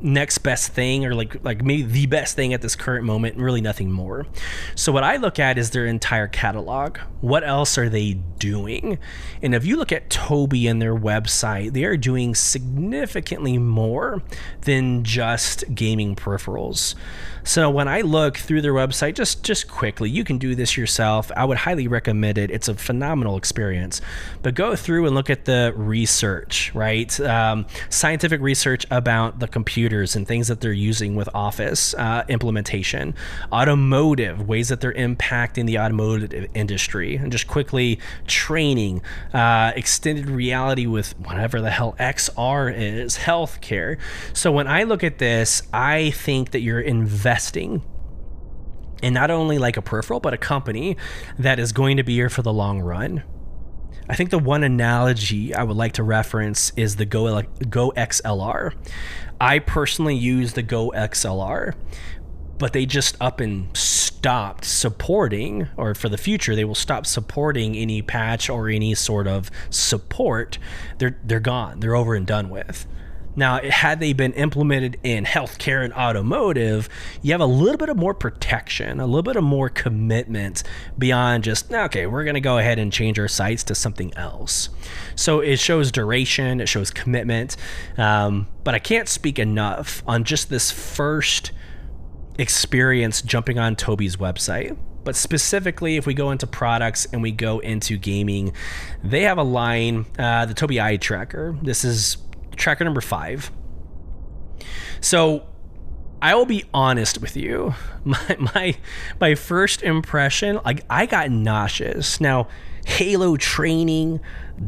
next 0.00 0.38
best 0.38 0.72
thing 0.72 1.06
or 1.06 1.14
like 1.14 1.42
like 1.42 1.64
maybe 1.64 1.82
the 1.82 2.06
best 2.06 2.36
thing 2.36 2.52
at 2.52 2.60
this 2.60 2.76
current 2.76 3.04
moment 3.04 3.36
really 3.36 3.60
nothing 3.60 3.90
more. 3.90 4.26
So 4.74 4.92
what 4.92 5.04
I 5.04 5.16
look 5.16 5.38
at 5.38 5.58
is 5.58 5.70
their 5.70 5.86
entire 5.86 6.28
catalog. 6.28 6.98
What 7.20 7.44
else 7.44 7.78
are 7.78 7.88
they 7.88 8.14
doing? 8.38 8.98
And 9.42 9.54
if 9.54 9.64
you 9.64 9.76
look 9.76 9.92
at 9.92 10.10
Tobii 10.10 10.70
and 10.70 10.80
their 10.80 10.94
website, 10.94 11.72
they 11.72 11.84
are 11.84 11.96
doing 11.96 12.34
significantly 12.34 13.58
more 13.58 14.22
than 14.62 15.02
just 15.02 15.64
gaming 15.74 16.14
peripherals. 16.14 16.94
So 17.46 17.70
when 17.70 17.86
I 17.86 18.00
look 18.00 18.38
through 18.38 18.62
their 18.62 18.74
website, 18.74 19.14
just 19.14 19.44
just 19.44 19.68
quickly, 19.68 20.10
you 20.10 20.24
can 20.24 20.36
do 20.36 20.56
this 20.56 20.76
yourself. 20.76 21.30
I 21.36 21.44
would 21.44 21.58
highly 21.58 21.86
recommend 21.86 22.38
it. 22.38 22.50
It's 22.50 22.66
a 22.66 22.74
phenomenal 22.74 23.36
experience. 23.36 24.00
But 24.42 24.56
go 24.56 24.74
through 24.74 25.06
and 25.06 25.14
look 25.14 25.30
at 25.30 25.44
the 25.44 25.72
research, 25.76 26.74
right? 26.74 27.18
Um, 27.20 27.66
scientific 27.88 28.40
research 28.40 28.84
about 28.90 29.38
the 29.38 29.46
computers 29.86 30.16
and 30.16 30.26
things 30.26 30.48
that 30.48 30.60
they're 30.60 30.72
using 30.72 31.14
with 31.14 31.28
Office 31.32 31.94
uh, 31.94 32.24
implementation, 32.28 33.14
automotive 33.52 34.48
ways 34.48 34.68
that 34.68 34.80
they're 34.80 34.92
impacting 34.94 35.66
the 35.66 35.78
automotive 35.78 36.50
industry, 36.54 37.14
and 37.14 37.30
just 37.30 37.46
quickly 37.46 38.00
training, 38.26 39.00
uh, 39.32 39.72
extended 39.76 40.28
reality 40.28 40.86
with 40.86 41.16
whatever 41.20 41.60
the 41.60 41.70
hell 41.70 41.94
XR 42.00 42.74
is, 42.76 43.18
healthcare. 43.18 43.96
So 44.32 44.50
when 44.50 44.66
I 44.66 44.82
look 44.82 45.04
at 45.04 45.18
this, 45.18 45.62
I 45.72 46.10
think 46.10 46.50
that 46.50 46.60
you're 46.60 46.80
investing 46.80 47.36
investing 47.36 47.82
in 49.02 49.14
not 49.14 49.30
only 49.30 49.58
like 49.58 49.76
a 49.76 49.82
peripheral, 49.82 50.20
but 50.20 50.32
a 50.32 50.38
company 50.38 50.96
that 51.38 51.58
is 51.58 51.72
going 51.72 51.96
to 51.96 52.02
be 52.02 52.14
here 52.14 52.30
for 52.30 52.42
the 52.42 52.52
long 52.52 52.80
run. 52.80 53.22
I 54.08 54.14
think 54.14 54.30
the 54.30 54.38
one 54.38 54.62
analogy 54.62 55.54
I 55.54 55.62
would 55.62 55.76
like 55.76 55.92
to 55.92 56.02
reference 56.02 56.72
is 56.76 56.96
the 56.96 57.06
Go, 57.06 57.42
Go 57.68 57.92
XLR. 57.96 58.74
I 59.40 59.58
personally 59.58 60.16
use 60.16 60.52
the 60.52 60.62
Go 60.62 60.92
XLR, 60.94 61.74
but 62.58 62.72
they 62.72 62.86
just 62.86 63.16
up 63.20 63.40
and 63.40 63.76
stopped 63.76 64.64
supporting, 64.64 65.68
or 65.76 65.94
for 65.94 66.08
the 66.08 66.18
future, 66.18 66.56
they 66.56 66.64
will 66.64 66.74
stop 66.74 67.06
supporting 67.06 67.76
any 67.76 68.00
patch 68.02 68.48
or 68.48 68.68
any 68.68 68.94
sort 68.94 69.26
of 69.26 69.50
support. 69.70 70.58
They're 70.98 71.18
they're 71.24 71.40
gone. 71.40 71.80
They're 71.80 71.96
over 71.96 72.14
and 72.14 72.26
done 72.26 72.48
with. 72.48 72.86
Now, 73.36 73.60
had 73.60 74.00
they 74.00 74.14
been 74.14 74.32
implemented 74.32 74.98
in 75.02 75.24
healthcare 75.24 75.84
and 75.84 75.92
automotive, 75.92 76.88
you 77.22 77.32
have 77.32 77.40
a 77.40 77.46
little 77.46 77.76
bit 77.76 77.90
of 77.90 77.96
more 77.96 78.14
protection, 78.14 78.98
a 78.98 79.06
little 79.06 79.22
bit 79.22 79.36
of 79.36 79.44
more 79.44 79.68
commitment 79.68 80.62
beyond 80.98 81.44
just, 81.44 81.70
okay, 81.72 82.06
we're 82.06 82.24
going 82.24 82.34
to 82.34 82.40
go 82.40 82.56
ahead 82.56 82.78
and 82.78 82.92
change 82.92 83.18
our 83.18 83.28
sites 83.28 83.62
to 83.64 83.74
something 83.74 84.12
else. 84.16 84.70
So 85.14 85.40
it 85.40 85.58
shows 85.58 85.92
duration, 85.92 86.60
it 86.60 86.68
shows 86.68 86.90
commitment. 86.90 87.56
Um, 87.98 88.48
but 88.64 88.74
I 88.74 88.78
can't 88.78 89.08
speak 89.08 89.38
enough 89.38 90.02
on 90.06 90.24
just 90.24 90.48
this 90.48 90.70
first 90.70 91.52
experience 92.38 93.22
jumping 93.22 93.58
on 93.58 93.76
Tobii's 93.76 94.16
website. 94.16 94.76
But 95.04 95.14
specifically, 95.14 95.96
if 95.96 96.04
we 96.04 96.14
go 96.14 96.32
into 96.32 96.48
products 96.48 97.06
and 97.12 97.22
we 97.22 97.30
go 97.30 97.60
into 97.60 97.96
gaming, 97.96 98.52
they 99.04 99.22
have 99.22 99.38
a 99.38 99.44
line, 99.44 100.04
uh, 100.18 100.46
the 100.46 100.54
Tobii 100.54 100.82
Eye 100.82 100.96
Tracker. 100.96 101.56
This 101.62 101.84
is 101.84 102.16
tracker 102.56 102.84
number 102.84 103.00
five. 103.00 103.50
So 105.00 105.46
I 106.20 106.34
will 106.34 106.46
be 106.46 106.64
honest 106.72 107.20
with 107.20 107.36
you. 107.36 107.74
My 108.06 108.36
my 108.38 108.76
my 109.20 109.34
first 109.34 109.82
impression, 109.82 110.60
like 110.64 110.84
I 110.88 111.06
got 111.06 111.28
nauseous. 111.28 112.20
Now, 112.20 112.46
Halo 112.84 113.36
training, 113.36 114.20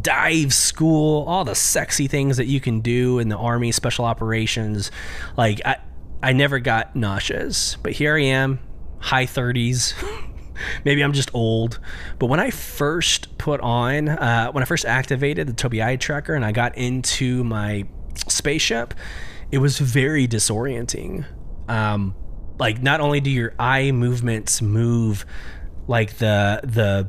dive 0.03 0.53
school, 0.53 1.25
all 1.29 1.45
the 1.45 1.55
sexy 1.55 2.09
things 2.09 2.37
that 2.39 2.47
you 2.47 2.61
can 2.61 2.81
do 2.81 3.21
in 3.21 3.29
the 3.29 3.37
army 3.37 3.71
special 3.71 4.05
operations, 4.05 4.91
like 5.37 5.61
I 5.65 5.77
I 6.21 6.33
never 6.33 6.59
got 6.59 6.97
nauseous. 6.97 7.77
But 7.77 7.93
here 7.93 8.17
I 8.17 8.23
am, 8.23 8.59
high 8.99 9.27
30s. 9.27 9.95
maybe 10.85 11.03
I'm 11.03 11.13
just 11.13 11.35
old. 11.35 11.79
But 12.19 12.27
when 12.27 12.41
I 12.41 12.51
first 12.51 13.37
put 13.39 13.61
on, 13.61 14.09
uh, 14.09 14.51
when 14.53 14.63
I 14.63 14.67
first 14.67 14.85
activated 14.85 15.47
the 15.47 15.53
Tobii 15.53 15.99
Tracker 16.01 16.35
and 16.35 16.45
I 16.45 16.53
got 16.53 16.77
into 16.77 17.45
my 17.45 17.85
spaceship, 18.27 18.95
it 19.51 19.59
was 19.59 19.79
very 19.79 20.27
disorienting. 20.29 21.25
Um, 21.69 22.15
like 22.59 22.83
not 22.83 23.01
only 23.01 23.21
do 23.21 23.31
your 23.31 23.55
eye 23.59 23.93
movements 23.93 24.61
move 24.61 25.25
like 25.87 26.19
the 26.19 26.61
the 26.65 27.09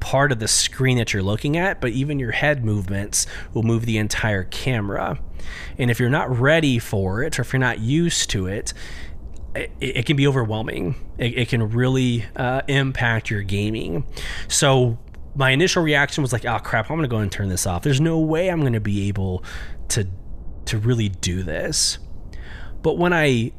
part 0.00 0.30
of 0.30 0.38
the 0.38 0.46
screen 0.46 0.98
that 0.98 1.12
you're 1.12 1.22
looking 1.22 1.56
at, 1.56 1.80
but 1.80 1.90
even 1.90 2.20
your 2.20 2.30
head 2.30 2.64
movements 2.64 3.26
will 3.52 3.64
move 3.64 3.86
the 3.86 3.98
entire 3.98 4.44
camera. 4.44 5.18
And 5.78 5.90
if 5.90 5.98
you're 5.98 6.08
not 6.08 6.38
ready 6.38 6.78
for 6.78 7.24
it, 7.24 7.38
or 7.38 7.42
if 7.42 7.52
you're 7.52 7.58
not 7.58 7.80
used 7.80 8.30
to 8.30 8.46
it, 8.46 8.72
it, 9.56 9.70
it 9.80 10.06
can 10.06 10.16
be 10.16 10.26
overwhelming. 10.26 10.94
It, 11.18 11.38
it 11.38 11.48
can 11.48 11.70
really 11.70 12.24
uh, 12.36 12.62
impact 12.68 13.30
your 13.30 13.42
gaming. 13.42 14.04
So 14.48 14.98
my 15.34 15.50
initial 15.50 15.82
reaction 15.82 16.22
was 16.22 16.32
like, 16.32 16.44
"Oh 16.44 16.58
crap! 16.58 16.90
I'm 16.90 16.96
gonna 16.96 17.08
go 17.08 17.18
and 17.18 17.30
turn 17.30 17.48
this 17.48 17.66
off. 17.66 17.82
There's 17.82 18.00
no 18.00 18.18
way 18.18 18.48
I'm 18.48 18.62
gonna 18.62 18.80
be 18.80 19.08
able 19.08 19.44
to 19.88 20.08
to 20.66 20.78
really 20.78 21.08
do 21.08 21.42
this." 21.42 21.98
But 22.82 22.98
when 22.98 23.12
I 23.12 23.52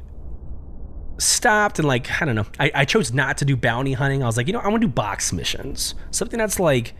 stopped 1.19 1.79
and 1.79 1.87
like 1.87 2.21
I 2.21 2.25
don't 2.25 2.35
know, 2.35 2.45
I, 2.59 2.71
I 2.73 2.85
chose 2.85 3.13
not 3.13 3.37
to 3.39 3.45
do 3.45 3.55
bounty 3.55 3.93
hunting. 3.93 4.23
I 4.23 4.25
was 4.25 4.37
like, 4.37 4.47
you 4.47 4.53
know, 4.53 4.59
I 4.59 4.67
want 4.67 4.81
to 4.81 4.87
do 4.87 4.93
box 4.93 5.33
missions, 5.33 5.95
something 6.11 6.37
that's 6.37 6.59
like 6.59 6.93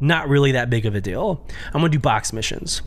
not 0.00 0.28
really 0.28 0.52
that 0.52 0.68
big 0.70 0.86
of 0.86 0.94
a 0.94 1.00
deal. 1.00 1.46
I'm 1.66 1.80
gonna 1.80 1.88
do 1.88 1.98
box 1.98 2.32
missions. 2.32 2.82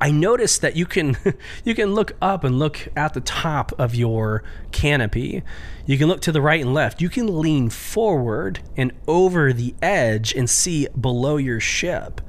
I 0.00 0.10
noticed 0.10 0.60
that 0.62 0.76
you 0.76 0.86
can 0.86 1.16
you 1.64 1.74
can 1.74 1.94
look 1.94 2.12
up 2.22 2.44
and 2.44 2.58
look 2.58 2.88
at 2.96 3.14
the 3.14 3.20
top 3.20 3.72
of 3.78 3.94
your 3.94 4.42
canopy. 4.72 5.42
You 5.86 5.98
can 5.98 6.08
look 6.08 6.20
to 6.22 6.32
the 6.32 6.42
right 6.42 6.60
and 6.60 6.74
left. 6.74 7.00
You 7.00 7.08
can 7.08 7.40
lean 7.40 7.70
forward 7.70 8.60
and 8.76 8.92
over 9.06 9.52
the 9.52 9.74
edge 9.82 10.34
and 10.34 10.48
see 10.48 10.86
below 10.98 11.36
your 11.36 11.60
ship. 11.60 12.20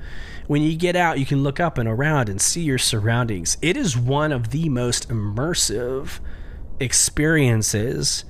When 0.48 0.64
you 0.64 0.76
get 0.76 0.96
out, 0.96 1.20
you 1.20 1.28
can 1.28 1.44
look 1.44 1.60
up 1.60 1.78
and 1.78 1.88
around 1.88 2.28
and 2.28 2.42
see 2.42 2.62
your 2.62 2.80
surroundings. 2.80 3.58
It 3.62 3.78
is 3.78 3.96
one 3.96 4.32
of 4.32 4.50
the 4.50 4.68
most 4.68 5.10
immersive 5.10 6.20
experiences 6.80 8.26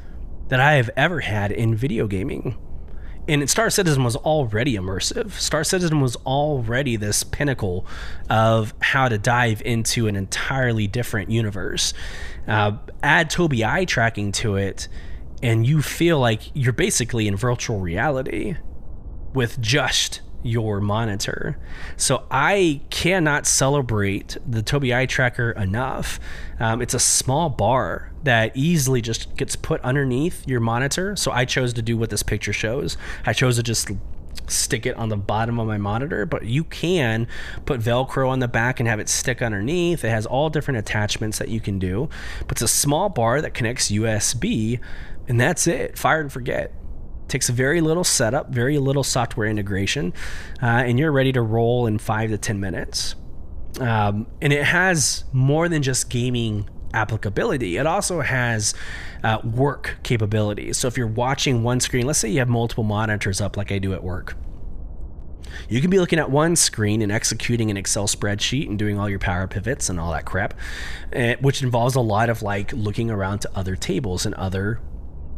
that 0.49 0.59
I 0.59 0.73
have 0.73 0.89
ever 0.97 1.21
had 1.21 1.51
in 1.51 1.75
video 1.75 2.07
gaming 2.07 2.57
and 3.29 3.47
Star 3.49 3.69
Citizen 3.69 4.03
was 4.03 4.15
already 4.15 4.75
immersive. 4.75 5.31
Star 5.31 5.63
Citizen 5.63 6.01
was 6.01 6.15
already 6.17 6.95
this 6.95 7.23
pinnacle 7.23 7.85
of 8.29 8.73
how 8.81 9.07
to 9.07 9.17
dive 9.17 9.61
into 9.63 10.07
an 10.07 10.15
entirely 10.15 10.87
different 10.87 11.29
universe. 11.29 11.93
Uh, 12.47 12.73
add 13.03 13.29
Tobii 13.29 13.63
eye 13.63 13.85
tracking 13.85 14.31
to 14.33 14.55
it, 14.55 14.87
and 15.43 15.65
you 15.65 15.81
feel 15.83 16.19
like 16.19 16.41
you're 16.55 16.73
basically 16.73 17.27
in 17.27 17.35
virtual 17.35 17.79
reality 17.79 18.57
with 19.33 19.61
just 19.61 20.21
your 20.43 20.79
monitor. 20.79 21.57
So 21.97 22.23
I 22.31 22.81
cannot 22.89 23.45
celebrate 23.45 24.37
the 24.47 24.61
Tobii 24.61 24.95
eye 24.95 25.05
tracker 25.05 25.51
enough. 25.51 26.19
Um, 26.59 26.81
it's 26.81 26.93
a 26.93 26.99
small 26.99 27.49
bar 27.49 28.11
that 28.23 28.55
easily 28.55 29.01
just 29.01 29.35
gets 29.35 29.55
put 29.55 29.81
underneath 29.81 30.47
your 30.47 30.59
monitor. 30.59 31.15
So 31.15 31.31
I 31.31 31.45
chose 31.45 31.73
to 31.73 31.81
do 31.81 31.97
what 31.97 32.09
this 32.09 32.23
picture 32.23 32.53
shows. 32.53 32.97
I 33.25 33.33
chose 33.33 33.55
to 33.57 33.63
just 33.63 33.89
stick 34.47 34.85
it 34.85 34.95
on 34.95 35.09
the 35.09 35.17
bottom 35.17 35.59
of 35.59 35.67
my 35.67 35.77
monitor, 35.77 36.25
but 36.25 36.45
you 36.45 36.63
can 36.63 37.27
put 37.65 37.79
Velcro 37.79 38.29
on 38.29 38.39
the 38.39 38.47
back 38.47 38.79
and 38.79 38.89
have 38.89 38.99
it 38.99 39.09
stick 39.09 39.41
underneath. 39.41 40.03
It 40.03 40.09
has 40.09 40.25
all 40.25 40.49
different 40.49 40.79
attachments 40.79 41.37
that 41.39 41.49
you 41.49 41.59
can 41.59 41.79
do, 41.79 42.09
but 42.47 42.53
it's 42.53 42.61
a 42.61 42.67
small 42.67 43.09
bar 43.09 43.41
that 43.41 43.53
connects 43.53 43.91
USB, 43.91 44.79
and 45.27 45.39
that's 45.39 45.67
it. 45.67 45.97
Fire 45.97 46.21
and 46.21 46.31
forget 46.31 46.73
takes 47.29 47.49
very 47.49 47.81
little 47.81 48.03
setup, 48.03 48.49
very 48.49 48.77
little 48.77 49.03
software 49.03 49.47
integration, 49.47 50.13
uh, 50.61 50.65
and 50.65 50.99
you're 50.99 51.11
ready 51.11 51.31
to 51.31 51.41
roll 51.41 51.87
in 51.87 51.97
five 51.97 52.29
to 52.29 52.37
10 52.37 52.59
minutes. 52.59 53.15
Um, 53.79 54.27
and 54.41 54.51
it 54.51 54.63
has 54.63 55.23
more 55.31 55.69
than 55.69 55.83
just 55.83 56.09
gaming 56.09 56.69
applicability, 56.93 57.77
it 57.77 57.85
also 57.85 58.21
has 58.21 58.73
uh, 59.23 59.39
work 59.43 59.99
capabilities. 60.03 60.77
So 60.77 60.87
if 60.87 60.97
you're 60.97 61.07
watching 61.07 61.63
one 61.63 61.79
screen, 61.79 62.05
let's 62.05 62.19
say 62.19 62.29
you 62.29 62.39
have 62.39 62.49
multiple 62.49 62.83
monitors 62.83 63.41
up, 63.41 63.57
like 63.57 63.71
I 63.71 63.77
do 63.77 63.93
at 63.93 64.03
work. 64.03 64.35
You 65.67 65.81
can 65.81 65.89
be 65.89 65.99
looking 65.99 66.19
at 66.19 66.29
one 66.29 66.55
screen 66.55 67.01
and 67.01 67.11
executing 67.11 67.71
an 67.71 67.77
Excel 67.77 68.07
spreadsheet 68.07 68.67
and 68.67 68.77
doing 68.77 68.99
all 68.99 69.09
your 69.09 69.19
power 69.19 69.47
pivots 69.47 69.89
and 69.89 69.99
all 69.99 70.11
that 70.11 70.25
crap, 70.25 70.53
uh, 71.15 71.35
which 71.41 71.61
involves 71.61 71.95
a 71.95 72.01
lot 72.01 72.29
of 72.29 72.41
like 72.41 72.71
looking 72.73 73.11
around 73.11 73.39
to 73.39 73.51
other 73.55 73.75
tables 73.75 74.25
and 74.25 74.35
other 74.35 74.79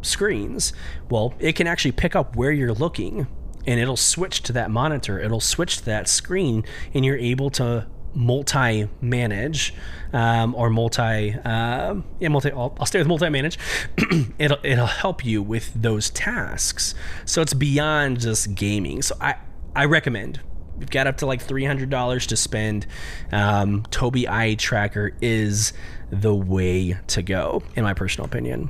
screens, 0.02 0.74
well, 1.10 1.34
it 1.39 1.54
can 1.56 1.68
actually 1.68 1.91
pick 1.91 2.16
up 2.16 2.36
where 2.36 2.52
you're 2.52 2.74
looking 2.74 3.28
and 3.66 3.80
it'll 3.80 3.97
switch 3.97 4.41
to 4.43 4.54
that 4.54 4.72
monitor, 4.72 5.20
it'll 5.20 5.39
switch 5.39 5.78
to 5.78 5.86
that 5.86 6.08
screen, 6.08 6.64
and 6.93 7.06
you're 7.06 7.18
able 7.18 7.49
to 7.52 7.88
multi 8.14 8.89
manage 8.99 9.74
um, 10.12 10.54
or 10.56 10.70
multi 10.70 11.34
uh, 11.45 11.95
yeah 12.20 12.28
multi 12.28 12.52
I'll, 12.52 12.76
I'll 12.78 12.86
stay 12.86 12.99
with 12.99 13.08
multi 13.08 13.30
manage 13.30 13.58
it'll 14.38 14.58
it'll 14.64 14.86
help 14.86 15.24
you 15.24 15.41
with 15.41 15.72
those 15.74 16.10
tasks. 16.10 16.93
So 17.26 17.41
it's 17.41 17.54
beyond 17.54 18.20
just 18.20 18.56
gaming. 18.56 19.02
So 19.02 19.16
I 19.22 19.36
I 19.76 19.86
recommend 19.86 20.41
you've 20.82 20.89
got 20.89 21.08
up 21.08 21.18
to 21.18 21.26
like 21.28 21.45
$300 21.45 22.28
to 22.28 22.36
spend, 22.36 22.88
um, 23.32 23.84
Tobii 23.84 24.28
Eye 24.28 24.56
Tracker 24.56 25.14
is 25.22 25.74
the 26.10 26.34
way 26.34 26.97
to 27.08 27.22
go, 27.22 27.62
in 27.76 27.84
my 27.84 27.93
personal 27.93 28.26
opinion. 28.26 28.70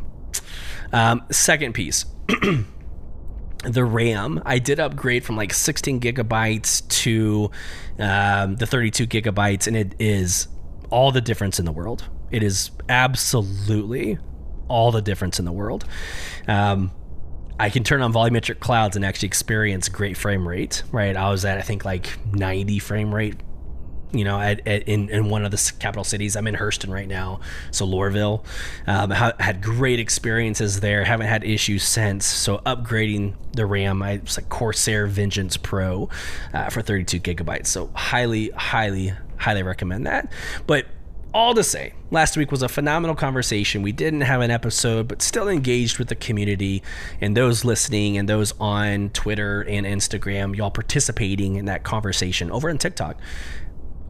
Um, 0.92 1.24
second 1.32 1.74
piece. 1.74 2.06
the 3.64 3.86
RAM. 3.86 4.42
I 4.46 4.60
did 4.60 4.80
upgrade 4.80 5.24
from 5.24 5.38
like 5.38 5.54
16 5.54 6.00
gigabytes 6.00 6.88
to 7.04 7.52
um, 8.00 8.56
the 8.56 8.66
32 8.66 9.08
gigabytes, 9.08 9.68
and 9.68 9.78
it 9.78 9.96
is 10.00 10.48
all 10.90 11.12
the 11.12 11.22
difference 11.22 11.60
in 11.60 11.66
the 11.66 11.72
world. 11.72 12.10
It 12.32 12.44
is 12.44 12.72
absolutely 12.90 14.18
all 14.68 14.92
the 14.92 15.02
difference 15.02 15.38
in 15.38 15.46
the 15.46 15.52
world. 15.52 15.86
Um, 16.48 16.92
I 17.60 17.70
can 17.70 17.84
turn 17.84 18.02
on 18.02 18.12
volumetric 18.12 18.60
clouds 18.60 18.96
and 18.96 19.06
actually 19.06 19.28
experience 19.28 19.90
great 19.90 20.18
frame 20.18 20.48
rate. 20.48 20.82
Right, 20.92 21.16
I 21.16 21.30
was 21.30 21.46
at 21.46 21.58
I 21.58 21.62
think 21.62 21.86
like 21.86 22.18
90 22.34 22.80
frame 22.80 23.14
rate 23.14 23.36
you 24.14 24.24
know, 24.24 24.40
at, 24.40 24.66
at, 24.68 24.88
in, 24.88 25.10
in 25.10 25.30
one 25.30 25.46
of 25.46 25.52
the 25.52 25.74
capital 25.80 26.04
cities. 26.04 26.36
I'm 26.36 26.48
in 26.48 26.56
Hurston 26.56 26.92
right 26.94 27.08
now, 27.08 27.40
so 27.72 27.86
Lorville. 27.86 28.44
Um, 28.88 29.12
ha- 29.12 29.34
had 29.40 29.62
great 29.62 30.00
experiences 30.00 30.80
there. 30.80 31.04
Haven't 31.04 31.28
had 31.28 31.44
issues 31.44 31.84
since. 31.84 32.26
So 32.26 32.60
upgrading 32.60 33.36
the 33.54 33.66
RAM, 33.66 34.02
I 34.02 34.18
was 34.24 34.38
like 34.38 34.50
Corsair 34.50 35.08
Vengeance 35.08 35.58
Pro 35.58 36.10
uh, 36.54 36.70
for 36.70 36.82
32 36.82 37.20
gigabytes. 37.20 37.68
So 37.68 37.90
highly, 37.94 38.50
highly, 38.50 39.14
highly 39.38 39.64
recommend 39.64 40.08
that. 40.08 40.32
But 40.68 40.88
all 41.34 41.54
to 41.54 41.64
say, 41.64 41.94
last 42.10 42.36
week 42.36 42.52
was 42.52 42.62
a 42.62 42.68
phenomenal 42.68 43.16
conversation. 43.16 43.82
We 43.82 43.94
didn't 43.94 44.22
have 44.22 44.42
an 44.42 44.52
episode, 44.52 45.08
but 45.08 45.22
still 45.22 45.48
engaged 45.48 45.98
with 45.98 46.10
the 46.10 46.16
community 46.16 46.84
and 47.22 47.38
those 47.38 47.64
listening 47.64 48.18
and 48.18 48.28
those 48.28 48.54
on 48.60 49.10
Twitter 49.12 49.62
and 49.62 49.86
Instagram, 49.86 50.56
y'all 50.56 50.72
participating 50.72 51.56
in 51.56 51.66
that 51.66 51.84
conversation 51.84 52.52
over 52.52 52.70
on 52.70 52.78
TikTok 52.78 53.18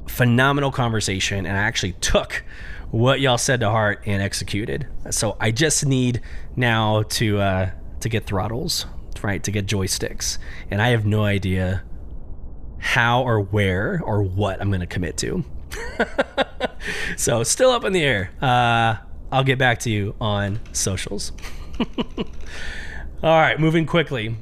phenomenal 0.08 0.72
conversation 0.72 1.46
and 1.46 1.58
I 1.58 1.62
actually 1.62 1.94
took 1.94 2.44
what 2.92 3.22
y'all 3.22 3.38
said 3.38 3.62
to 3.62 3.70
heart 3.70 4.04
and 4.06 4.22
executed. 4.22 4.88
So 5.10 5.38
I 5.40 5.52
just 5.52 5.86
need 5.86 6.22
now 6.56 7.04
to 7.04 7.40
uh, 7.40 7.72
to 8.02 8.10
get 8.10 8.26
throttles, 8.26 8.86
right? 9.24 9.44
To 9.44 9.52
get 9.52 9.66
joysticks, 9.66 10.38
and 10.70 10.82
I 10.82 10.90
have 10.90 11.06
no 11.06 11.24
idea 11.24 11.84
how 12.80 13.24
or 13.24 13.40
where 13.40 14.02
or 14.04 14.22
what 14.22 14.62
I'm 14.62 14.70
going 14.70 14.82
to 14.82 14.88
commit 14.88 15.18
to. 15.18 15.46
so 17.18 17.44
still 17.44 17.72
up 17.72 17.86
in 17.86 17.94
the 17.94 18.04
air. 18.04 18.32
Uh, 18.42 18.98
I'll 19.32 19.44
get 19.44 19.58
back 19.58 19.80
to 19.82 19.90
you 19.90 20.16
on 20.20 20.60
socials. 20.74 21.32
All 23.24 23.40
right, 23.40 23.60
moving 23.60 23.86
quickly. 23.86 24.36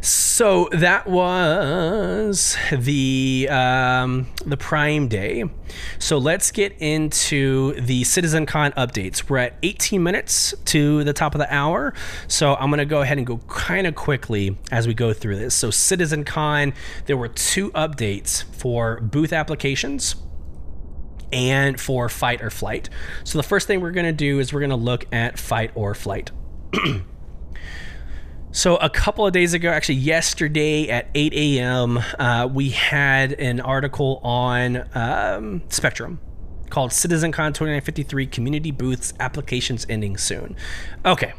So 0.00 0.68
that 0.72 1.06
was 1.06 2.56
the 2.70 3.48
um, 3.50 4.26
the 4.44 4.56
Prime 4.56 5.08
Day. 5.08 5.44
So 5.98 6.18
let's 6.18 6.50
get 6.50 6.72
into 6.78 7.72
the 7.80 8.02
CitizenCon 8.02 8.74
updates. 8.74 9.28
We're 9.28 9.38
at 9.38 9.56
18 9.62 10.02
minutes 10.02 10.54
to 10.66 11.04
the 11.04 11.12
top 11.12 11.34
of 11.34 11.38
the 11.38 11.52
hour, 11.52 11.94
so 12.28 12.54
I'm 12.54 12.70
going 12.70 12.78
to 12.78 12.84
go 12.84 13.02
ahead 13.02 13.18
and 13.18 13.26
go 13.26 13.38
kind 13.48 13.86
of 13.86 13.94
quickly 13.94 14.56
as 14.70 14.86
we 14.86 14.94
go 14.94 15.12
through 15.12 15.38
this. 15.38 15.54
So 15.54 15.68
CitizenCon, 15.68 16.74
there 17.06 17.16
were 17.16 17.28
two 17.28 17.70
updates 17.72 18.44
for 18.54 19.00
booth 19.00 19.32
applications 19.32 20.16
and 21.32 21.80
for 21.80 22.08
fight 22.08 22.42
or 22.42 22.50
flight. 22.50 22.88
So 23.24 23.38
the 23.38 23.42
first 23.42 23.66
thing 23.66 23.80
we're 23.80 23.90
going 23.90 24.06
to 24.06 24.12
do 24.12 24.38
is 24.38 24.52
we're 24.52 24.60
going 24.60 24.70
to 24.70 24.76
look 24.76 25.06
at 25.12 25.38
fight 25.38 25.72
or 25.74 25.94
flight. 25.94 26.30
So, 28.56 28.76
a 28.76 28.88
couple 28.88 29.26
of 29.26 29.34
days 29.34 29.52
ago, 29.52 29.68
actually 29.68 29.96
yesterday 29.96 30.88
at 30.88 31.10
8 31.14 31.34
a.m., 31.34 31.98
uh, 32.18 32.48
we 32.50 32.70
had 32.70 33.34
an 33.34 33.60
article 33.60 34.18
on 34.24 34.88
um, 34.94 35.62
Spectrum 35.68 36.18
called 36.70 36.90
CitizenCon 36.90 37.52
2953 37.52 38.26
Community 38.28 38.70
Booths 38.70 39.12
Applications 39.20 39.84
Ending 39.90 40.16
Soon. 40.16 40.56
Okay, 41.04 41.34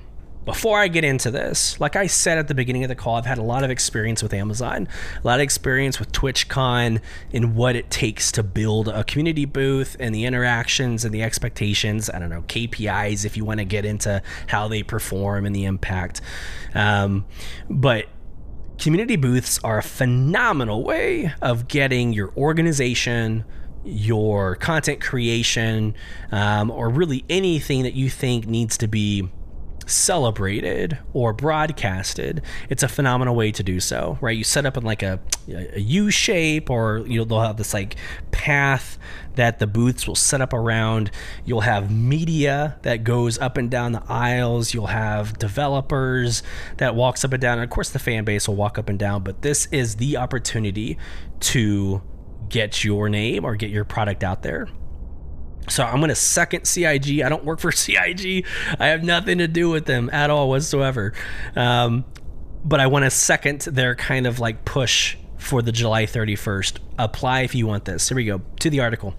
before 0.48 0.80
I 0.80 0.88
get 0.88 1.04
into 1.04 1.30
this, 1.30 1.78
like 1.82 1.98
I 1.98 2.08
said 2.08 2.38
at 2.38 2.48
the 2.48 2.56
beginning 2.56 2.86
of 2.86 2.88
the 2.88 2.96
call, 2.96 3.16
I've 3.16 3.26
had 3.26 3.38
a 3.38 3.44
lot 3.44 3.66
of 3.66 3.70
experience 3.70 4.24
with 4.24 4.34
Amazon, 4.34 4.88
a 5.22 5.28
lot 5.28 5.42
of 5.42 5.44
experience 5.44 6.00
with 6.00 6.14
TwitchCon 6.14 7.02
and 7.34 7.54
what 7.54 7.76
it 7.76 7.92
takes 7.92 8.32
to 8.32 8.44
build 8.44 8.88
a 8.88 9.04
community 9.04 9.44
booth 9.44 9.98
and 10.00 10.16
the 10.16 10.24
interactions 10.24 11.04
and 11.04 11.14
the 11.14 11.22
expectations. 11.22 12.10
I 12.10 12.20
don't 12.20 12.30
know, 12.30 12.44
KPIs 12.44 13.26
if 13.26 13.36
you 13.36 13.44
want 13.44 13.60
to 13.60 13.66
get 13.66 13.84
into 13.84 14.24
how 14.48 14.70
they 14.70 14.84
perform 14.84 15.46
and 15.46 15.54
the 15.54 15.66
impact. 15.66 16.22
Um, 16.74 17.26
but 17.70 18.06
community 18.80 19.18
booths 19.18 19.60
are 19.66 19.80
a 19.80 19.84
phenomenal 19.84 20.82
way 20.82 21.34
of 21.42 21.68
getting 21.68 22.14
your 22.14 22.32
organization 22.38 23.44
your 23.84 24.56
content 24.56 25.00
creation, 25.00 25.96
um, 26.34 26.70
or 26.70 26.90
really 26.90 27.24
anything 27.30 27.84
that 27.84 27.94
you 27.94 28.10
think 28.10 28.46
needs 28.46 28.78
to 28.78 28.86
be 28.86 29.30
celebrated 29.88 31.00
or 31.14 31.34
broadcasted, 31.34 32.42
it's 32.70 32.84
a 32.84 32.88
phenomenal 32.88 33.36
way 33.36 33.52
to 33.52 33.64
do 33.64 33.80
so, 33.80 34.18
right? 34.22 34.38
You 34.38 34.44
set 34.44 34.66
up 34.66 34.78
in 34.78 34.84
like 34.84 35.02
a, 35.02 35.20
a 35.48 35.80
U 35.80 36.12
shape, 36.12 36.70
or 36.70 37.04
you 37.08 37.20
know 37.20 37.26
they'll 37.26 37.42
have 37.42 37.58
this 37.58 37.74
like 37.74 37.96
path 38.32 38.98
that 39.36 39.60
the 39.60 39.68
booths 39.68 40.08
will 40.08 40.16
set 40.16 40.42
up 40.42 40.54
around. 40.54 41.12
You'll 41.46 41.62
have 41.62 41.92
media 41.92 42.78
that 42.84 43.04
goes 43.04 43.40
up 43.40 43.58
and 43.58 43.72
down 43.72 43.94
the 43.94 44.04
aisles. 44.08 44.74
You'll 44.74 44.88
have 44.88 45.40
developers 45.40 46.44
that 46.78 46.96
walks 46.96 47.24
up 47.24 47.34
and 47.34 47.42
down, 47.42 47.60
and 47.60 47.64
of 47.64 47.70
course 47.70 47.90
the 47.90 48.00
fan 48.00 48.24
base 48.26 48.48
will 48.48 48.56
walk 48.56 48.78
up 48.78 48.90
and 48.90 49.00
down. 49.00 49.24
But 49.24 49.42
this 49.42 49.68
is 49.72 49.96
the 49.96 50.18
opportunity 50.18 50.98
to 51.40 52.02
get 52.50 52.84
your 52.84 53.10
name 53.10 53.46
or 53.46 53.56
get 53.56 53.70
your 53.70 53.84
product 53.84 54.24
out 54.24 54.42
there 54.44 54.68
so 55.70 55.84
I'm 55.84 55.98
going 55.98 56.10
to 56.10 56.16
second 56.16 56.66
CIG. 56.66 57.22
I 57.22 57.30
don't 57.30 57.44
work 57.44 57.60
for 57.60 57.72
CIG. 57.74 58.46
I 58.80 58.88
have 58.88 59.04
nothing 59.04 59.40
to 59.40 59.48
do 59.48 59.70
with 59.70 59.86
them 59.86 60.10
at 60.12 60.30
all 60.30 60.50
whatsoever. 60.50 61.14
Um, 61.56 62.06
but 62.64 62.80
I 62.80 62.88
want 62.88 63.06
to 63.06 63.10
second 63.10 63.62
their 63.62 63.96
kind 63.96 64.28
of 64.28 64.40
like 64.40 64.66
push 64.66 65.18
for 65.38 65.62
the 65.62 65.72
July 65.72 66.06
31st. 66.06 66.80
Apply 66.98 67.42
if 67.42 67.56
you 67.56 67.68
want 67.68 67.86
this. 67.86 68.10
Here 68.10 68.16
we 68.16 68.26
go 68.26 68.42
to 68.60 68.70
the 68.70 68.80
article. 68.80 69.16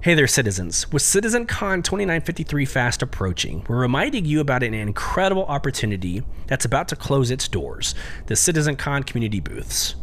Hey 0.00 0.14
there, 0.14 0.26
citizens. 0.26 0.90
With 0.90 1.02
CitizenCon 1.02 1.84
2953 1.84 2.64
fast 2.64 3.02
approaching, 3.02 3.64
we're 3.68 3.78
reminding 3.78 4.24
you 4.24 4.40
about 4.40 4.64
an 4.64 4.74
incredible 4.74 5.44
opportunity 5.44 6.24
that's 6.48 6.64
about 6.64 6.88
to 6.88 6.96
close 6.96 7.30
its 7.30 7.46
doors 7.46 7.94
the 8.26 8.34
CitizenCon 8.34 9.06
community 9.06 9.38
booths. 9.38 9.94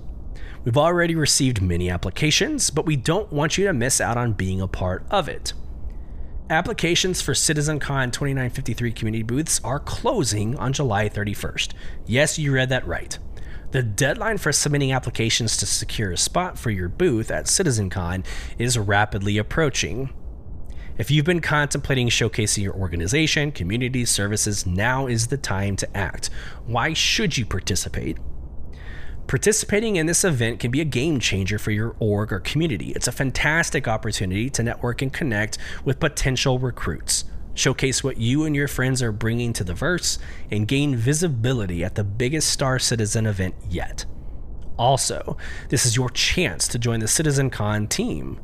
We've 0.65 0.77
already 0.77 1.15
received 1.15 1.61
many 1.61 1.89
applications, 1.89 2.69
but 2.69 2.85
we 2.85 2.97
don't 2.97 3.31
want 3.31 3.57
you 3.57 3.65
to 3.65 3.73
miss 3.73 4.01
out 4.01 4.17
on 4.17 4.33
being 4.33 4.59
a 4.59 4.67
part 4.67 5.05
of 5.09 5.29
it. 5.29 5.53
Applications 6.49 7.21
for 7.21 7.33
CitizenCon 7.33 8.11
2953 8.11 8.91
community 8.91 9.23
booths 9.23 9.61
are 9.63 9.79
closing 9.79 10.57
on 10.57 10.73
July 10.73 11.07
31st. 11.07 11.73
Yes, 12.05 12.37
you 12.37 12.51
read 12.51 12.69
that 12.69 12.87
right. 12.87 13.17
The 13.71 13.83
deadline 13.83 14.39
for 14.39 14.51
submitting 14.51 14.91
applications 14.91 15.55
to 15.57 15.65
secure 15.65 16.11
a 16.11 16.17
spot 16.17 16.57
for 16.57 16.71
your 16.71 16.89
booth 16.89 17.29
at 17.29 17.45
CitizenCon 17.45 18.25
is 18.57 18.77
rapidly 18.77 19.37
approaching. 19.37 20.09
If 20.97 21.09
you've 21.09 21.25
been 21.25 21.39
contemplating 21.39 22.09
showcasing 22.09 22.63
your 22.63 22.73
organization, 22.73 23.53
community 23.53 24.03
services, 24.03 24.65
now 24.65 25.07
is 25.07 25.27
the 25.27 25.37
time 25.37 25.77
to 25.77 25.97
act. 25.97 26.29
Why 26.65 26.93
should 26.93 27.37
you 27.37 27.45
participate? 27.45 28.17
Participating 29.29 29.97
in 29.97 30.07
this 30.07 30.23
event 30.23 30.59
can 30.59 30.71
be 30.71 30.81
a 30.81 30.85
game 30.85 31.19
changer 31.19 31.59
for 31.59 31.69
your 31.69 31.95
org 31.99 32.33
or 32.33 32.39
community. 32.39 32.93
It's 32.93 33.07
a 33.07 33.11
fantastic 33.11 33.87
opportunity 33.87 34.49
to 34.49 34.63
network 34.63 35.03
and 35.03 35.13
connect 35.13 35.59
with 35.85 35.99
potential 35.99 36.57
recruits, 36.57 37.25
showcase 37.53 38.03
what 38.03 38.17
you 38.17 38.45
and 38.45 38.55
your 38.55 38.67
friends 38.67 39.03
are 39.03 39.11
bringing 39.11 39.53
to 39.53 39.63
the 39.63 39.75
verse, 39.75 40.17
and 40.49 40.67
gain 40.67 40.95
visibility 40.95 41.83
at 41.83 41.93
the 41.93 42.03
biggest 42.03 42.49
Star 42.49 42.79
Citizen 42.79 43.27
event 43.27 43.53
yet. 43.69 44.03
Also, 44.79 45.37
this 45.69 45.85
is 45.85 45.95
your 45.95 46.09
chance 46.09 46.67
to 46.67 46.79
join 46.79 46.99
the 46.99 47.05
CitizenCon 47.05 47.87
team. 47.87 48.39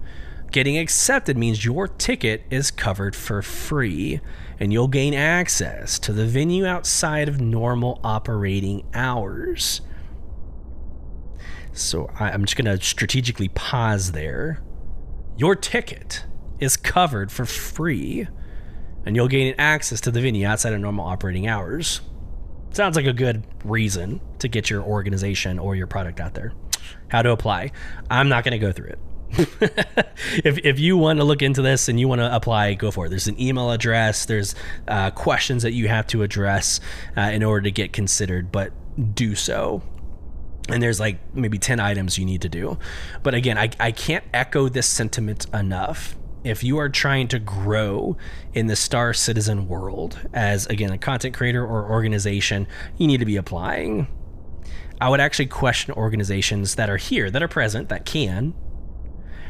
Getting 0.51 0.77
accepted 0.77 1.35
means 1.35 1.65
your 1.65 1.87
ticket 1.87 2.43
is 2.51 2.69
covered 2.69 3.15
for 3.15 3.41
free, 3.41 4.21
and 4.59 4.71
you'll 4.71 4.87
gain 4.87 5.15
access 5.15 5.97
to 5.97 6.13
the 6.13 6.27
venue 6.27 6.67
outside 6.67 7.27
of 7.27 7.41
normal 7.41 7.99
operating 8.03 8.85
hours. 8.93 9.81
So 11.75 12.09
I'm 12.19 12.45
just 12.45 12.55
going 12.55 12.77
to 12.77 12.83
strategically 12.83 13.49
pause 13.49 14.13
there. 14.13 14.61
Your 15.37 15.55
ticket 15.55 16.25
is 16.59 16.77
covered 16.77 17.31
for 17.31 17.45
free, 17.45 18.27
and 19.05 19.15
you'll 19.15 19.27
gain 19.27 19.53
access 19.57 19.99
to 20.01 20.11
the 20.11 20.21
venue 20.21 20.47
outside 20.47 20.73
of 20.73 20.79
normal 20.79 21.05
operating 21.05 21.47
hours. 21.47 21.99
Sounds 22.71 22.95
like 22.95 23.05
a 23.05 23.13
good 23.13 23.45
reason 23.65 24.21
to 24.39 24.47
get 24.47 24.69
your 24.69 24.83
organization 24.83 25.59
or 25.59 25.75
your 25.75 25.87
product 25.87 26.21
out 26.21 26.33
there. 26.33 26.53
How 27.09 27.21
to 27.21 27.31
apply? 27.31 27.71
I'm 28.09 28.29
not 28.29 28.45
going 28.45 28.53
to 28.53 28.57
go 28.57 28.71
through 28.71 28.91
it. 28.91 28.99
if, 30.45 30.59
if 30.59 30.79
you 30.79 30.95
want 30.95 31.19
to 31.19 31.25
look 31.25 31.41
into 31.41 31.61
this 31.61 31.89
and 31.89 31.99
you 31.99 32.07
want 32.07 32.19
to 32.19 32.33
apply, 32.33 32.73
go 32.75 32.89
for 32.89 33.07
it. 33.07 33.09
There's 33.09 33.27
an 33.27 33.39
email 33.41 33.71
address, 33.71 34.25
there's 34.25 34.55
uh, 34.87 35.11
questions 35.11 35.63
that 35.63 35.73
you 35.73 35.89
have 35.89 36.07
to 36.07 36.23
address 36.23 36.79
uh, 37.17 37.21
in 37.21 37.43
order 37.43 37.63
to 37.63 37.71
get 37.71 37.91
considered, 37.91 38.49
but 38.49 38.71
do 39.13 39.35
so 39.35 39.83
and 40.69 40.81
there's 40.81 40.99
like 40.99 41.19
maybe 41.35 41.57
10 41.57 41.79
items 41.79 42.17
you 42.17 42.25
need 42.25 42.41
to 42.41 42.49
do. 42.49 42.77
But 43.23 43.33
again, 43.33 43.57
I, 43.57 43.69
I 43.79 43.91
can't 43.91 44.23
echo 44.33 44.69
this 44.69 44.87
sentiment 44.87 45.45
enough. 45.53 46.15
If 46.43 46.63
you 46.63 46.77
are 46.77 46.89
trying 46.89 47.27
to 47.29 47.39
grow 47.39 48.17
in 48.53 48.67
the 48.67 48.75
Star 48.75 49.13
Citizen 49.13 49.67
world 49.67 50.19
as, 50.33 50.67
again, 50.67 50.91
a 50.91 50.97
content 50.97 51.35
creator 51.35 51.65
or 51.65 51.89
organization, 51.89 52.67
you 52.97 53.07
need 53.07 53.19
to 53.19 53.25
be 53.25 53.35
applying. 53.35 54.07
I 55.01 55.09
would 55.09 55.19
actually 55.19 55.47
question 55.47 55.93
organizations 55.93 56.75
that 56.75 56.89
are 56.89 56.97
here, 56.97 57.31
that 57.31 57.41
are 57.41 57.47
present, 57.47 57.89
that 57.89 58.05
can. 58.05 58.53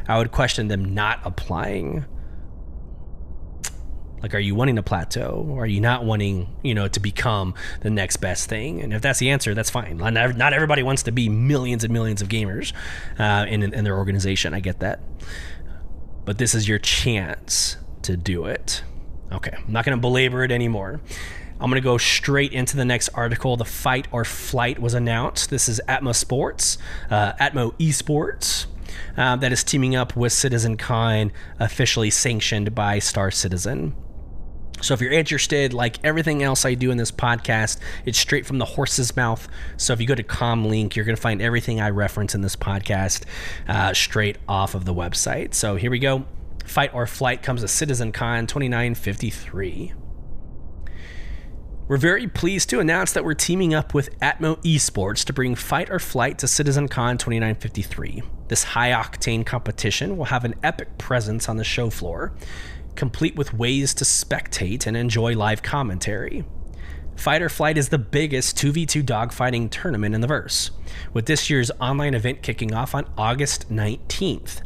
I 0.07 0.17
would 0.17 0.31
question 0.31 0.67
them 0.69 0.93
not 0.93 1.19
applying 1.23 2.05
like, 4.25 4.33
are 4.33 4.39
you 4.39 4.55
wanting 4.55 4.79
a 4.79 4.81
plateau? 4.81 5.55
Are 5.59 5.67
you 5.67 5.79
not 5.79 6.03
wanting, 6.03 6.47
you 6.63 6.73
know, 6.73 6.87
to 6.87 6.99
become 6.99 7.53
the 7.81 7.91
next 7.91 8.17
best 8.17 8.49
thing? 8.49 8.81
And 8.81 8.91
if 8.91 9.03
that's 9.03 9.19
the 9.19 9.29
answer, 9.29 9.53
that's 9.53 9.69
fine. 9.69 9.97
Not 9.97 10.51
everybody 10.51 10.81
wants 10.81 11.03
to 11.03 11.11
be 11.11 11.29
millions 11.29 11.83
and 11.83 11.93
millions 11.93 12.23
of 12.23 12.27
gamers 12.27 12.73
uh, 13.19 13.45
in, 13.47 13.61
in 13.61 13.83
their 13.83 13.95
organization. 13.95 14.55
I 14.55 14.61
get 14.61 14.79
that. 14.79 14.99
But 16.25 16.39
this 16.39 16.55
is 16.55 16.67
your 16.67 16.79
chance 16.79 17.77
to 18.01 18.17
do 18.17 18.45
it. 18.45 18.81
Okay, 19.31 19.55
I'm 19.55 19.71
not 19.71 19.85
going 19.85 19.95
to 19.95 20.01
belabor 20.01 20.43
it 20.43 20.51
anymore. 20.51 21.01
I'm 21.59 21.69
going 21.69 21.79
to 21.79 21.85
go 21.85 21.99
straight 21.99 22.51
into 22.51 22.77
the 22.77 22.85
next 22.85 23.09
article. 23.09 23.57
The 23.57 23.63
fight 23.63 24.07
or 24.11 24.25
flight 24.25 24.79
was 24.79 24.95
announced. 24.95 25.51
This 25.51 25.69
is 25.69 25.79
Atmo 25.87 26.15
Sports, 26.15 26.79
uh, 27.11 27.33
ATMO 27.33 27.77
Esports. 27.77 28.65
Uh, 29.15 29.35
that 29.35 29.51
is 29.51 29.63
teaming 29.63 29.95
up 29.95 30.15
with 30.15 30.33
Citizen 30.33 30.77
Con, 30.77 31.31
officially 31.59 32.09
sanctioned 32.09 32.73
by 32.73 32.97
Star 32.97 33.29
Citizen. 33.29 33.93
So 34.85 34.93
if 34.93 35.01
you're 35.01 35.11
interested, 35.11 35.73
like 35.73 35.97
everything 36.03 36.43
else 36.43 36.63
I 36.63 36.75
do 36.75 36.91
in 36.91 36.97
this 36.97 37.11
podcast, 37.11 37.79
it's 38.05 38.19
straight 38.19 38.45
from 38.45 38.59
the 38.59 38.65
horse's 38.65 39.15
mouth. 39.15 39.47
So 39.77 39.93
if 39.93 39.99
you 39.99 40.05
go 40.05 40.13
to 40.13 40.21
Comlink, 40.21 40.95
you're 40.95 41.05
going 41.05 41.15
to 41.15 41.21
find 41.21 41.41
everything 41.41 41.81
I 41.81 41.89
reference 41.89 42.35
in 42.35 42.41
this 42.41 42.55
podcast 42.55 43.23
uh, 43.67 43.95
straight 43.95 44.37
off 44.47 44.75
of 44.75 44.85
the 44.85 44.93
website. 44.93 45.55
So 45.55 45.75
here 45.75 45.89
we 45.89 45.97
go. 45.97 46.25
Fight 46.65 46.93
or 46.93 47.07
Flight 47.07 47.41
comes 47.41 47.61
to 47.61 47.67
Citizen 47.67 48.11
Con 48.11 48.45
2953. 48.45 49.93
We're 51.87 51.97
very 51.97 52.27
pleased 52.27 52.69
to 52.71 52.79
announce 52.79 53.11
that 53.13 53.23
we're 53.23 53.35
teaming 53.35 53.73
up 53.73 53.93
with 53.93 54.19
ATMO 54.19 54.57
Esports 54.63 55.23
to 55.25 55.33
bring 55.33 55.55
Fight 55.55 55.89
or 55.89 55.99
Flight 55.99 56.39
to 56.39 56.47
Citizen 56.47 56.87
Con 56.87 57.17
2953. 57.17 58.21
This 58.47 58.63
high 58.63 58.91
octane 58.91 59.45
competition 59.45 60.17
will 60.17 60.25
have 60.25 60.45
an 60.45 60.55
epic 60.61 60.99
presence 60.99 61.49
on 61.49 61.57
the 61.57 61.63
show 61.63 61.89
floor 61.89 62.33
complete 62.95 63.35
with 63.35 63.53
ways 63.53 63.93
to 63.95 64.03
spectate 64.03 64.87
and 64.87 64.95
enjoy 64.95 65.35
live 65.35 65.61
commentary. 65.61 66.45
Fight 67.15 67.41
or 67.41 67.49
Flight 67.49 67.77
is 67.77 67.89
the 67.89 67.97
biggest 67.97 68.57
2v2 68.57 69.03
dogfighting 69.03 69.71
tournament 69.71 70.13
in 70.13 70.21
the 70.21 70.27
verse, 70.27 70.71
with 71.13 71.25
this 71.25 71.49
year's 71.49 71.71
online 71.79 72.13
event 72.13 72.41
kicking 72.41 72.73
off 72.73 72.93
on 72.93 73.09
August 73.17 73.71
19th. 73.71 74.61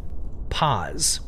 Pause. 0.49 1.21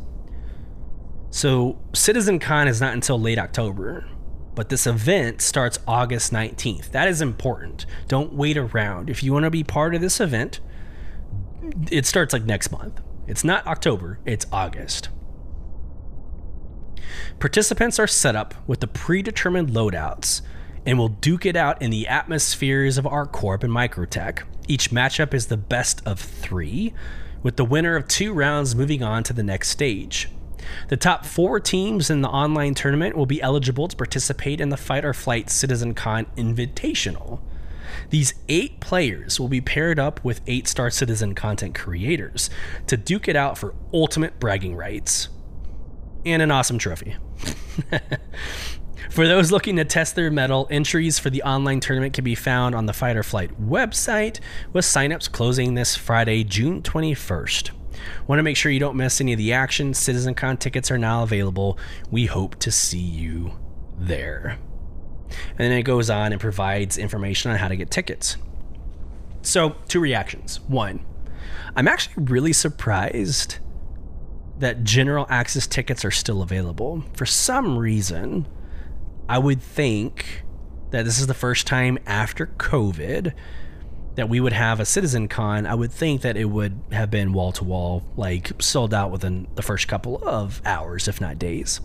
So, 1.29 1.79
Citizen 1.93 2.39
Con 2.39 2.67
is 2.67 2.81
not 2.81 2.93
until 2.93 3.19
late 3.19 3.37
October, 3.37 4.07
but 4.55 4.69
this 4.69 4.85
event 4.87 5.41
starts 5.41 5.79
August 5.87 6.33
19th. 6.33 6.91
That 6.91 7.07
is 7.07 7.21
important. 7.21 7.85
Don't 8.07 8.33
wait 8.33 8.57
around. 8.57 9.09
If 9.09 9.23
you 9.23 9.31
want 9.31 9.43
to 9.43 9.51
be 9.51 9.63
part 9.63 9.95
of 9.95 10.01
this 10.01 10.19
event, 10.19 10.59
it 11.89 12.05
starts 12.05 12.33
like 12.33 12.43
next 12.43 12.71
month. 12.71 12.99
It's 13.27 13.43
not 13.43 13.65
October, 13.67 14.19
it's 14.25 14.47
August. 14.51 15.09
Participants 17.39 17.99
are 17.99 18.07
set 18.07 18.35
up 18.35 18.53
with 18.67 18.79
the 18.79 18.87
predetermined 18.87 19.69
loadouts 19.69 20.41
and 20.85 20.97
will 20.97 21.09
duke 21.09 21.45
it 21.45 21.55
out 21.55 21.81
in 21.81 21.91
the 21.91 22.07
atmospheres 22.07 22.97
of 22.97 23.05
ArcCorp 23.05 23.63
and 23.63 23.73
Microtech. 23.73 24.43
Each 24.67 24.91
matchup 24.91 25.33
is 25.33 25.47
the 25.47 25.57
best 25.57 26.01
of 26.05 26.19
three, 26.19 26.93
with 27.43 27.57
the 27.57 27.65
winner 27.65 27.95
of 27.95 28.07
two 28.07 28.33
rounds 28.33 28.75
moving 28.75 29.03
on 29.03 29.23
to 29.23 29.33
the 29.33 29.43
next 29.43 29.69
stage. 29.69 30.29
The 30.89 30.97
top 30.97 31.25
four 31.25 31.59
teams 31.59 32.09
in 32.09 32.21
the 32.21 32.29
online 32.29 32.75
tournament 32.75 33.15
will 33.15 33.25
be 33.25 33.41
eligible 33.41 33.87
to 33.87 33.95
participate 33.95 34.61
in 34.61 34.69
the 34.69 34.77
Fight 34.77 35.03
or 35.03 35.13
Flight 35.13 35.49
Citizen 35.49 35.93
Con 35.93 36.27
Invitational. 36.37 37.39
These 38.09 38.33
eight 38.47 38.79
players 38.79 39.39
will 39.39 39.47
be 39.47 39.61
paired 39.61 39.99
up 39.99 40.23
with 40.23 40.41
eight 40.47 40.67
star 40.67 40.89
citizen 40.89 41.35
content 41.35 41.75
creators 41.75 42.49
to 42.87 42.95
duke 42.95 43.27
it 43.27 43.35
out 43.35 43.57
for 43.57 43.73
ultimate 43.93 44.39
bragging 44.39 44.75
rights 44.75 45.29
and 46.25 46.41
an 46.41 46.51
awesome 46.51 46.77
trophy. 46.77 47.15
for 49.09 49.27
those 49.27 49.51
looking 49.51 49.75
to 49.77 49.85
test 49.85 50.15
their 50.15 50.31
metal, 50.31 50.67
entries 50.69 51.19
for 51.19 51.29
the 51.29 51.43
online 51.43 51.79
tournament 51.79 52.13
can 52.13 52.23
be 52.23 52.35
found 52.35 52.75
on 52.75 52.85
the 52.85 52.93
Fight 52.93 53.17
or 53.17 53.23
Flight 53.23 53.51
website, 53.61 54.39
with 54.73 54.85
signups 54.85 55.31
closing 55.31 55.73
this 55.73 55.95
Friday, 55.95 56.43
June 56.43 56.81
21st. 56.81 57.71
Want 58.27 58.39
to 58.39 58.43
make 58.43 58.57
sure 58.57 58.71
you 58.71 58.79
don't 58.79 58.95
miss 58.95 59.21
any 59.21 59.33
of 59.33 59.37
the 59.37 59.53
action. 59.53 59.93
CitizenCon 59.93 60.59
tickets 60.59 60.91
are 60.91 60.97
now 60.97 61.23
available. 61.23 61.77
We 62.09 62.25
hope 62.25 62.55
to 62.57 62.71
see 62.71 62.99
you 62.99 63.53
there. 63.97 64.57
And 65.49 65.59
then 65.59 65.71
it 65.71 65.83
goes 65.83 66.09
on 66.09 66.31
and 66.31 66.41
provides 66.41 66.97
information 66.97 67.51
on 67.51 67.57
how 67.57 67.67
to 67.67 67.75
get 67.75 67.91
tickets. 67.91 68.37
So, 69.41 69.75
two 69.87 69.99
reactions. 69.99 70.59
One, 70.67 71.05
I'm 71.75 71.87
actually 71.87 72.25
really 72.25 72.53
surprised 72.53 73.57
that 74.61 74.83
general 74.83 75.27
access 75.29 75.67
tickets 75.67 76.05
are 76.05 76.11
still 76.11 76.41
available. 76.41 77.03
For 77.13 77.25
some 77.25 77.77
reason, 77.77 78.47
I 79.27 79.37
would 79.37 79.61
think 79.61 80.43
that 80.91 81.05
this 81.05 81.19
is 81.19 81.27
the 81.27 81.33
first 81.33 81.67
time 81.67 81.97
after 82.05 82.47
COVID 82.47 83.33
that 84.15 84.29
we 84.29 84.39
would 84.39 84.53
have 84.53 84.79
a 84.79 84.85
citizen 84.85 85.27
con. 85.27 85.65
I 85.65 85.73
would 85.73 85.91
think 85.91 86.21
that 86.21 86.37
it 86.37 86.45
would 86.45 86.79
have 86.91 87.09
been 87.09 87.33
wall 87.33 87.51
to 87.53 87.63
wall, 87.63 88.03
like 88.15 88.51
sold 88.61 88.93
out 88.93 89.11
within 89.11 89.47
the 89.55 89.61
first 89.61 89.87
couple 89.87 90.21
of 90.27 90.61
hours, 90.65 91.07
if 91.07 91.21
not 91.21 91.39
days. 91.39 91.79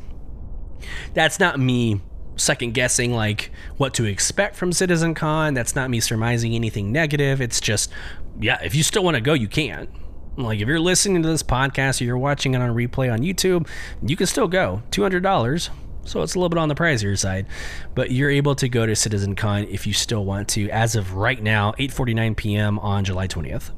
That's 1.14 1.39
not 1.39 1.59
me 1.59 2.01
second 2.37 2.74
guessing 2.74 3.14
like 3.14 3.51
what 3.79 3.95
to 3.95 4.05
expect 4.05 4.57
from 4.57 4.72
Citizen 4.72 5.14
Con. 5.14 5.55
That's 5.55 5.74
not 5.74 5.89
me 5.89 6.01
surmising 6.01 6.55
anything 6.55 6.93
negative. 6.93 7.41
It's 7.41 7.61
just, 7.61 7.91
yeah, 8.39 8.59
if 8.62 8.74
you 8.74 8.83
still 8.83 9.05
want 9.05 9.14
to 9.14 9.20
go, 9.20 9.33
you 9.33 9.49
can. 9.49 9.89
Like 10.37 10.61
if 10.61 10.68
you're 10.68 10.80
listening 10.80 11.22
to 11.22 11.28
this 11.28 11.43
podcast 11.43 12.01
or 12.01 12.05
you're 12.05 12.18
watching 12.18 12.55
it 12.55 12.61
on 12.61 12.74
replay 12.74 13.12
on 13.12 13.20
YouTube, 13.20 13.68
you 14.03 14.16
can 14.16 14.26
still 14.26 14.49
go. 14.49 14.82
$200. 14.91 15.70
So 16.07 16.22
it's 16.22 16.34
a 16.34 16.39
little 16.39 16.49
bit 16.49 16.59
on 16.59 16.68
the 16.68 16.74
pricier 16.74 17.18
side, 17.18 17.47
but 17.95 18.12
you're 18.12 18.30
able 18.30 18.55
to 18.57 18.68
go 18.68 18.87
to 18.87 18.95
Citizen 18.95 19.34
Con 19.34 19.64
if 19.64 19.87
you 19.87 19.93
still 19.93 20.24
want 20.24 20.49
to. 20.51 20.70
As 20.70 20.95
of 20.95 21.14
right 21.14 21.43
now, 21.43 21.72
8:49 21.72 22.37
p.m. 22.37 22.78
on 22.78 23.05
July 23.05 23.26
20th, 23.26 23.72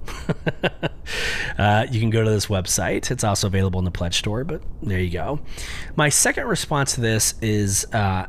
uh, 1.59 1.87
you 1.91 2.01
can 2.01 2.11
go 2.11 2.23
to 2.23 2.31
this 2.31 2.47
website. 2.47 3.11
It's 3.11 3.25
also 3.25 3.47
available 3.47 3.79
in 3.79 3.87
the 3.87 3.91
Pledge 3.91 4.19
Store. 4.19 4.45
But 4.45 4.63
there 4.83 5.01
you 5.01 5.11
go. 5.11 5.41
My 5.97 6.11
second 6.11 6.47
response 6.47 6.95
to 6.97 7.01
this 7.01 7.35
is, 7.41 7.87
uh, 7.95 8.27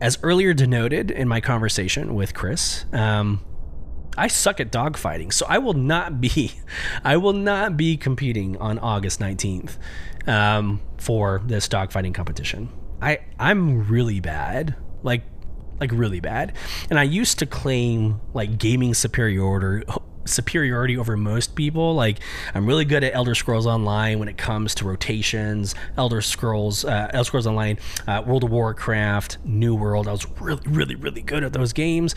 as 0.00 0.18
earlier 0.22 0.54
denoted 0.54 1.10
in 1.10 1.28
my 1.28 1.40
conversation 1.40 2.14
with 2.14 2.32
Chris. 2.32 2.86
Um, 2.92 3.44
I 4.16 4.28
suck 4.28 4.60
at 4.60 4.70
dogfighting, 4.70 5.32
so 5.32 5.46
I 5.48 5.58
will 5.58 5.74
not 5.74 6.20
be, 6.20 6.52
I 7.04 7.16
will 7.16 7.32
not 7.32 7.76
be 7.76 7.96
competing 7.96 8.56
on 8.58 8.78
August 8.78 9.20
nineteenth 9.20 9.78
um, 10.26 10.80
for 10.98 11.42
this 11.44 11.68
dogfighting 11.68 12.14
competition. 12.14 12.70
I 13.00 13.20
I'm 13.38 13.88
really 13.88 14.20
bad, 14.20 14.76
like 15.02 15.22
like 15.80 15.90
really 15.92 16.20
bad, 16.20 16.54
and 16.90 16.98
I 16.98 17.02
used 17.02 17.38
to 17.40 17.46
claim 17.46 18.20
like 18.34 18.58
gaming 18.58 18.94
superiority 18.94 19.86
superiority 20.24 20.96
over 20.96 21.16
most 21.16 21.54
people. 21.54 21.94
Like 21.94 22.18
I'm 22.54 22.66
really 22.66 22.84
good 22.84 23.04
at 23.04 23.14
Elder 23.14 23.34
Scrolls 23.34 23.66
Online 23.66 24.18
when 24.18 24.28
it 24.28 24.36
comes 24.36 24.74
to 24.76 24.84
rotations. 24.84 25.74
Elder 25.96 26.20
Scrolls, 26.20 26.84
uh, 26.84 27.10
Elder 27.12 27.24
Scrolls 27.24 27.46
Online, 27.46 27.78
uh, 28.06 28.22
World 28.26 28.44
of 28.44 28.50
Warcraft, 28.50 29.38
New 29.44 29.74
World. 29.74 30.08
I 30.08 30.12
was 30.12 30.26
really, 30.40 30.62
really, 30.66 30.94
really 30.94 31.22
good 31.22 31.44
at 31.44 31.52
those 31.52 31.72
games. 31.72 32.14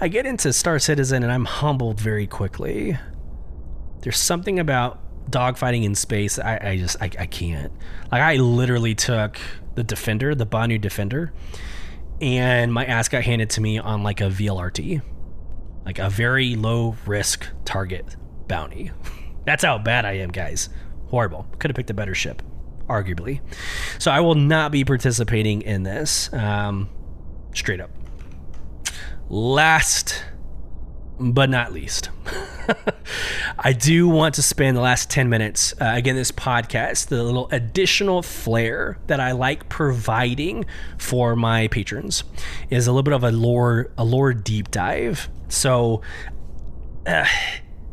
I 0.00 0.08
get 0.08 0.26
into 0.26 0.52
Star 0.52 0.78
Citizen 0.78 1.22
and 1.22 1.32
I'm 1.32 1.44
humbled 1.44 2.00
very 2.00 2.26
quickly. 2.26 2.98
There's 4.00 4.18
something 4.18 4.58
about 4.58 5.00
dogfighting 5.30 5.84
in 5.84 5.94
space. 5.94 6.38
I, 6.38 6.58
I 6.62 6.76
just 6.76 7.00
I, 7.00 7.10
I 7.18 7.26
can't. 7.26 7.72
Like 8.12 8.22
I 8.22 8.36
literally 8.36 8.94
took 8.94 9.38
the 9.74 9.82
Defender, 9.82 10.34
the 10.34 10.46
Banu 10.46 10.78
Defender, 10.78 11.32
and 12.20 12.72
my 12.72 12.84
ass 12.84 13.08
got 13.08 13.24
handed 13.24 13.50
to 13.50 13.60
me 13.60 13.78
on 13.78 14.02
like 14.02 14.20
a 14.20 14.24
VLRT 14.24 15.02
like 15.84 15.98
a 15.98 16.08
very 16.10 16.56
low 16.56 16.96
risk 17.06 17.46
target 17.64 18.16
bounty. 18.48 18.90
That's 19.44 19.64
how 19.64 19.78
bad 19.78 20.04
I 20.04 20.12
am, 20.12 20.30
guys. 20.30 20.68
Horrible. 21.08 21.46
Could 21.58 21.70
have 21.70 21.76
picked 21.76 21.90
a 21.90 21.94
better 21.94 22.14
ship, 22.14 22.42
arguably. 22.88 23.40
So 23.98 24.10
I 24.10 24.20
will 24.20 24.34
not 24.34 24.72
be 24.72 24.84
participating 24.84 25.62
in 25.62 25.82
this. 25.82 26.32
Um, 26.32 26.88
straight 27.52 27.80
up. 27.80 27.90
Last 29.28 30.24
but 31.18 31.48
not 31.48 31.72
least, 31.72 32.10
I 33.58 33.72
do 33.72 34.08
want 34.08 34.34
to 34.34 34.42
spend 34.42 34.76
the 34.76 34.80
last 34.80 35.10
10 35.10 35.28
minutes, 35.28 35.72
uh, 35.80 35.92
again, 35.94 36.16
this 36.16 36.32
podcast, 36.32 37.06
the 37.06 37.22
little 37.22 37.48
additional 37.52 38.20
flair 38.22 38.98
that 39.06 39.20
I 39.20 39.32
like 39.32 39.68
providing 39.68 40.64
for 40.98 41.36
my 41.36 41.68
patrons 41.68 42.24
is 42.68 42.86
a 42.86 42.90
little 42.92 43.04
bit 43.04 43.14
of 43.14 43.22
a 43.22 43.30
lore, 43.30 43.92
a 43.96 44.04
lore 44.04 44.34
deep 44.34 44.70
dive. 44.70 45.28
So, 45.54 46.02
uh, 47.06 47.26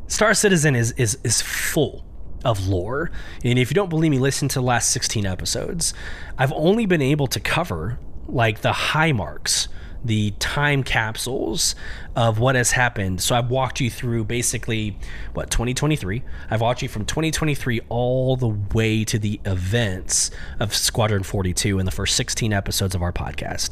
Star 0.08 0.34
Citizen 0.34 0.76
is 0.76 0.92
is 0.94 1.18
is 1.24 1.42
full 1.42 2.04
of 2.44 2.68
lore. 2.68 3.12
And 3.44 3.60
if 3.60 3.70
you 3.70 3.76
don't 3.76 3.90
believe 3.90 4.12
me, 4.12 4.20
listen 4.20 4.48
to 4.50 4.60
the 4.60 4.66
last 4.66 4.92
16 4.92 5.26
episodes. 5.26 5.94
I've 6.38 6.52
only 6.54 6.86
been 6.86 7.02
able 7.02 7.28
to 7.28 7.40
cover 7.40 8.00
like 8.28 8.62
the 8.62 8.74
high 8.74 9.12
marks, 9.12 9.68
the 10.04 10.32
time 10.40 10.84
capsules 10.84 11.76
of 12.16 12.40
what 12.40 12.56
has 12.56 12.72
happened. 12.72 13.22
So 13.22 13.36
I've 13.36 13.50
walked 13.50 13.80
you 13.80 13.90
through 13.90 14.24
basically 14.26 14.98
what 15.34 15.52
2023. 15.52 16.24
I've 16.50 16.62
walked 16.62 16.82
you 16.82 16.90
from 16.90 17.06
2023 17.06 17.82
all 17.90 18.36
the 18.36 18.50
way 18.74 19.04
to 19.06 19.20
the 19.20 19.40
events 19.46 20.32
of 20.60 20.74
Squadron 20.76 21.24
42 21.24 21.78
in 21.80 21.86
the 21.86 21.92
first 21.92 22.16
16 22.16 22.54
episodes 22.54 22.96
of 22.96 23.04
our 23.04 23.14
podcast 23.14 23.70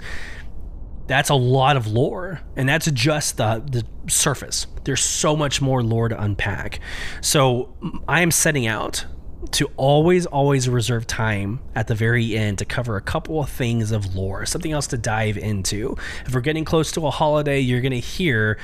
that's 1.09 1.29
a 1.29 1.35
lot 1.35 1.75
of 1.75 1.87
lore 1.87 2.39
and 2.55 2.69
that's 2.69 2.89
just 2.91 3.37
the 3.37 3.63
the 3.69 3.83
surface. 4.09 4.67
There's 4.83 5.03
so 5.03 5.35
much 5.35 5.59
more 5.59 5.83
lore 5.83 6.07
to 6.07 6.21
unpack. 6.21 6.79
So 7.21 7.73
i 8.07 8.21
am 8.21 8.31
setting 8.31 8.67
out 8.67 9.05
to 9.51 9.69
always 9.75 10.27
always 10.27 10.69
reserve 10.69 11.07
time 11.07 11.59
at 11.73 11.87
the 11.87 11.95
very 11.95 12.37
end 12.37 12.59
to 12.59 12.65
cover 12.65 12.95
a 12.95 13.01
couple 13.01 13.39
of 13.39 13.49
things 13.49 13.91
of 13.91 14.15
lore 14.15 14.45
something 14.45 14.71
else 14.71 14.85
to 14.87 14.97
dive 14.97 15.37
into. 15.37 15.97
If 16.27 16.35
we're 16.35 16.41
getting 16.41 16.63
close 16.63 16.91
to 16.91 17.07
a 17.07 17.11
holiday 17.11 17.59
you're 17.59 17.81
going 17.81 17.91
to 17.91 17.99
hear 17.99 18.59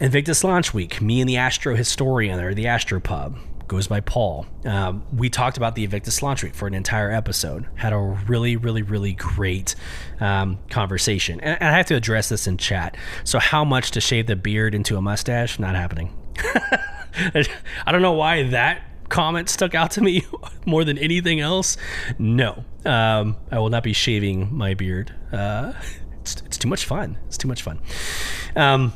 invictus 0.00 0.44
launch 0.44 0.74
week 0.74 1.00
me 1.00 1.20
and 1.20 1.28
the 1.28 1.38
astro 1.38 1.74
historian 1.74 2.40
or 2.40 2.52
the 2.52 2.66
astro 2.66 3.00
pub 3.00 3.38
goes 3.72 3.88
by 3.88 4.00
Paul. 4.00 4.46
Um, 4.66 5.02
we 5.16 5.30
talked 5.30 5.56
about 5.56 5.74
the 5.74 5.84
Invictus 5.84 6.22
week 6.22 6.54
for 6.54 6.68
an 6.68 6.74
entire 6.74 7.10
episode. 7.10 7.66
Had 7.74 7.94
a 7.94 7.98
really, 7.98 8.56
really, 8.56 8.82
really 8.82 9.14
great 9.14 9.74
um, 10.20 10.58
conversation. 10.68 11.40
And, 11.40 11.60
and 11.60 11.74
I 11.74 11.78
have 11.78 11.86
to 11.86 11.94
address 11.94 12.28
this 12.28 12.46
in 12.46 12.58
chat. 12.58 12.98
So, 13.24 13.38
how 13.38 13.64
much 13.64 13.90
to 13.92 14.00
shave 14.00 14.26
the 14.26 14.36
beard 14.36 14.74
into 14.74 14.98
a 14.98 15.02
mustache? 15.02 15.58
Not 15.58 15.74
happening. 15.74 16.14
I 16.44 17.92
don't 17.92 18.02
know 18.02 18.12
why 18.12 18.42
that 18.50 18.82
comment 19.08 19.48
stuck 19.48 19.74
out 19.74 19.92
to 19.92 20.02
me 20.02 20.24
more 20.66 20.84
than 20.84 20.98
anything 20.98 21.40
else. 21.40 21.78
No, 22.18 22.64
um, 22.84 23.36
I 23.50 23.58
will 23.58 23.70
not 23.70 23.82
be 23.82 23.94
shaving 23.94 24.54
my 24.54 24.74
beard. 24.74 25.14
Uh, 25.32 25.72
it's, 26.20 26.42
it's, 26.44 26.58
too 26.58 26.68
much 26.68 26.84
fun. 26.84 27.18
It's 27.26 27.38
too 27.38 27.48
much 27.48 27.62
fun. 27.62 27.80
Um, 28.54 28.92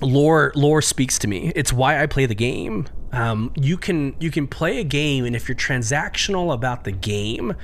lore 0.00 0.52
lore 0.54 0.80
speaks 0.80 1.18
to 1.20 1.28
me. 1.28 1.52
It's 1.56 1.72
why 1.72 2.00
I 2.00 2.06
play 2.06 2.26
the 2.26 2.34
game. 2.36 2.86
Um, 3.12 3.52
you 3.56 3.76
can 3.76 4.14
you 4.20 4.30
can 4.30 4.46
play 4.46 4.78
a 4.78 4.84
game, 4.84 5.24
and 5.24 5.36
if 5.36 5.48
you're 5.48 5.56
transactional 5.56 6.52
about 6.52 6.84
the 6.84 6.92
game, 6.92 7.54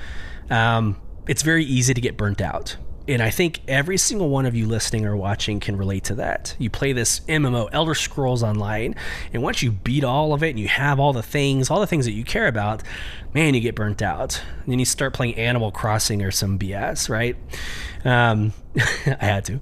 um, 0.49 0.99
it's 1.27 1.41
very 1.41 1.65
easy 1.65 1.93
to 1.93 2.01
get 2.01 2.17
burnt 2.17 2.41
out. 2.41 2.77
And 3.05 3.21
I 3.21 3.31
think 3.31 3.59
every 3.67 3.97
single 3.97 4.29
one 4.29 4.45
of 4.45 4.55
you 4.55 4.65
listening 4.65 5.05
or 5.05 5.17
watching 5.17 5.59
can 5.59 5.75
relate 5.75 6.05
to 6.05 6.15
that. 6.15 6.55
You 6.57 6.69
play 6.69 6.93
this 6.93 7.19
MMO, 7.21 7.67
Elder 7.73 7.95
Scrolls 7.95 8.43
Online, 8.43 8.95
and 9.33 9.43
once 9.43 9.61
you 9.61 9.71
beat 9.71 10.05
all 10.05 10.33
of 10.33 10.41
it 10.41 10.51
and 10.51 10.59
you 10.59 10.69
have 10.69 11.01
all 11.01 11.11
the 11.11 11.23
things, 11.23 11.69
all 11.69 11.81
the 11.81 11.87
things 11.87 12.05
that 12.05 12.13
you 12.13 12.23
care 12.23 12.47
about, 12.47 12.81
man, 13.33 13.55
you 13.55 13.59
get 13.59 13.75
burnt 13.75 14.01
out. 14.01 14.41
And 14.63 14.71
then 14.71 14.79
you 14.79 14.85
start 14.85 15.13
playing 15.13 15.35
Animal 15.35 15.69
Crossing 15.69 16.21
or 16.21 16.31
some 16.31 16.57
BS, 16.57 17.09
right? 17.09 17.35
Um, 18.05 18.53
I 19.05 19.25
had 19.25 19.45
to. 19.45 19.59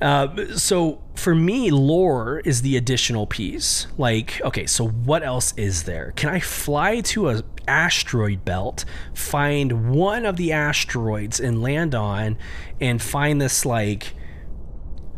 Uh, 0.00 0.56
so 0.56 1.02
for 1.14 1.34
me, 1.34 1.70
lore 1.70 2.40
is 2.40 2.62
the 2.62 2.76
additional 2.76 3.26
piece. 3.26 3.86
Like, 3.96 4.40
okay, 4.42 4.66
so 4.66 4.88
what 4.88 5.22
else 5.22 5.54
is 5.56 5.84
there? 5.84 6.12
Can 6.16 6.30
I 6.30 6.40
fly 6.40 7.00
to 7.02 7.28
a 7.28 7.42
asteroid 7.68 8.44
belt, 8.44 8.84
find 9.14 9.90
one 9.90 10.26
of 10.26 10.36
the 10.36 10.52
asteroids 10.52 11.38
and 11.38 11.62
land 11.62 11.94
on, 11.94 12.36
and 12.80 13.00
find 13.00 13.40
this 13.40 13.64
like 13.64 14.14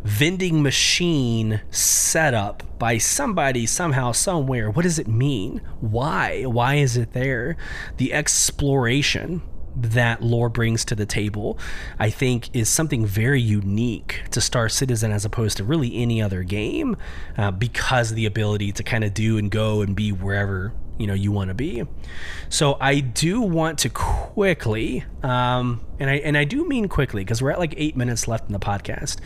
vending 0.05 0.63
machine 0.63 1.63
set 1.71 2.35
up 2.35 2.79
by 2.79 2.99
somebody 2.99 3.65
somehow 3.65 4.11
somewhere 4.11 4.69
what 4.69 4.83
does 4.83 4.99
it 4.99 5.07
mean 5.07 5.61
why 5.79 6.43
why 6.43 6.75
is 6.75 6.97
it 6.97 7.13
there 7.13 7.57
the 7.99 8.13
exploration 8.13 9.41
that 9.77 10.23
lore 10.23 10.49
brings 10.49 10.85
to 10.87 10.95
the 10.95 11.07
table, 11.07 11.59
I 11.99 12.11
think 12.11 12.55
is 12.55 12.69
something 12.69 13.07
very 13.07 13.41
unique 13.41 14.23
to 14.31 14.41
Star 14.41 14.69
Citizen 14.69 15.13
as 15.13 15.25
opposed 15.25 15.57
to 15.59 15.65
really 15.65 15.97
any 15.97 16.21
other 16.23 16.43
game, 16.43 16.97
uh, 17.37 17.51
because 17.51 18.11
of 18.11 18.17
the 18.17 18.27
ability 18.27 18.73
to 18.73 18.83
kind 18.83 19.05
of 19.05 19.15
do 19.15 19.39
and 19.39 19.51
go 19.51 19.83
and 19.83 19.95
be 19.97 20.13
wherever 20.13 20.73
you 20.99 21.07
know 21.07 21.15
you 21.15 21.33
want 21.33 21.49
to 21.49 21.55
be. 21.55 21.83
So 22.49 22.77
I 22.81 23.01
do 23.01 23.41
want 23.41 23.79
to 23.81 23.91
quickly, 23.91 25.05
um, 25.23 25.85
and 25.99 26.09
I 26.09 26.15
and 26.17 26.37
I 26.37 26.45
do 26.45 26.67
mean 26.67 26.89
quickly 26.89 27.25
because 27.25 27.43
we're 27.43 27.51
at 27.51 27.59
like 27.59 27.75
eight 27.77 27.97
minutes 27.97 28.29
left 28.29 28.47
in 28.47 28.53
the 28.53 28.61
podcast. 28.61 29.19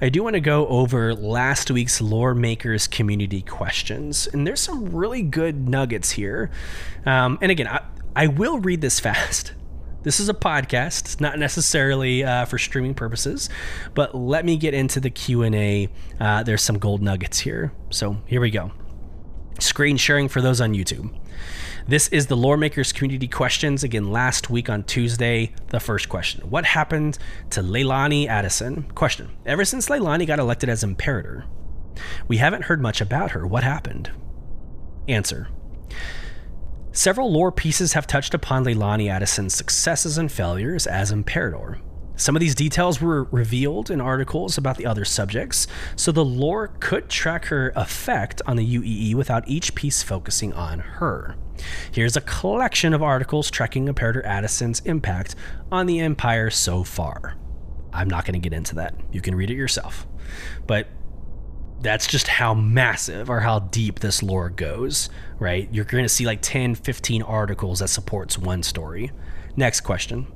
I 0.00 0.10
do 0.10 0.22
want 0.22 0.34
to 0.34 0.40
go 0.40 0.66
over 0.68 1.14
last 1.14 1.70
week's 1.70 2.00
lore 2.00 2.34
makers 2.34 2.86
community 2.86 3.42
questions, 3.42 4.28
and 4.28 4.46
there's 4.46 4.60
some 4.60 4.94
really 4.94 5.22
good 5.22 5.68
nuggets 5.68 6.12
here. 6.12 6.50
Um, 7.06 7.38
and 7.40 7.50
again, 7.50 7.66
I, 7.66 7.82
I 8.14 8.26
will 8.28 8.58
read 8.58 8.80
this 8.80 9.00
fast 9.06 9.52
this 10.04 10.20
is 10.20 10.28
a 10.28 10.34
podcast. 10.34 11.00
It's 11.00 11.20
not 11.20 11.38
necessarily 11.38 12.22
uh, 12.22 12.44
for 12.44 12.58
streaming 12.58 12.94
purposes, 12.94 13.48
but 13.94 14.14
let 14.14 14.44
me 14.44 14.56
get 14.56 14.74
into 14.74 15.00
the 15.00 15.10
Q 15.10 15.42
and 15.42 15.54
A. 15.54 15.88
Uh, 16.20 16.42
there's 16.44 16.62
some 16.62 16.78
gold 16.78 17.02
nuggets 17.02 17.40
here. 17.40 17.72
So 17.90 18.18
here 18.26 18.40
we 18.40 18.50
go. 18.50 18.70
Screen 19.58 19.96
sharing 19.96 20.28
for 20.28 20.40
those 20.40 20.60
on 20.60 20.74
YouTube. 20.74 21.12
This 21.88 22.08
is 22.08 22.28
the 22.28 22.36
Lore 22.36 22.56
Makers 22.56 22.92
community 22.92 23.28
questions. 23.28 23.82
Again, 23.82 24.10
last 24.10 24.48
week 24.48 24.70
on 24.70 24.84
Tuesday, 24.84 25.54
the 25.68 25.80
first 25.80 26.08
question 26.08 26.48
What 26.48 26.64
happened 26.64 27.18
to 27.50 27.62
Laylani 27.62 28.28
Addison? 28.28 28.84
Question 28.94 29.30
Ever 29.44 29.64
since 29.64 29.88
Laylani 29.88 30.26
got 30.26 30.38
elected 30.38 30.68
as 30.68 30.84
Imperator, 30.84 31.44
we 32.28 32.36
haven't 32.36 32.64
heard 32.64 32.80
much 32.80 33.00
about 33.00 33.32
her. 33.32 33.46
What 33.46 33.64
happened? 33.64 34.10
Answer 35.08 35.48
Several 36.96 37.32
lore 37.32 37.50
pieces 37.50 37.94
have 37.94 38.06
touched 38.06 38.34
upon 38.34 38.64
Laylani 38.64 39.10
Addison's 39.10 39.52
successes 39.52 40.16
and 40.16 40.30
failures 40.30 40.86
as 40.86 41.10
Imperator. 41.10 41.80
Some 42.14 42.36
of 42.36 42.40
these 42.40 42.54
details 42.54 43.00
were 43.00 43.24
revealed 43.24 43.90
in 43.90 44.00
articles 44.00 44.56
about 44.56 44.76
the 44.76 44.86
other 44.86 45.04
subjects, 45.04 45.66
so 45.96 46.12
the 46.12 46.24
lore 46.24 46.68
could 46.78 47.08
track 47.08 47.46
her 47.46 47.72
effect 47.74 48.42
on 48.46 48.56
the 48.56 48.78
UEE 48.78 49.16
without 49.16 49.48
each 49.48 49.74
piece 49.74 50.04
focusing 50.04 50.52
on 50.52 50.78
her. 50.78 51.34
Here's 51.90 52.16
a 52.16 52.20
collection 52.20 52.94
of 52.94 53.02
articles 53.02 53.50
tracking 53.50 53.88
Imperator 53.88 54.24
Addison's 54.24 54.78
impact 54.84 55.34
on 55.72 55.86
the 55.86 55.98
Empire 55.98 56.48
so 56.48 56.84
far. 56.84 57.34
I'm 57.92 58.08
not 58.08 58.24
going 58.24 58.40
to 58.40 58.48
get 58.48 58.56
into 58.56 58.76
that. 58.76 58.94
You 59.10 59.20
can 59.20 59.34
read 59.34 59.50
it 59.50 59.56
yourself. 59.56 60.06
But 60.68 60.86
that's 61.84 62.06
just 62.06 62.26
how 62.26 62.54
massive 62.54 63.28
or 63.30 63.40
how 63.40 63.60
deep 63.60 64.00
this 64.00 64.22
lore 64.22 64.48
goes, 64.48 65.10
right? 65.38 65.68
You're 65.70 65.84
going 65.84 66.04
to 66.04 66.08
see 66.08 66.24
like 66.24 66.40
10, 66.40 66.74
15 66.74 67.22
articles 67.22 67.78
that 67.78 67.88
supports 67.88 68.38
one 68.38 68.62
story. 68.62 69.12
Next 69.54 69.82
question. 69.82 70.26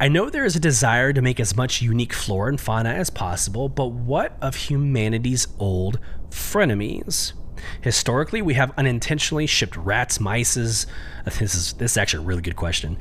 I 0.00 0.08
know 0.08 0.30
there 0.30 0.44
is 0.44 0.56
a 0.56 0.60
desire 0.60 1.12
to 1.12 1.22
make 1.22 1.38
as 1.38 1.54
much 1.54 1.82
unique 1.82 2.12
flora 2.12 2.48
and 2.48 2.60
fauna 2.60 2.88
as 2.88 3.10
possible, 3.10 3.68
but 3.68 3.92
what 3.92 4.36
of 4.40 4.56
humanity's 4.56 5.46
old 5.58 6.00
frenemies? 6.30 7.34
Historically, 7.80 8.42
we 8.42 8.54
have 8.54 8.72
unintentionally 8.76 9.46
shipped 9.46 9.76
rats, 9.76 10.18
mices. 10.18 10.86
This 11.24 11.40
is 11.54 11.72
this 11.74 11.92
is 11.92 11.96
actually 11.96 12.24
a 12.24 12.26
really 12.26 12.42
good 12.42 12.56
question. 12.56 12.98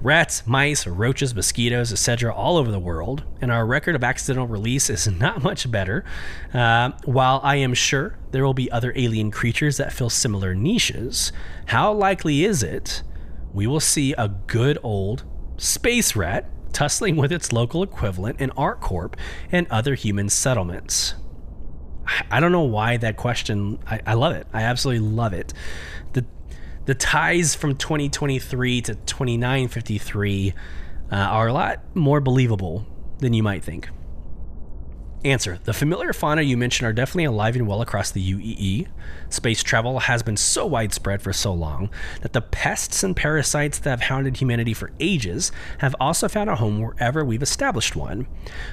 Rats, 0.00 0.46
mice, 0.46 0.86
roaches, 0.86 1.34
mosquitoes, 1.34 1.92
etc., 1.92 2.34
all 2.34 2.56
over 2.56 2.70
the 2.70 2.78
world, 2.78 3.24
and 3.40 3.50
our 3.50 3.66
record 3.66 3.94
of 3.94 4.04
accidental 4.04 4.46
release 4.46 4.90
is 4.90 5.06
not 5.20 5.42
much 5.42 5.70
better. 5.70 6.04
Uh, 6.52 6.92
while 7.04 7.40
I 7.42 7.56
am 7.56 7.74
sure 7.74 8.18
there 8.30 8.44
will 8.44 8.54
be 8.54 8.70
other 8.70 8.92
alien 8.96 9.30
creatures 9.30 9.76
that 9.78 9.92
fill 9.92 10.10
similar 10.10 10.54
niches, 10.54 11.32
how 11.66 11.92
likely 11.92 12.44
is 12.44 12.62
it 12.62 13.02
we 13.52 13.66
will 13.66 13.80
see 13.80 14.12
a 14.18 14.28
good 14.28 14.78
old 14.82 15.24
space 15.56 16.14
rat 16.14 16.50
tussling 16.72 17.16
with 17.16 17.32
its 17.32 17.52
local 17.52 17.82
equivalent 17.82 18.38
in 18.38 18.50
ArcCorp 18.50 19.14
and 19.50 19.66
other 19.70 19.94
human 19.94 20.28
settlements? 20.28 21.14
I 22.30 22.40
don't 22.40 22.52
know 22.52 22.62
why 22.62 22.96
that 22.98 23.16
question. 23.16 23.78
I, 23.86 24.00
I 24.06 24.14
love 24.14 24.34
it. 24.34 24.46
I 24.52 24.62
absolutely 24.62 25.08
love 25.08 25.32
it. 25.32 25.52
The 26.12 26.24
the 26.84 26.94
ties 26.94 27.54
from 27.54 27.76
2023 27.76 28.80
to 28.82 28.94
2953 28.94 30.54
uh, 31.10 31.14
are 31.16 31.48
a 31.48 31.52
lot 31.52 31.80
more 31.96 32.20
believable 32.20 32.86
than 33.18 33.32
you 33.32 33.42
might 33.42 33.64
think. 33.64 33.88
Answer 35.26 35.58
The 35.64 35.72
familiar 35.72 36.12
fauna 36.12 36.42
you 36.42 36.56
mentioned 36.56 36.86
are 36.86 36.92
definitely 36.92 37.24
alive 37.24 37.56
and 37.56 37.66
well 37.66 37.82
across 37.82 38.12
the 38.12 38.32
UEE. 38.32 38.86
Space 39.28 39.60
travel 39.64 39.98
has 39.98 40.22
been 40.22 40.36
so 40.36 40.64
widespread 40.66 41.20
for 41.20 41.32
so 41.32 41.52
long 41.52 41.90
that 42.20 42.32
the 42.32 42.40
pests 42.40 43.02
and 43.02 43.16
parasites 43.16 43.80
that 43.80 43.90
have 43.90 44.02
hounded 44.02 44.36
humanity 44.36 44.72
for 44.72 44.92
ages 45.00 45.50
have 45.78 45.96
also 45.98 46.28
found 46.28 46.48
a 46.48 46.54
home 46.54 46.80
wherever 46.80 47.24
we've 47.24 47.42
established 47.42 47.96
one. 47.96 48.28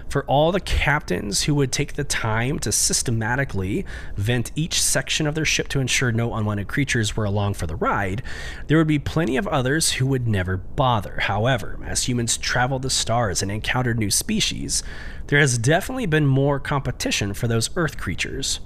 For 0.08 0.24
all 0.26 0.52
the 0.52 0.60
captains 0.60 1.44
who 1.44 1.56
would 1.56 1.72
take 1.72 1.94
the 1.94 2.04
time 2.04 2.60
to 2.60 2.72
systematically 2.72 3.84
vent 4.16 4.52
each 4.56 4.80
section 4.80 5.26
of 5.26 5.34
their 5.34 5.46
ship 5.46 5.70
to 5.70 5.80
ensure 5.80 6.12
no 6.12 6.36
unwanted 6.36 6.68
creatures 6.68 7.18
were 7.18 7.26
along 7.26 7.56
for 7.56 7.66
the 7.66 7.76
ride, 7.76 8.22
there 8.68 8.78
would 8.78 8.86
be 8.86 9.00
plenty 9.00 9.38
of 9.38 9.48
others 9.48 9.94
who 9.94 10.06
would 10.06 10.28
never 10.28 10.58
bother. 10.58 11.22
However, 11.22 11.80
as 11.84 12.08
humans 12.08 12.38
traveled 12.38 12.84
the 12.84 12.92
stars 12.92 13.42
and 13.42 13.52
encountered 13.52 13.98
new 13.98 14.12
species, 14.12 14.84
there 15.28 15.40
has 15.40 15.58
definitely 15.58 16.06
been 16.06 16.28
more 16.28 16.60
competition 16.60 17.34
for 17.34 17.48
those 17.48 17.70
Earth 17.76 17.98
creatures. 17.98 18.60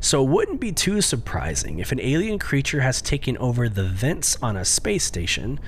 So 0.00 0.22
it 0.22 0.28
wouldn't 0.28 0.60
be 0.60 0.72
too 0.72 1.00
surprising 1.00 1.78
if 1.78 1.92
an 1.92 2.00
alien 2.00 2.38
creature 2.38 2.80
has 2.80 3.00
taken 3.00 3.36
over 3.38 3.68
the 3.68 3.84
vents 3.84 4.36
on 4.42 4.56
a 4.56 4.64
space 4.64 5.04
station 5.04 5.58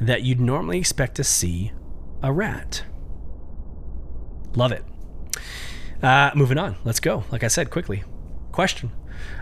that 0.00 0.22
you'd 0.22 0.40
normally 0.40 0.78
expect 0.78 1.14
to 1.16 1.24
see 1.24 1.72
a 2.22 2.32
rat. 2.32 2.82
Love 4.54 4.72
it. 4.72 4.84
Uh, 6.02 6.30
moving 6.34 6.58
on. 6.58 6.76
Let's 6.84 7.00
go. 7.00 7.24
Like 7.30 7.44
I 7.44 7.48
said, 7.48 7.70
quickly. 7.70 8.02
Question. 8.50 8.90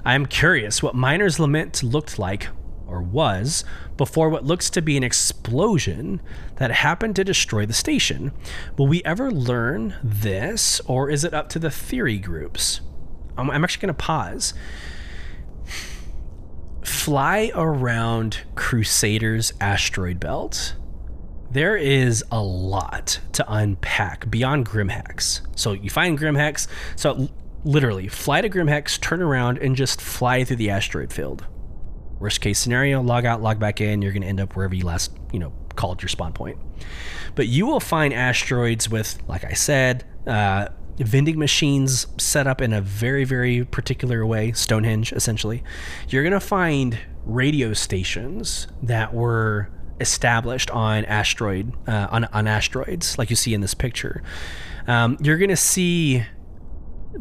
I 0.05 0.15
am 0.15 0.27
curious 0.27 0.83
what 0.83 0.95
Miner's 0.95 1.41
Lament 1.41 1.83
looked 1.83 2.19
like 2.19 2.49
or 2.91 3.01
was 3.01 3.65
before 3.97 4.29
what 4.29 4.45
looks 4.45 4.69
to 4.71 4.83
be 4.83 4.97
an 4.97 5.05
explosion 5.05 6.21
that 6.57 6.71
happened 6.71 7.17
to 7.17 7.25
destroy 7.25 7.65
the 7.65 7.73
station. 7.73 8.33
Will 8.77 8.87
we 8.87 9.03
ever 9.05 9.31
learn 9.31 9.95
this, 10.03 10.81
or 10.87 11.09
is 11.09 11.25
it 11.25 11.33
up 11.33 11.49
to 11.51 11.59
the 11.59 11.71
theory 11.71 12.19
groups? 12.19 12.81
I'm, 13.37 13.51
I'm 13.51 13.65
actually 13.65 13.83
going 13.83 13.95
to 13.95 14.05
pause. 14.05 14.55
Fly 16.83 17.53
around 17.55 18.41
Crusader's 18.55 19.53
asteroid 19.61 20.19
belt. 20.19 20.75
There 21.51 21.77
is 21.77 22.25
a 22.31 22.43
lot 22.43 23.21
to 23.33 23.45
unpack 23.53 24.31
beyond 24.31 24.67
Grimhex. 24.67 25.41
So 25.57 25.73
you 25.73 25.91
find 25.91 26.19
Grimhex. 26.19 26.69
So 26.97 27.29
literally, 27.65 28.09
fly 28.09 28.41
to 28.41 28.49
Grimhex, 28.49 29.01
turn 29.01 29.21
around, 29.21 29.59
and 29.59 29.77
just 29.77 30.01
fly 30.01 30.45
through 30.45 30.57
the 30.57 30.71
asteroid 30.71 31.13
field. 31.13 31.47
Worst 32.21 32.41
case 32.41 32.59
scenario, 32.59 33.03
log 33.03 33.25
out, 33.25 33.43
log 33.43 33.59
back 33.59 33.81
in. 33.81 34.03
You're 34.03 34.13
going 34.13 34.23
to 34.23 34.29
end 34.29 34.41
up 34.41 34.55
wherever 34.55 34.75
you 34.75 34.85
last, 34.85 35.11
you 35.33 35.39
know, 35.39 35.53
called 35.75 36.03
your 36.03 36.09
spawn 36.09 36.33
point. 36.33 36.59
But 37.35 37.49
you 37.49 37.67
will 37.67 37.81
find 37.81 38.13
asteroids 38.13 38.89
with, 38.89 39.19
like 39.27 39.45
I 39.45 39.55
said, 39.55 40.05
uh, 40.27 40.69
vending 40.99 41.39
machines 41.39 42.07
set 42.19 42.47
up 42.47 42.61
in 42.61 42.73
a 42.73 42.81
very, 42.81 43.25
very 43.25 43.65
particular 43.65 44.27
way, 44.27 44.53
Stonehenge, 44.53 45.13
essentially. 45.13 45.65
You're 46.09 46.23
going 46.23 46.33
to 46.33 46.41
find 46.41 46.99
radio 47.25 47.73
stations 47.73 48.67
that 48.83 49.15
were 49.15 49.71
established 50.01 50.71
on 50.71 51.05
asteroid 51.05 51.73
uh, 51.89 52.09
on, 52.11 52.25
on 52.27 52.47
asteroids, 52.47 53.19
like 53.19 53.31
you 53.31 53.37
see 53.37 53.55
in 53.55 53.61
this 53.61 53.75
picture. 53.75 54.23
Um, 54.87 55.17
you're 55.21 55.39
going 55.39 55.51
to 55.51 55.57
see 55.57 56.25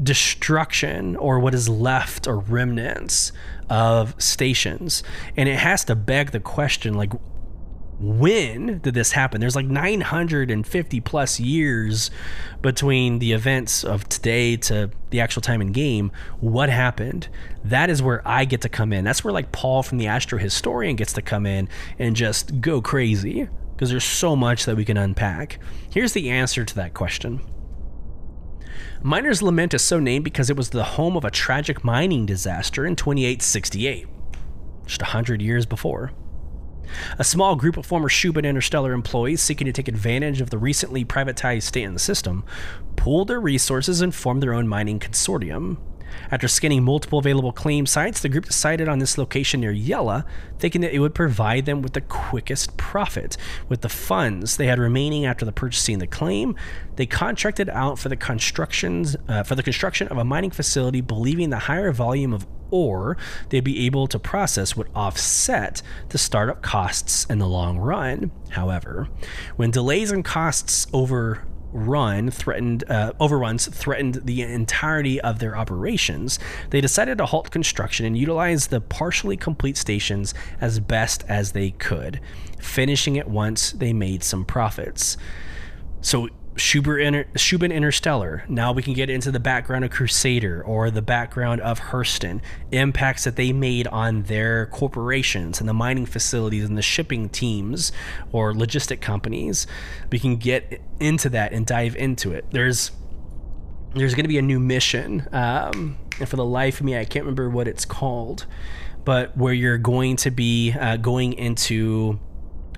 destruction 0.02 1.16
or 1.16 1.40
what 1.40 1.54
is 1.54 1.68
left 1.68 2.28
or 2.28 2.38
remnants 2.40 3.32
of 3.70 4.16
stations 4.22 5.04
and 5.36 5.50
it 5.50 5.58
has 5.58 5.84
to 5.86 5.96
beg 5.96 6.32
the 6.32 6.40
question 6.40 6.94
like 6.94 7.12
when 8.00 8.80
did 8.80 8.94
this 8.94 9.12
happen? 9.12 9.42
There's 9.42 9.56
like 9.56 9.66
950 9.66 11.00
plus 11.02 11.40
years 11.40 12.10
between 12.62 13.20
the 13.20 13.34
events 13.34 13.84
of 13.84 14.08
today 14.08 14.56
to 14.56 14.90
the 15.10 15.20
actual 15.20 15.42
time 15.42 15.62
in 15.62 15.72
game. 15.72 16.12
What 16.40 16.70
happened? 16.70 17.28
That 17.64 17.90
is 17.90 18.02
where 18.02 18.26
I 18.28 18.46
get 18.46 18.62
to 18.62 18.70
come 18.70 18.94
in. 18.94 19.04
That's 19.04 19.24
where 19.24 19.34
like 19.34 19.52
Paul 19.52 19.84
from 19.84 19.98
the 19.98 20.08
Astro 20.08 20.40
Historian 20.40 20.96
gets 20.96 21.14
to 21.14 21.22
come 21.22 21.46
in 21.46 21.68
and 21.98 22.16
just 22.16 22.62
go 22.62 22.82
crazy 22.82 23.50
because 23.74 23.90
there's 23.90 24.06
so 24.06 24.36
much 24.36 24.66
that 24.66 24.78
we 24.78 24.86
can 24.86 24.98
unpack. 24.98 25.60
Here's 25.90 26.14
the 26.14 26.30
answer 26.30 26.64
to 26.64 26.76
that 26.76 26.94
question. 26.94 27.42
Miner's 29.02 29.42
Lament 29.42 29.74
is 29.74 29.82
so 29.82 29.98
named 29.98 30.26
because 30.26 30.50
it 30.50 30.58
was 30.58 30.72
the 30.72 30.84
home 30.84 31.16
of 31.16 31.24
a 31.24 31.32
tragic 31.32 31.86
mining 31.86 32.26
disaster 32.26 32.86
in 32.86 32.98
2868, 32.98 34.06
just 34.86 35.02
100 35.02 35.42
years 35.42 35.66
before. 35.66 36.12
A 37.18 37.24
small 37.24 37.56
group 37.56 37.78
of 37.78 37.86
former 37.86 38.10
Shubin 38.10 38.44
Interstellar 38.44 38.92
employees 38.92 39.42
seeking 39.42 39.68
to 39.68 39.72
take 39.72 39.88
advantage 39.88 40.42
of 40.42 40.50
the 40.50 40.58
recently 40.58 41.06
privatized 41.06 41.64
state 41.64 41.84
in 41.84 41.94
the 41.94 42.00
system 42.00 42.44
pooled 42.98 43.30
their 43.30 43.40
resources 43.40 44.02
and 44.02 44.14
formed 44.14 44.44
their 44.44 44.54
own 44.54 44.68
mining 44.68 45.00
consortium. 45.00 45.78
After 46.32 46.48
scanning 46.48 46.84
multiple 46.84 47.20
available 47.20 47.52
claim 47.52 47.86
sites, 47.86 48.22
the 48.22 48.30
group 48.30 48.46
decided 48.46 48.88
on 48.88 49.00
this 49.00 49.18
location 49.18 49.62
near 49.62 49.74
Yela, 49.74 50.26
thinking 50.58 50.82
that 50.82 50.94
it 50.94 51.00
would 51.00 51.16
provide 51.16 51.66
them 51.66 51.82
with 51.82 51.94
the 51.94 52.02
quickest 52.02 52.78
profit. 52.78 53.38
With 53.68 53.82
the 53.82 53.90
funds 53.90 54.58
they 54.58 54.68
had 54.68 54.80
remaining 54.80 55.26
after 55.26 55.46
the 55.46 55.52
purchasing 55.52 56.00
the 56.00 56.08
claim, 56.08 56.56
they 56.96 57.06
contracted 57.06 57.70
out 57.70 58.00
for 58.00 58.10
the 58.10 58.16
constructions 58.18 59.16
uh, 59.28 59.44
for 59.44 59.56
the 59.56 59.64
construction 59.64 60.08
of 60.08 60.18
a 60.18 60.24
mining 60.24 60.52
facility, 60.52 61.02
believing 61.02 61.50
the 61.50 61.60
higher 61.60 61.92
volume 61.92 62.34
of 62.34 62.46
ore 62.72 63.18
they'd 63.50 63.64
be 63.64 63.86
able 63.86 64.08
to 64.08 64.20
process 64.20 64.76
would 64.76 64.90
offset 64.96 65.82
the 66.10 66.18
startup 66.18 66.62
costs 66.62 67.26
in 67.26 67.40
the 67.40 67.48
long 67.48 67.78
run. 67.78 68.32
However, 68.50 69.08
when 69.56 69.72
delays 69.72 70.12
and 70.12 70.24
costs 70.24 70.88
over 70.94 71.44
run 71.72 72.32
threatened 72.32 72.84
uh, 72.90 73.14
overruns 73.20 73.68
threatened 73.68 74.22
the 74.24 74.42
entirety 74.42 75.22
of 75.22 75.40
their 75.40 75.56
operations 75.56 76.40
they 76.72 76.82
decided 76.82 77.18
to 77.18 77.26
halt 77.26 77.52
construction 77.52 78.06
and 78.06 78.18
utilize 78.18 78.68
the 78.68 78.82
partially 78.82 79.38
complete 79.38 79.78
stations 79.78 80.34
as 80.60 80.80
best 80.80 81.24
as 81.28 81.52
they 81.52 81.72
could 81.72 82.20
finishing 82.60 83.16
it 83.16 83.28
once 83.28 83.72
they 83.72 83.94
made 83.94 84.24
some 84.24 84.46
profits. 84.46 85.18
So 86.02 86.30
Schubert 86.60 87.00
Inter- 87.00 87.26
Interstellar. 87.72 88.44
Now 88.48 88.72
we 88.72 88.84
can 88.84 88.94
get 88.94 89.10
into 89.10 89.32
the 89.32 89.40
background 89.40 89.86
of 89.86 89.92
Crusader 89.92 90.62
or 90.64 90.92
the 90.92 91.02
background 91.02 91.62
of 91.62 91.80
Hurston, 91.80 92.42
impacts 92.72 93.24
that 93.24 93.36
they 93.36 93.52
made 93.52 93.88
on 93.88 94.24
their 94.24 94.68
corporations 94.68 95.60
and 95.60 95.68
the 95.68 95.74
mining 95.74 96.06
facilities 96.06 96.66
and 96.66 96.78
the 96.78 96.82
shipping 96.82 97.30
teams 97.30 97.92
or 98.32 98.54
logistic 98.54 99.02
companies. 99.02 99.66
We 100.12 100.20
can 100.20 100.36
get 100.36 100.82
into 101.00 101.30
that 101.30 101.54
and 101.54 101.66
dive 101.66 101.96
into 101.96 102.32
it. 102.34 102.46
There's 102.52 102.92
there's 103.96 104.14
going 104.14 104.26
to 104.26 104.30
be 104.30 104.38
a 104.38 104.44
new 104.44 104.60
mission, 104.60 105.28
um, 105.32 105.98
and 106.20 106.30
for 106.30 106.36
the 106.36 106.46
life 106.46 106.80
of 106.80 106.86
me, 106.86 106.96
I 106.96 107.06
can't 107.06 107.26
remember 107.26 107.50
what 107.50 107.68
it's 107.68 107.86
called, 107.86 108.46
but 109.04 109.36
where 109.36 109.54
you're 109.54 109.80
going 109.80 110.16
to 110.18 110.30
be 110.30 110.74
uh, 110.74 110.98
going 110.98 111.34
into 111.34 112.20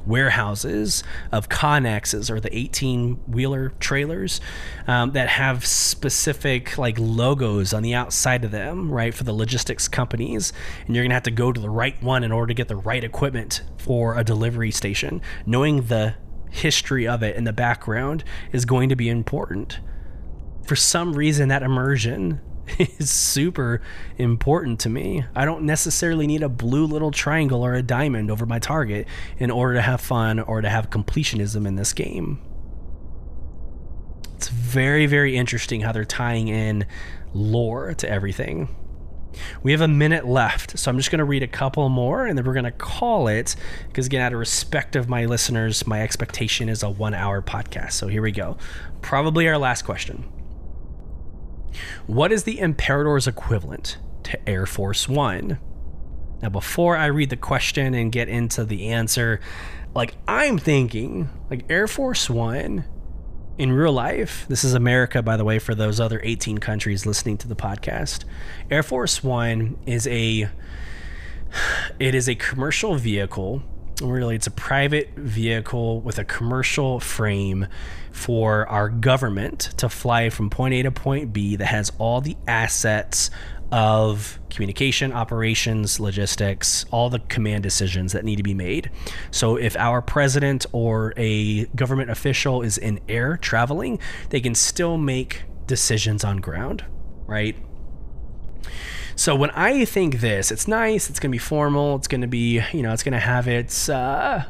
warehouses 0.05 1.03
of 1.31 1.49
Connexes 1.49 2.29
or 2.29 2.39
the 2.39 2.55
18 2.55 3.15
wheeler 3.27 3.73
trailers 3.79 4.41
um, 4.87 5.11
that 5.11 5.29
have 5.29 5.65
specific 5.65 6.77
like 6.77 6.97
logos 6.99 7.73
on 7.73 7.83
the 7.83 7.93
outside 7.93 8.43
of 8.43 8.51
them, 8.51 8.91
right, 8.91 9.13
for 9.13 9.23
the 9.23 9.33
logistics 9.33 9.87
companies. 9.87 10.53
And 10.85 10.95
you're 10.95 11.03
going 11.03 11.11
to 11.11 11.15
have 11.15 11.23
to 11.23 11.31
go 11.31 11.51
to 11.51 11.59
the 11.61 11.69
right 11.69 12.01
one 12.01 12.23
in 12.23 12.31
order 12.31 12.47
to 12.47 12.53
get 12.53 12.67
the 12.67 12.75
right 12.75 13.03
equipment 13.03 13.61
for 13.77 14.17
a 14.17 14.23
delivery 14.23 14.71
station. 14.71 15.21
Knowing 15.45 15.83
the 15.83 16.15
history 16.49 17.07
of 17.07 17.23
it 17.23 17.35
in 17.35 17.45
the 17.45 17.53
background 17.53 18.23
is 18.51 18.65
going 18.65 18.89
to 18.89 18.95
be 18.95 19.09
important. 19.09 19.79
For 20.65 20.75
some 20.75 21.13
reason, 21.13 21.47
that 21.49 21.63
immersion 21.63 22.41
is 22.79 23.09
super 23.09 23.81
important 24.17 24.79
to 24.81 24.89
me. 24.89 25.25
I 25.35 25.45
don't 25.45 25.63
necessarily 25.63 26.27
need 26.27 26.43
a 26.43 26.49
blue 26.49 26.85
little 26.85 27.11
triangle 27.11 27.65
or 27.65 27.73
a 27.73 27.81
diamond 27.81 28.31
over 28.31 28.45
my 28.45 28.59
target 28.59 29.07
in 29.37 29.51
order 29.51 29.75
to 29.75 29.81
have 29.81 30.01
fun 30.01 30.39
or 30.39 30.61
to 30.61 30.69
have 30.69 30.89
completionism 30.89 31.67
in 31.67 31.75
this 31.75 31.93
game. 31.93 32.41
It's 34.35 34.49
very, 34.49 35.05
very 35.05 35.35
interesting 35.35 35.81
how 35.81 35.91
they're 35.91 36.05
tying 36.05 36.47
in 36.47 36.85
lore 37.33 37.93
to 37.95 38.09
everything. 38.09 38.75
We 39.63 39.71
have 39.71 39.81
a 39.81 39.87
minute 39.87 40.27
left, 40.27 40.77
so 40.77 40.91
I'm 40.91 40.97
just 40.97 41.09
going 41.09 41.19
to 41.19 41.25
read 41.25 41.43
a 41.43 41.47
couple 41.47 41.87
more 41.89 42.25
and 42.25 42.37
then 42.37 42.45
we're 42.45 42.53
going 42.53 42.65
to 42.65 42.71
call 42.71 43.27
it 43.27 43.55
because, 43.87 44.07
again, 44.07 44.21
out 44.21 44.33
of 44.33 44.39
respect 44.39 44.95
of 44.95 45.07
my 45.07 45.25
listeners, 45.25 45.87
my 45.87 46.01
expectation 46.01 46.67
is 46.67 46.83
a 46.83 46.89
one 46.89 47.13
hour 47.13 47.41
podcast. 47.41 47.93
So 47.93 48.07
here 48.07 48.21
we 48.21 48.31
go. 48.31 48.57
Probably 49.01 49.47
our 49.47 49.57
last 49.57 49.83
question. 49.83 50.25
What 52.07 52.31
is 52.31 52.43
the 52.43 52.59
Imperator's 52.59 53.27
equivalent 53.27 53.97
to 54.23 54.49
Air 54.49 54.65
Force 54.65 55.07
One? 55.07 55.59
Now, 56.41 56.49
before 56.49 56.97
I 56.97 57.05
read 57.07 57.29
the 57.29 57.37
question 57.37 57.93
and 57.93 58.11
get 58.11 58.27
into 58.27 58.65
the 58.65 58.87
answer, 58.87 59.39
like 59.93 60.15
I'm 60.27 60.57
thinking, 60.57 61.29
like 61.49 61.65
Air 61.69 61.87
Force 61.87 62.29
One 62.29 62.85
in 63.57 63.71
real 63.71 63.93
life, 63.93 64.45
this 64.47 64.63
is 64.63 64.73
America, 64.73 65.21
by 65.21 65.37
the 65.37 65.45
way, 65.45 65.59
for 65.59 65.75
those 65.75 65.99
other 65.99 66.19
18 66.23 66.57
countries 66.57 67.05
listening 67.05 67.37
to 67.39 67.47
the 67.47 67.55
podcast. 67.55 68.25
Air 68.71 68.83
Force 68.83 69.23
One 69.23 69.77
is 69.85 70.07
a 70.07 70.49
it 71.99 72.15
is 72.15 72.27
a 72.27 72.35
commercial 72.35 72.95
vehicle 72.95 73.63
really 74.01 74.35
it's 74.35 74.47
a 74.47 74.51
private 74.51 75.09
vehicle 75.15 76.01
with 76.01 76.19
a 76.19 76.25
commercial 76.25 76.99
frame 76.99 77.67
for 78.11 78.67
our 78.67 78.89
government 78.89 79.59
to 79.77 79.89
fly 79.89 80.29
from 80.29 80.49
point 80.49 80.73
A 80.73 80.83
to 80.83 80.91
point 80.91 81.31
B 81.31 81.55
that 81.55 81.65
has 81.65 81.91
all 81.97 82.21
the 82.21 82.35
assets 82.47 83.29
of 83.71 84.37
communication, 84.49 85.13
operations, 85.13 85.99
logistics, 85.99 86.85
all 86.91 87.09
the 87.09 87.19
command 87.19 87.63
decisions 87.63 88.11
that 88.11 88.25
need 88.25 88.35
to 88.35 88.43
be 88.43 88.53
made. 88.53 88.91
So 89.31 89.55
if 89.55 89.77
our 89.77 90.01
president 90.01 90.65
or 90.73 91.13
a 91.15 91.65
government 91.67 92.09
official 92.09 92.61
is 92.61 92.77
in 92.77 92.99
air 93.07 93.37
traveling, 93.37 93.99
they 94.29 94.41
can 94.41 94.55
still 94.55 94.97
make 94.97 95.43
decisions 95.67 96.25
on 96.25 96.37
ground, 96.37 96.83
right? 97.25 97.55
So 99.21 99.35
when 99.35 99.51
I 99.51 99.85
think 99.85 100.19
this, 100.19 100.51
it's 100.51 100.67
nice, 100.67 101.07
it's 101.07 101.19
going 101.19 101.29
to 101.29 101.35
be 101.35 101.37
formal, 101.37 101.95
it's 101.95 102.07
going 102.07 102.21
to 102.21 102.27
be, 102.27 102.59
you 102.73 102.81
know, 102.81 102.91
it's 102.91 103.03
going 103.03 103.13
to 103.13 103.19
have 103.19 103.47
its 103.47 103.87
uh, 103.87 104.45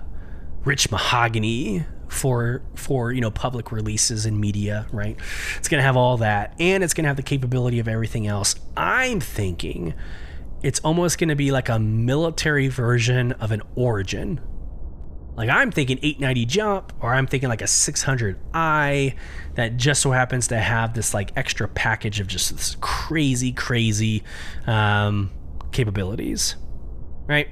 rich 0.63 0.89
mahogany 0.89 1.83
for 2.07 2.61
for 2.75 3.11
you 3.11 3.19
know 3.19 3.31
public 3.31 3.73
releases 3.73 4.25
and 4.25 4.39
media, 4.39 4.85
right? 4.93 5.17
It's 5.57 5.67
going 5.67 5.79
to 5.79 5.83
have 5.83 5.97
all 5.97 6.15
that, 6.19 6.55
and 6.57 6.85
it's 6.85 6.93
going 6.93 7.03
to 7.03 7.09
have 7.09 7.17
the 7.17 7.21
capability 7.21 7.79
of 7.79 7.89
everything 7.89 8.27
else. 8.27 8.55
I'm 8.77 9.19
thinking 9.19 9.93
it's 10.63 10.79
almost 10.79 11.17
going 11.17 11.27
to 11.27 11.35
be 11.35 11.51
like 11.51 11.67
a 11.67 11.77
military 11.77 12.69
version 12.69 13.33
of 13.33 13.51
an 13.51 13.63
Origin. 13.75 14.39
Like 15.35 15.49
I'm 15.49 15.71
thinking 15.71 15.97
890 16.01 16.45
jump, 16.45 16.93
or 16.99 17.13
I'm 17.13 17.27
thinking 17.27 17.49
like 17.49 17.61
a 17.61 17.65
600i 17.65 19.15
that 19.55 19.77
just 19.77 20.01
so 20.01 20.11
happens 20.11 20.47
to 20.47 20.59
have 20.59 20.93
this 20.93 21.13
like 21.13 21.31
extra 21.35 21.67
package 21.67 22.19
of 22.19 22.27
just 22.27 22.51
this 22.55 22.75
crazy, 22.81 23.51
crazy 23.51 24.23
um, 24.67 25.31
capabilities, 25.71 26.55
right? 27.27 27.47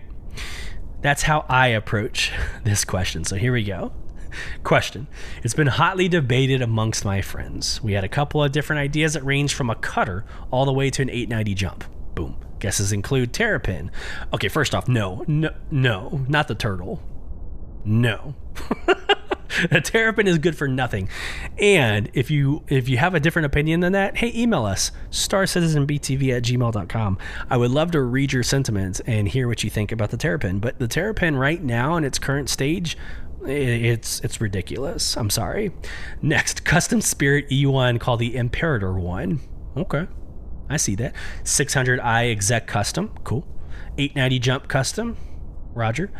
That's 1.01 1.23
how 1.23 1.45
I 1.47 1.67
approach 1.67 2.31
this 2.63 2.83
question. 2.83 3.23
So 3.23 3.35
here 3.35 3.53
we 3.53 3.63
go. 3.63 3.93
Question. 4.63 5.07
It's 5.43 5.55
been 5.55 5.67
hotly 5.67 6.07
debated 6.07 6.61
amongst 6.61 7.03
my 7.03 7.21
friends. 7.21 7.81
We 7.81 7.93
had 7.93 8.03
a 8.03 8.09
couple 8.09 8.43
of 8.43 8.51
different 8.51 8.79
ideas 8.79 9.13
that 9.13 9.23
range 9.23 9.55
from 9.55 9.71
a 9.71 9.75
cutter 9.75 10.23
all 10.51 10.65
the 10.65 10.73
way 10.73 10.91
to 10.91 11.01
an 11.01 11.09
890 11.09 11.53
jump. 11.55 11.83
Boom. 12.13 12.37
Guesses 12.59 12.91
include 12.91 13.33
Terrapin. 13.33 13.89
Okay, 14.33 14.49
first 14.49 14.75
off, 14.75 14.87
no, 14.87 15.23
no, 15.27 15.51
no, 15.71 16.25
not 16.27 16.47
the 16.47 16.55
turtle. 16.55 17.01
No. 17.89 18.35
a 19.71 19.81
terrapin 19.81 20.27
is 20.27 20.37
good 20.37 20.55
for 20.55 20.67
nothing. 20.67 21.09
And 21.57 22.09
if 22.13 22.29
you 22.29 22.63
if 22.67 22.87
you 22.87 22.97
have 22.97 23.15
a 23.15 23.19
different 23.19 23.47
opinion 23.47 23.79
than 23.79 23.93
that, 23.93 24.17
hey, 24.17 24.31
email 24.35 24.63
us, 24.63 24.91
starcitizenbtv 25.09 26.37
at 26.37 26.43
gmail.com. 26.43 27.17
I 27.49 27.57
would 27.57 27.71
love 27.71 27.89
to 27.91 28.01
read 28.01 28.31
your 28.31 28.43
sentiments 28.43 28.99
and 29.01 29.27
hear 29.27 29.47
what 29.47 29.63
you 29.63 29.71
think 29.71 29.91
about 29.91 30.11
the 30.11 30.17
terrapin. 30.17 30.59
But 30.59 30.77
the 30.77 30.87
terrapin 30.87 31.35
right 31.35 31.63
now 31.63 31.95
in 31.95 32.03
its 32.03 32.19
current 32.19 32.47
stage, 32.47 32.95
it's 33.43 34.19
it's 34.19 34.39
ridiculous. 34.39 35.17
I'm 35.17 35.31
sorry. 35.31 35.71
Next, 36.21 36.63
custom 36.63 37.01
spirit 37.01 37.49
E1 37.49 37.99
called 37.99 38.19
the 38.19 38.35
Imperator 38.35 38.93
one. 38.93 39.39
Okay. 39.75 40.07
I 40.69 40.77
see 40.77 40.93
that. 40.95 41.15
600i 41.43 42.31
exec 42.31 42.67
custom. 42.67 43.17
Cool. 43.23 43.47
890 43.97 44.39
jump 44.39 44.67
custom. 44.67 45.17
Roger. 45.73 46.11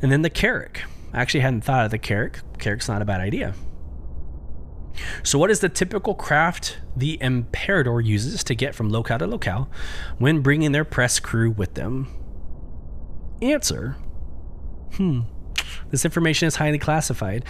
And 0.00 0.10
then 0.10 0.22
the 0.22 0.30
Carrack. 0.30 0.84
I 1.12 1.20
actually 1.20 1.40
hadn't 1.40 1.62
thought 1.62 1.84
of 1.84 1.90
the 1.90 1.98
Carrack. 1.98 2.40
Carrack's 2.58 2.88
not 2.88 3.02
a 3.02 3.04
bad 3.04 3.20
idea. 3.20 3.54
So, 5.22 5.38
what 5.38 5.50
is 5.50 5.60
the 5.60 5.68
typical 5.68 6.14
craft 6.14 6.78
the 6.96 7.18
Imperator 7.20 8.00
uses 8.00 8.44
to 8.44 8.54
get 8.54 8.74
from 8.74 8.90
locale 8.90 9.18
to 9.18 9.26
locale 9.26 9.70
when 10.18 10.40
bringing 10.40 10.72
their 10.72 10.84
press 10.84 11.18
crew 11.20 11.50
with 11.50 11.74
them? 11.74 12.08
Answer. 13.40 13.96
Hmm. 14.94 15.20
This 15.90 16.04
information 16.04 16.46
is 16.46 16.56
highly 16.56 16.78
classified. 16.78 17.44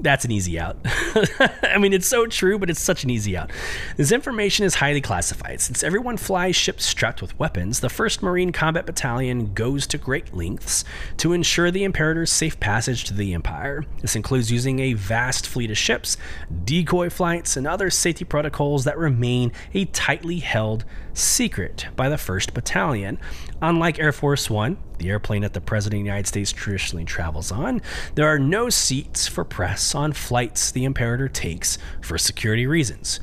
That's 0.00 0.24
an 0.24 0.32
easy 0.32 0.58
out. 0.58 0.76
I 1.62 1.78
mean, 1.78 1.92
it's 1.92 2.06
so 2.06 2.26
true, 2.26 2.58
but 2.58 2.68
it's 2.68 2.80
such 2.80 3.04
an 3.04 3.10
easy 3.10 3.36
out. 3.36 3.50
This 3.96 4.12
information 4.12 4.66
is 4.66 4.76
highly 4.76 5.00
classified. 5.00 5.60
Since 5.60 5.82
everyone 5.82 6.16
flies 6.16 6.56
ships 6.56 6.84
strapped 6.84 7.22
with 7.22 7.38
weapons, 7.38 7.80
the 7.80 7.88
1st 7.88 8.22
Marine 8.22 8.52
Combat 8.52 8.86
Battalion 8.86 9.54
goes 9.54 9.86
to 9.88 9.98
great 9.98 10.34
lengths 10.34 10.84
to 11.18 11.32
ensure 11.32 11.70
the 11.70 11.84
Imperator's 11.84 12.32
safe 12.32 12.58
passage 12.58 13.04
to 13.04 13.14
the 13.14 13.34
Empire. 13.34 13.84
This 14.00 14.16
includes 14.16 14.50
using 14.50 14.80
a 14.80 14.94
vast 14.94 15.46
fleet 15.46 15.70
of 15.70 15.78
ships, 15.78 16.16
decoy 16.64 17.08
flights, 17.08 17.56
and 17.56 17.66
other 17.66 17.88
safety 17.88 18.24
protocols 18.24 18.84
that 18.84 18.98
remain 18.98 19.52
a 19.74 19.84
tightly 19.86 20.40
held 20.40 20.84
secret 21.12 21.86
by 21.94 22.08
the 22.08 22.16
1st 22.16 22.52
Battalion. 22.52 23.18
Unlike 23.62 23.98
Air 24.00 24.12
Force 24.12 24.50
One, 24.50 24.76
the 24.98 25.10
airplane 25.10 25.42
that 25.42 25.52
the 25.52 25.60
President 25.60 26.00
of 26.00 26.04
the 26.04 26.08
United 26.08 26.26
States 26.26 26.52
traditionally 26.52 27.04
travels 27.04 27.50
on, 27.50 27.80
there 28.14 28.26
are 28.26 28.38
no 28.38 28.68
seats 28.68 29.26
for 29.26 29.44
press 29.44 29.83
on 29.92 30.12
flights 30.12 30.70
the 30.70 30.84
Imperator 30.84 31.28
takes 31.28 31.78
for 32.00 32.16
security 32.16 32.64
reasons. 32.64 33.18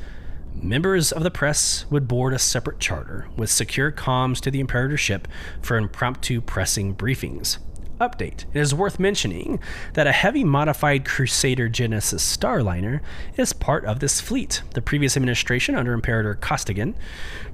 Members 0.54 1.14
of 1.14 1.24
the 1.24 1.32
press 1.32 1.86
would 1.90 2.10
board 2.10 2.34
a 2.34 2.40
separate 2.40 2.80
charter 2.80 3.30
with 3.38 3.50
secure 3.50 3.90
comms 3.90 4.42
to 4.42 4.52
the 4.52 4.60
Imperator 4.60 4.98
ship 4.98 5.30
for 5.62 5.78
impromptu 5.78 6.42
pressing 6.42 6.94
briefings. 6.94 7.58
Update. 8.02 8.46
It 8.54 8.60
is 8.60 8.74
worth 8.74 9.00
mentioning 9.00 9.60
that 9.94 10.08
a 10.08 10.12
heavy 10.12 10.44
modified 10.44 11.06
Crusader 11.06 11.70
Genesis 11.70 12.36
Starliner 12.36 13.00
is 13.38 13.54
part 13.54 13.86
of 13.86 14.00
this 14.00 14.20
fleet. 14.20 14.64
The 14.74 14.82
previous 14.82 15.16
administration, 15.16 15.76
under 15.76 15.94
Imperator 15.94 16.34
Costigan, 16.34 16.96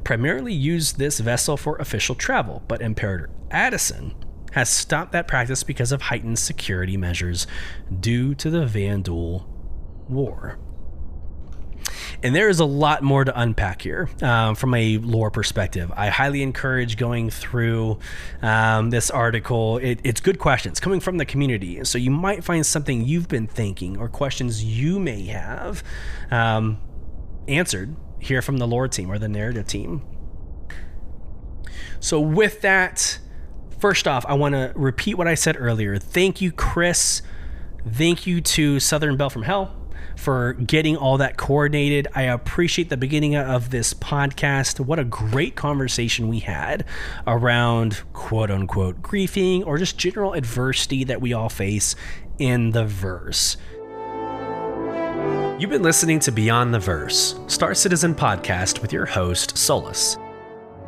primarily 0.04 0.54
used 0.54 0.98
this 0.98 1.20
vessel 1.20 1.58
for 1.58 1.76
official 1.78 2.16
travel, 2.16 2.64
but 2.68 2.82
Imperator 2.82 3.30
Addison 3.52 4.16
has 4.58 4.70
stopped 4.70 5.12
that 5.12 5.28
practice 5.28 5.62
because 5.62 5.92
of 5.92 6.02
heightened 6.02 6.40
security 6.40 6.98
measures 6.98 7.46
due 8.00 8.34
to 8.34 8.50
the 8.50 8.66
Vanduul 8.66 9.46
War. 10.10 10.58
And 12.24 12.36
there 12.36 12.50
is 12.50 12.60
a 12.60 12.66
lot 12.66 13.04
more 13.04 13.24
to 13.24 13.40
unpack 13.40 13.84
here 13.84 14.10
um, 14.24 14.56
from 14.56 14.74
a 14.74 14.98
lore 14.98 15.30
perspective. 15.30 15.92
I 15.96 16.08
highly 16.10 16.42
encourage 16.42 16.98
going 16.98 17.30
through 17.30 18.00
um, 18.42 18.90
this 18.90 19.12
article. 19.12 19.78
It, 19.78 20.00
it's 20.04 20.22
good 20.22 20.40
questions 20.40 20.80
coming 20.80 21.02
from 21.02 21.18
the 21.18 21.26
community. 21.26 21.84
So 21.86 22.00
you 22.00 22.10
might 22.10 22.44
find 22.44 22.66
something 22.66 23.06
you've 23.06 23.28
been 23.28 23.46
thinking 23.46 23.96
or 24.00 24.10
questions 24.10 24.64
you 24.64 24.98
may 24.98 25.26
have 25.26 25.84
um, 26.32 26.82
answered 27.48 27.96
here 28.18 28.42
from 28.42 28.58
the 28.58 28.66
lore 28.66 28.88
team 28.88 29.12
or 29.12 29.20
the 29.20 29.30
narrative 29.30 29.68
team. 29.68 30.02
So, 32.00 32.20
with 32.20 32.62
that, 32.62 33.20
first 33.80 34.08
off, 34.08 34.26
I 34.28 34.34
want 34.34 34.54
to 34.54 34.72
repeat 34.76 35.16
what 35.16 35.28
I 35.28 35.36
said 35.36 35.56
earlier. 35.60 35.98
Thank 35.98 36.42
you, 36.42 36.52
Chris. 36.52 37.22
Thank 37.90 38.28
you 38.28 38.42
to 38.42 38.80
Southern 38.80 39.18
Bell 39.18 39.30
from 39.30 39.44
Hell 39.44 39.76
for 40.16 40.54
getting 40.54 40.98
all 40.98 41.18
that 41.18 41.38
coordinated. 41.38 42.08
I 42.14 42.24
appreciate 42.24 42.90
the 42.90 42.98
beginning 42.98 43.36
of 43.36 43.70
this 43.70 43.94
podcast. 43.94 44.80
What 44.80 45.00
a 45.00 45.04
great 45.04 45.56
conversation 45.56 46.28
we 46.28 46.40
had 46.40 46.86
around 47.26 48.02
quote 48.14 48.52
unquote 48.52 49.02
griefing 49.02 49.66
or 49.66 49.78
just 49.78 49.98
general 49.98 50.34
adversity 50.34 51.04
that 51.06 51.22
we 51.22 51.34
all 51.34 51.50
face 51.50 51.96
in 52.40 52.72
the 52.72 52.86
verse. 52.86 53.58
You've 55.60 55.72
been 55.72 55.82
listening 55.82 56.20
to 56.20 56.32
Beyond 56.32 56.72
the 56.74 56.80
Verse, 56.80 57.40
Star 57.48 57.74
Citizen 57.74 58.14
podcast 58.14 58.82
with 58.82 58.94
your 58.94 59.08
host, 59.08 59.58
Sulyce. 59.58 60.18